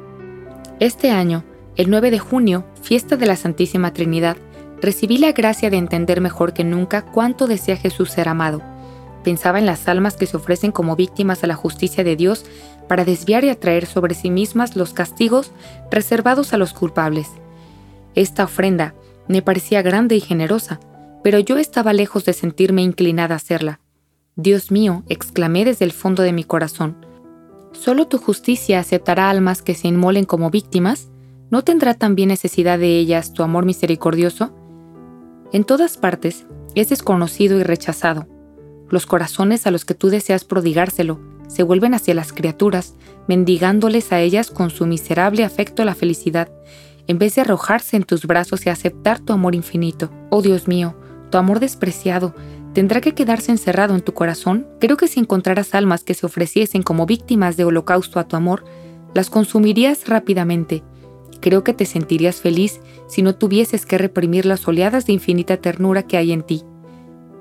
Este 0.80 1.12
año, 1.12 1.44
el 1.76 1.90
9 1.90 2.12
de 2.12 2.20
junio, 2.20 2.66
fiesta 2.82 3.18
de 3.18 3.26
la 3.26 3.36
Santísima 3.36 3.94
Trinidad, 3.94 4.38
recibí 4.82 5.18
la 5.18 5.32
gracia 5.32 5.70
de 5.70 5.78
entender 5.78 6.22
mejor 6.22 6.54
que 6.54 6.64
nunca 6.64 7.04
cuánto 7.04 7.48
desea 7.48 7.76
Jesús 7.78 8.12
ser 8.12 8.28
amado. 8.30 8.62
Pensaba 9.24 9.60
en 9.60 9.66
las 9.66 9.88
almas 9.88 10.16
que 10.16 10.26
se 10.26 10.38
ofrecen 10.38 10.72
como 10.72 10.96
víctimas 10.96 11.44
a 11.44 11.48
la 11.48 11.56
justicia 11.56 12.04
de 12.04 12.16
Dios 12.16 12.46
para 12.88 13.06
desviar 13.06 13.44
y 13.44 13.50
atraer 13.50 13.86
sobre 13.86 14.16
sí 14.16 14.30
mismas 14.30 14.76
los 14.76 14.94
castigos 14.94 15.52
reservados 15.92 16.54
a 16.54 16.58
los 16.58 16.74
culpables. 16.74 17.30
Esta 18.16 18.44
ofrenda 18.44 18.96
me 19.28 19.42
parecía 19.42 19.82
grande 19.82 20.16
y 20.16 20.20
generosa, 20.20 20.80
pero 21.24 21.40
yo 21.40 21.58
estaba 21.58 21.94
lejos 21.94 22.26
de 22.26 22.34
sentirme 22.34 22.82
inclinada 22.82 23.36
a 23.36 23.38
hacerla. 23.38 23.80
Dios 24.36 24.72
mío, 24.72 25.04
exclamé 25.08 25.66
desde 25.66 25.86
el 25.86 25.92
fondo 25.92 26.24
de 26.24 26.34
mi 26.34 26.44
corazón, 26.44 27.06
¿solo 27.74 28.08
tu 28.08 28.18
justicia 28.18 28.80
aceptará 28.80 29.30
almas 29.30 29.62
que 29.62 29.76
se 29.76 29.88
inmolen 29.88 30.26
como 30.26 30.50
víctimas? 30.50 31.10
¿No 31.50 31.64
tendrá 31.64 31.94
también 31.94 32.30
necesidad 32.30 32.80
de 32.80 32.98
ellas 32.98 33.34
tu 33.34 33.44
amor 33.44 33.66
misericordioso? 33.66 34.56
En 35.52 35.66
todas 35.66 35.98
partes 35.98 36.46
es 36.76 36.90
desconocido 36.90 37.60
y 37.60 37.64
rechazado. 37.64 38.28
Los 38.90 39.06
corazones 39.06 39.68
a 39.68 39.72
los 39.72 39.86
que 39.86 39.96
tú 39.96 40.10
deseas 40.10 40.46
prodigárselo 40.46 41.20
se 41.48 41.64
vuelven 41.64 41.94
hacia 41.94 42.14
las 42.14 42.32
criaturas, 42.32 42.96
mendigándoles 43.28 44.14
a 44.14 44.22
ellas 44.22 44.50
con 44.50 44.70
su 44.70 44.86
miserable 44.86 45.44
afecto 45.44 45.84
la 45.84 45.96
felicidad, 45.96 46.50
en 47.08 47.20
vez 47.20 47.36
de 47.36 47.42
arrojarse 47.42 47.98
en 47.98 48.04
tus 48.04 48.26
brazos 48.26 48.66
y 48.66 48.70
aceptar 48.70 49.20
tu 49.20 49.34
amor 49.34 49.56
infinito. 49.56 50.10
Oh 50.30 50.42
Dios 50.42 50.70
mío, 50.70 50.96
tu 51.32 51.38
amor 51.38 51.60
despreciado, 51.60 52.36
¿tendrá 52.74 53.02
que 53.02 53.14
quedarse 53.14 53.52
encerrado 53.52 53.96
en 53.96 54.02
tu 54.02 54.14
corazón? 54.14 54.68
Creo 54.80 54.98
que 54.98 55.08
si 55.08 55.20
encontraras 55.20 55.74
almas 55.74 56.04
que 56.04 56.14
se 56.14 56.26
ofreciesen 56.26 56.84
como 56.84 57.08
víctimas 57.08 57.58
de 57.58 57.64
holocausto 57.64 58.20
a 58.20 58.28
tu 58.28 58.36
amor, 58.36 58.64
las 59.16 59.30
consumirías 59.30 60.08
rápidamente. 60.08 60.84
Creo 61.40 61.64
que 61.64 61.74
te 61.74 61.86
sentirías 61.86 62.40
feliz 62.40 62.80
si 63.08 63.24
no 63.24 63.34
tuvieses 63.34 63.86
que 63.86 63.98
reprimir 63.98 64.46
las 64.46 64.68
oleadas 64.68 65.08
de 65.08 65.14
infinita 65.14 65.58
ternura 65.58 66.04
que 66.04 66.18
hay 66.18 66.32
en 66.32 66.44
ti. 66.44 66.64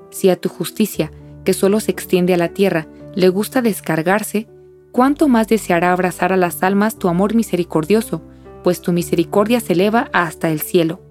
Si 0.09 0.29
a 0.29 0.35
tu 0.35 0.49
justicia, 0.49 1.11
que 1.45 1.53
solo 1.53 1.79
se 1.79 1.91
extiende 1.91 2.33
a 2.33 2.37
la 2.37 2.49
tierra, 2.49 2.87
le 3.15 3.29
gusta 3.29 3.61
descargarse, 3.61 4.47
¿cuánto 4.91 5.27
más 5.27 5.47
deseará 5.47 5.93
abrazar 5.93 6.33
a 6.33 6.37
las 6.37 6.63
almas 6.63 6.97
tu 6.97 7.07
amor 7.07 7.35
misericordioso, 7.35 8.21
pues 8.63 8.81
tu 8.81 8.91
misericordia 8.91 9.59
se 9.59 9.73
eleva 9.73 10.09
hasta 10.13 10.49
el 10.49 10.61
cielo. 10.61 11.01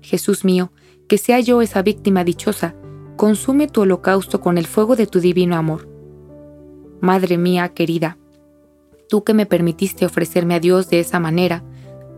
Jesús 0.00 0.44
mío, 0.44 0.72
que 1.10 1.18
sea 1.18 1.40
yo 1.40 1.60
esa 1.60 1.82
víctima 1.82 2.22
dichosa, 2.22 2.76
consume 3.16 3.66
tu 3.66 3.80
holocausto 3.80 4.40
con 4.40 4.58
el 4.58 4.68
fuego 4.68 4.94
de 4.94 5.08
tu 5.08 5.18
divino 5.18 5.56
amor. 5.56 5.88
Madre 7.00 7.36
mía 7.36 7.68
querida, 7.70 8.16
tú 9.08 9.24
que 9.24 9.34
me 9.34 9.44
permitiste 9.44 10.06
ofrecerme 10.06 10.54
a 10.54 10.60
Dios 10.60 10.88
de 10.88 11.00
esa 11.00 11.18
manera, 11.18 11.64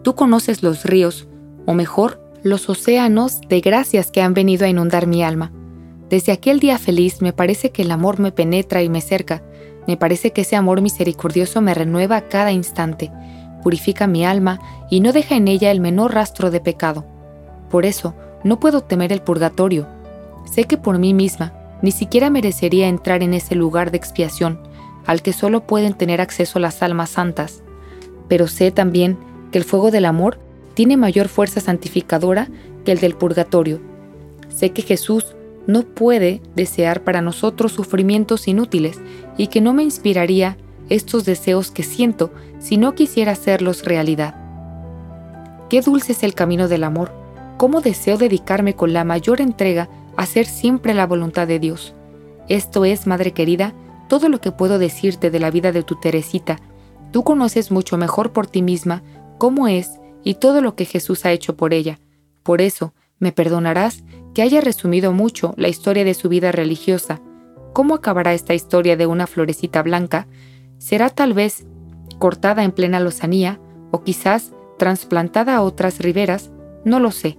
tú 0.03 0.15
conoces 0.15 0.63
los 0.63 0.85
ríos, 0.85 1.27
o 1.65 1.73
mejor, 1.73 2.21
los 2.43 2.69
océanos 2.69 3.41
de 3.41 3.63
gracias 3.63 4.11
que 4.11 4.21
han 4.21 4.35
venido 4.35 4.67
a 4.67 4.69
inundar 4.69 5.07
mi 5.07 5.25
alma. 5.25 5.53
Desde 6.11 6.31
aquel 6.33 6.61
día 6.61 6.77
feliz 6.77 7.23
me 7.23 7.33
parece 7.33 7.71
que 7.71 7.81
el 7.81 7.93
amor 7.93 8.21
me 8.21 8.31
penetra 8.31 8.83
y 8.83 8.91
me 8.91 9.01
cerca, 9.01 9.43
me 9.87 9.97
parece 9.97 10.35
que 10.35 10.43
ese 10.43 10.55
amor 10.55 10.83
misericordioso 10.83 11.63
me 11.63 11.73
renueva 11.73 12.29
cada 12.29 12.53
instante, 12.53 13.11
purifica 13.63 14.07
mi 14.07 14.27
alma 14.27 14.61
y 14.91 15.01
no 15.01 15.15
deja 15.15 15.35
en 15.35 15.49
ella 15.49 15.71
el 15.71 15.81
menor 15.81 16.13
rastro 16.13 16.51
de 16.51 16.61
pecado. 16.61 17.07
Por 17.71 17.87
eso, 17.87 18.15
no 18.45 18.61
puedo 18.61 18.83
temer 18.83 19.13
el 19.13 19.23
purgatorio. 19.23 19.87
Sé 20.45 20.65
que 20.65 20.77
por 20.77 20.99
mí 20.99 21.15
misma 21.15 21.53
ni 21.83 21.91
siquiera 21.91 22.31
merecería 22.31 22.89
entrar 22.89 23.23
en 23.23 23.35
ese 23.35 23.55
lugar 23.55 23.91
de 23.91 23.99
expiación 23.99 24.61
al 25.07 25.23
que 25.23 25.33
solo 25.33 25.67
pueden 25.67 25.95
tener 25.95 26.21
acceso 26.21 26.59
las 26.59 26.83
almas 26.83 27.11
santas. 27.11 27.63
Pero 28.29 28.47
sé 28.47 28.71
también 28.71 29.19
que 29.51 29.59
el 29.59 29.65
fuego 29.65 29.91
del 29.91 30.05
amor 30.05 30.39
tiene 30.75 30.97
mayor 30.97 31.29
fuerza 31.29 31.61
santificadora 31.61 32.49
que 32.85 32.93
el 32.93 33.01
del 33.01 33.15
purgatorio. 33.15 33.81
Sé 34.49 34.71
que 34.71 34.83
Jesús 34.83 35.35
no 35.67 35.83
puede 35.83 36.41
desear 36.55 37.03
para 37.03 37.21
nosotros 37.21 37.73
sufrimientos 37.73 38.49
inútiles 38.49 39.01
y 39.37 39.49
que 39.49 39.61
no 39.61 39.75
me 39.75 39.83
inspiraría 39.83 40.57
estos 40.89 41.25
deseos 41.25 41.71
que 41.71 41.83
siento 41.83 42.33
si 42.59 42.77
no 42.77 42.95
quisiera 42.95 43.33
hacerlos 43.33 43.85
realidad. 43.85 44.35
Qué 45.69 45.81
dulce 45.81 46.13
es 46.13 46.23
el 46.23 46.35
camino 46.35 46.69
del 46.69 46.85
amor, 46.85 47.13
cómo 47.57 47.81
deseo 47.81 48.19
dedicarme 48.19 48.75
con 48.75 48.93
la 48.93 49.05
mayor 49.05 49.41
entrega 49.41 49.89
a 50.17 50.23
hacer 50.23 50.47
siempre 50.47 50.95
la 50.95 51.07
voluntad 51.07 51.47
de 51.47 51.59
Dios. 51.59 51.95
Esto 52.49 52.85
es, 52.85 53.07
Madre 53.07 53.33
querida, 53.33 53.75
todo 54.09 54.29
lo 54.29 54.41
que 54.41 54.53
puedo 54.53 54.79
decirte 54.79 55.31
de 55.31 55.41
la 55.41 55.51
vida 55.51 55.73
de 55.73 55.83
tu 55.83 55.97
Teresita. 55.97 56.59
Tú 57.13 57.25
conoces 57.25 57.71
mucho 57.71 57.97
mejor 57.97 58.33
por 58.33 58.47
ti 58.47 58.63
misma 58.63 59.03
cómo 59.39 59.69
es 59.69 60.01
y 60.25 60.35
todo 60.35 60.61
lo 60.61 60.75
que 60.75 60.85
Jesús 60.85 61.25
ha 61.25 61.33
hecho 61.33 61.57
por 61.57 61.73
ella. 61.73 61.99
Por 62.43 62.61
eso, 62.61 62.95
me 63.19 63.33
perdonarás 63.33 64.03
que 64.35 64.43
haya 64.43 64.61
resumido 64.61 65.13
mucho 65.13 65.55
la 65.57 65.69
historia 65.69 66.05
de 66.05 66.15
su 66.15 66.29
vida 66.29 66.53
religiosa. 66.53 67.21
¿Cómo 67.73 67.95
acabará 67.95 68.35
esta 68.35 68.55
historia 68.55 68.97
de 68.97 69.07
una 69.07 69.27
florecita 69.27 69.83
blanca? 69.83 70.27
será 70.83 71.11
tal 71.11 71.33
vez 71.33 71.65
cortada 72.19 72.65
en 72.65 72.73
plena 72.73 72.99
lozanía 72.99 73.61
o 73.93 74.03
quizás 74.03 74.53
trasplantada 74.81 75.55
a 75.55 75.63
otras 75.63 76.01
riberas, 76.01 76.51
no 76.85 76.99
lo 76.99 77.13
sé, 77.13 77.39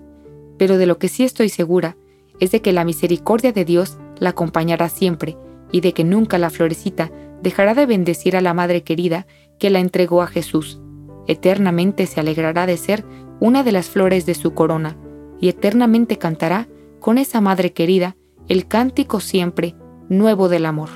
pero 0.57 0.77
de 0.77 0.85
lo 0.85 0.97
que 0.97 1.07
sí 1.07 1.23
estoy 1.23 1.49
segura 1.49 1.97
es 2.39 2.51
de 2.51 2.61
que 2.61 2.73
la 2.73 2.85
misericordia 2.85 3.51
de 3.51 3.65
Dios 3.65 3.97
la 4.19 4.29
acompañará 4.29 4.89
siempre 4.89 5.37
y 5.71 5.81
de 5.81 5.93
que 5.93 6.03
nunca 6.03 6.37
la 6.37 6.49
florecita 6.49 7.11
dejará 7.41 7.73
de 7.73 7.85
bendecir 7.85 8.35
a 8.37 8.41
la 8.41 8.53
Madre 8.53 8.83
querida 8.83 9.27
que 9.59 9.69
la 9.69 9.79
entregó 9.79 10.21
a 10.21 10.27
Jesús. 10.27 10.79
Eternamente 11.27 12.05
se 12.05 12.19
alegrará 12.19 12.65
de 12.65 12.77
ser 12.77 13.05
una 13.39 13.63
de 13.63 13.71
las 13.71 13.89
flores 13.89 14.25
de 14.25 14.35
su 14.35 14.53
corona, 14.53 14.97
y 15.39 15.49
eternamente 15.49 16.17
cantará 16.17 16.67
con 16.99 17.17
esa 17.17 17.41
madre 17.41 17.73
querida 17.73 18.15
el 18.47 18.67
cántico 18.67 19.19
siempre 19.19 19.75
nuevo 20.07 20.47
del 20.47 20.65
amor. 20.65 20.89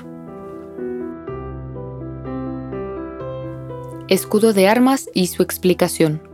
Escudo 4.08 4.54
de 4.54 4.68
armas 4.68 5.10
y 5.12 5.26
su 5.26 5.42
explicación. 5.42 6.27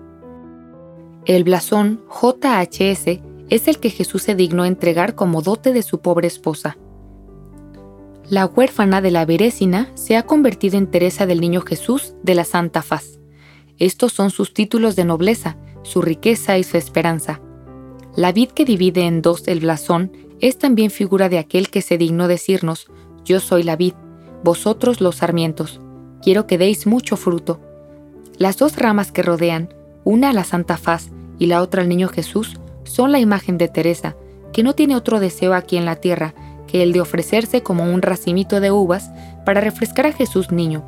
El 1.27 1.43
blasón 1.43 2.03
JHS 2.11 3.20
es 3.49 3.68
el 3.68 3.79
que 3.79 3.89
Jesús 3.89 4.22
se 4.22 4.35
dignó 4.35 4.66
entregar 4.66 5.14
como 5.14 5.41
dote 5.41 5.72
de 5.72 5.83
su 5.83 6.01
pobre 6.01 6.27
esposa. 6.27 6.77
La 8.29 8.45
huérfana 8.45 9.01
de 9.01 9.11
la 9.11 9.25
Berécina 9.25 9.91
se 9.95 10.16
ha 10.16 10.25
convertido 10.25 10.77
en 10.77 10.87
Teresa 10.87 11.25
del 11.25 11.41
Niño 11.41 11.62
Jesús 11.62 12.14
de 12.22 12.35
la 12.35 12.45
Santa 12.45 12.83
Faz. 12.83 13.20
Estos 13.79 14.12
son 14.12 14.31
sus 14.31 14.53
títulos 14.53 14.97
de 14.97 15.07
nobleza, 15.07 15.57
su 15.83 16.03
riqueza 16.03 16.59
y 16.59 16.62
su 16.62 16.77
esperanza. 16.77 17.41
La 18.16 18.31
vid 18.33 18.51
que 18.51 18.66
divide 18.66 19.07
en 19.07 19.22
dos 19.22 19.49
el 19.49 19.61
blasón 19.61 20.12
es 20.41 20.59
también 20.59 20.91
figura 20.91 21.31
de 21.31 21.39
aquel 21.39 21.70
que 21.70 21.81
se 21.81 21.97
dignó 21.97 22.29
decirnos, 22.29 22.89
yo 23.25 23.41
soy 23.41 23.62
la 23.62 23.77
vid, 23.77 23.95
vosotros 24.43 25.01
los 25.01 25.16
sarmientos, 25.16 25.81
quiero 26.22 26.47
que 26.47 26.59
deis 26.59 26.87
mucho 26.87 27.16
fruto. 27.16 27.61
Las 28.37 28.59
dos 28.59 28.77
ramas 28.77 29.11
que 29.11 29.22
rodean, 29.22 29.72
una 30.05 30.33
la 30.33 30.45
Santa 30.45 30.77
Faz 30.77 31.11
y 31.39 31.47
la 31.47 31.63
otra 31.63 31.83
al 31.83 31.89
Niño 31.89 32.09
Jesús, 32.09 32.61
son 32.85 33.13
la 33.13 33.19
imagen 33.19 33.59
de 33.59 33.69
Teresa, 33.69 34.17
que 34.53 34.63
no 34.63 34.75
tiene 34.75 34.97
otro 34.97 35.21
deseo 35.21 35.55
aquí 35.55 35.77
en 35.77 35.85
la 35.85 35.97
tierra 35.97 36.35
que 36.67 36.83
el 36.83 36.93
de 36.93 37.01
ofrecerse 37.01 37.63
como 37.63 37.85
un 37.85 38.03
racimito 38.03 38.61
de 38.61 38.71
uvas 38.71 39.11
para 39.45 39.61
refrescar 39.61 40.07
a 40.07 40.13
Jesús 40.13 40.51
niño, 40.51 40.85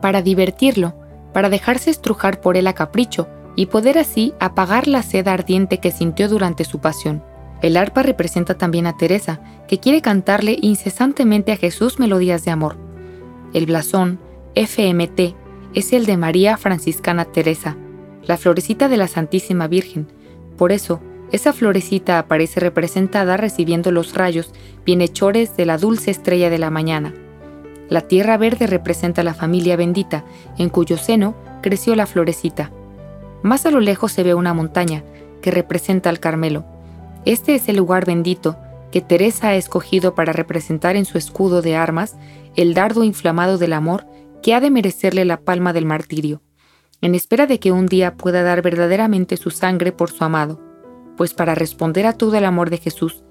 para 0.00 0.22
divertirlo, 0.22 0.94
para 1.32 1.50
dejarse 1.50 1.90
estrujar 1.90 2.40
por 2.40 2.56
él 2.56 2.66
a 2.66 2.74
capricho 2.74 3.28
y 3.56 3.66
poder 3.66 3.98
así 3.98 4.34
apagar 4.38 4.86
la 4.86 5.02
sed 5.02 5.26
ardiente 5.28 5.78
que 5.78 5.90
sintió 5.90 6.28
durante 6.28 6.64
su 6.64 6.78
pasión. 6.78 7.22
El 7.62 7.76
arpa 7.76 8.02
representa 8.02 8.58
también 8.58 8.86
a 8.86 8.96
Teresa, 8.96 9.40
que 9.66 9.80
quiere 9.80 10.02
cantarle 10.02 10.58
incesantemente 10.60 11.52
a 11.52 11.56
Jesús 11.56 11.98
melodías 11.98 12.44
de 12.44 12.50
amor. 12.50 12.76
El 13.54 13.66
blasón, 13.66 14.20
FMT, 14.54 15.34
es 15.74 15.92
el 15.92 16.06
de 16.06 16.16
María 16.16 16.56
Franciscana 16.56 17.24
Teresa, 17.24 17.76
la 18.26 18.36
florecita 18.36 18.88
de 18.88 18.96
la 18.96 19.08
Santísima 19.08 19.68
Virgen. 19.68 20.08
Por 20.56 20.72
eso, 20.72 21.00
esa 21.32 21.52
florecita 21.52 22.18
aparece 22.18 22.60
representada 22.60 23.36
recibiendo 23.36 23.90
los 23.90 24.14
rayos 24.14 24.52
bienhechores 24.84 25.56
de 25.56 25.66
la 25.66 25.78
dulce 25.78 26.10
estrella 26.10 26.50
de 26.50 26.58
la 26.58 26.70
mañana. 26.70 27.14
La 27.88 28.02
tierra 28.02 28.36
verde 28.36 28.66
representa 28.66 29.22
la 29.22 29.34
familia 29.34 29.76
bendita, 29.76 30.24
en 30.58 30.68
cuyo 30.68 30.98
seno 30.98 31.34
creció 31.62 31.94
la 31.94 32.06
florecita. 32.06 32.70
Más 33.42 33.66
a 33.66 33.70
lo 33.70 33.80
lejos 33.80 34.12
se 34.12 34.22
ve 34.22 34.34
una 34.34 34.54
montaña, 34.54 35.04
que 35.40 35.50
representa 35.50 36.10
al 36.10 36.18
Carmelo. 36.18 36.64
Este 37.24 37.54
es 37.54 37.68
el 37.68 37.76
lugar 37.76 38.04
bendito 38.06 38.56
que 38.90 39.00
Teresa 39.00 39.48
ha 39.48 39.56
escogido 39.56 40.14
para 40.14 40.32
representar 40.32 40.96
en 40.96 41.04
su 41.04 41.18
escudo 41.18 41.62
de 41.62 41.76
armas 41.76 42.16
el 42.56 42.74
dardo 42.74 43.04
inflamado 43.04 43.58
del 43.58 43.72
amor 43.72 44.06
que 44.42 44.54
ha 44.54 44.60
de 44.60 44.70
merecerle 44.70 45.24
la 45.24 45.38
palma 45.38 45.72
del 45.72 45.86
martirio, 45.86 46.40
en 47.00 47.14
espera 47.14 47.46
de 47.46 47.60
que 47.60 47.72
un 47.72 47.86
día 47.86 48.16
pueda 48.16 48.42
dar 48.42 48.62
verdaderamente 48.62 49.36
su 49.36 49.50
sangre 49.50 49.92
por 49.92 50.10
su 50.10 50.24
amado, 50.24 50.60
pues 51.16 51.34
para 51.34 51.54
responder 51.54 52.06
a 52.06 52.12
todo 52.12 52.36
el 52.36 52.44
amor 52.44 52.70
de 52.70 52.78
Jesús, 52.78 53.24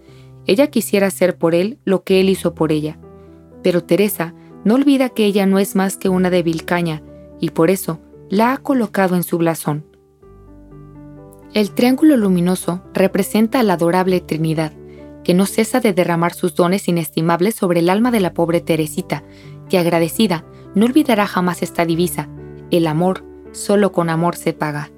ella 0.48 0.68
quisiera 0.68 1.08
hacer 1.08 1.38
por 1.38 1.56
él 1.56 1.80
lo 1.86 2.04
que 2.04 2.20
él 2.20 2.30
hizo 2.30 2.54
por 2.54 2.72
ella. 2.72 3.00
Pero 3.64 3.84
Teresa 3.84 4.34
no 4.64 4.76
olvida 4.76 5.10
que 5.10 5.26
ella 5.26 5.46
no 5.46 5.60
es 5.60 5.76
más 5.76 5.98
que 5.98 6.10
una 6.10 6.30
débil 6.30 6.66
caña, 6.66 7.02
y 7.40 7.50
por 7.50 7.70
eso 7.70 8.00
la 8.30 8.54
ha 8.54 8.58
colocado 8.58 9.16
en 9.16 9.24
su 9.24 9.38
blasón. 9.38 9.86
El 11.54 11.72
triángulo 11.72 12.18
luminoso 12.18 12.84
representa 12.94 13.60
a 13.60 13.64
la 13.64 13.74
adorable 13.74 14.20
Trinidad, 14.20 14.74
que 15.24 15.34
no 15.34 15.46
cesa 15.46 15.80
de 15.80 15.94
derramar 15.94 16.34
sus 16.34 16.56
dones 16.56 16.88
inestimables 16.88 17.56
sobre 17.56 17.80
el 17.80 17.90
alma 17.90 18.12
de 18.12 18.20
la 18.20 18.34
pobre 18.34 18.62
Teresita, 18.62 19.24
que 19.70 19.78
agradecida 19.78 20.46
no 20.76 20.86
olvidará 20.86 21.26
jamás 21.26 21.64
esta 21.64 21.86
divisa, 21.86 22.30
el 22.72 22.88
amor, 22.88 23.24
solo 23.56 23.92
con 23.92 24.10
amor 24.10 24.36
se 24.36 24.54
paga. 24.54 24.92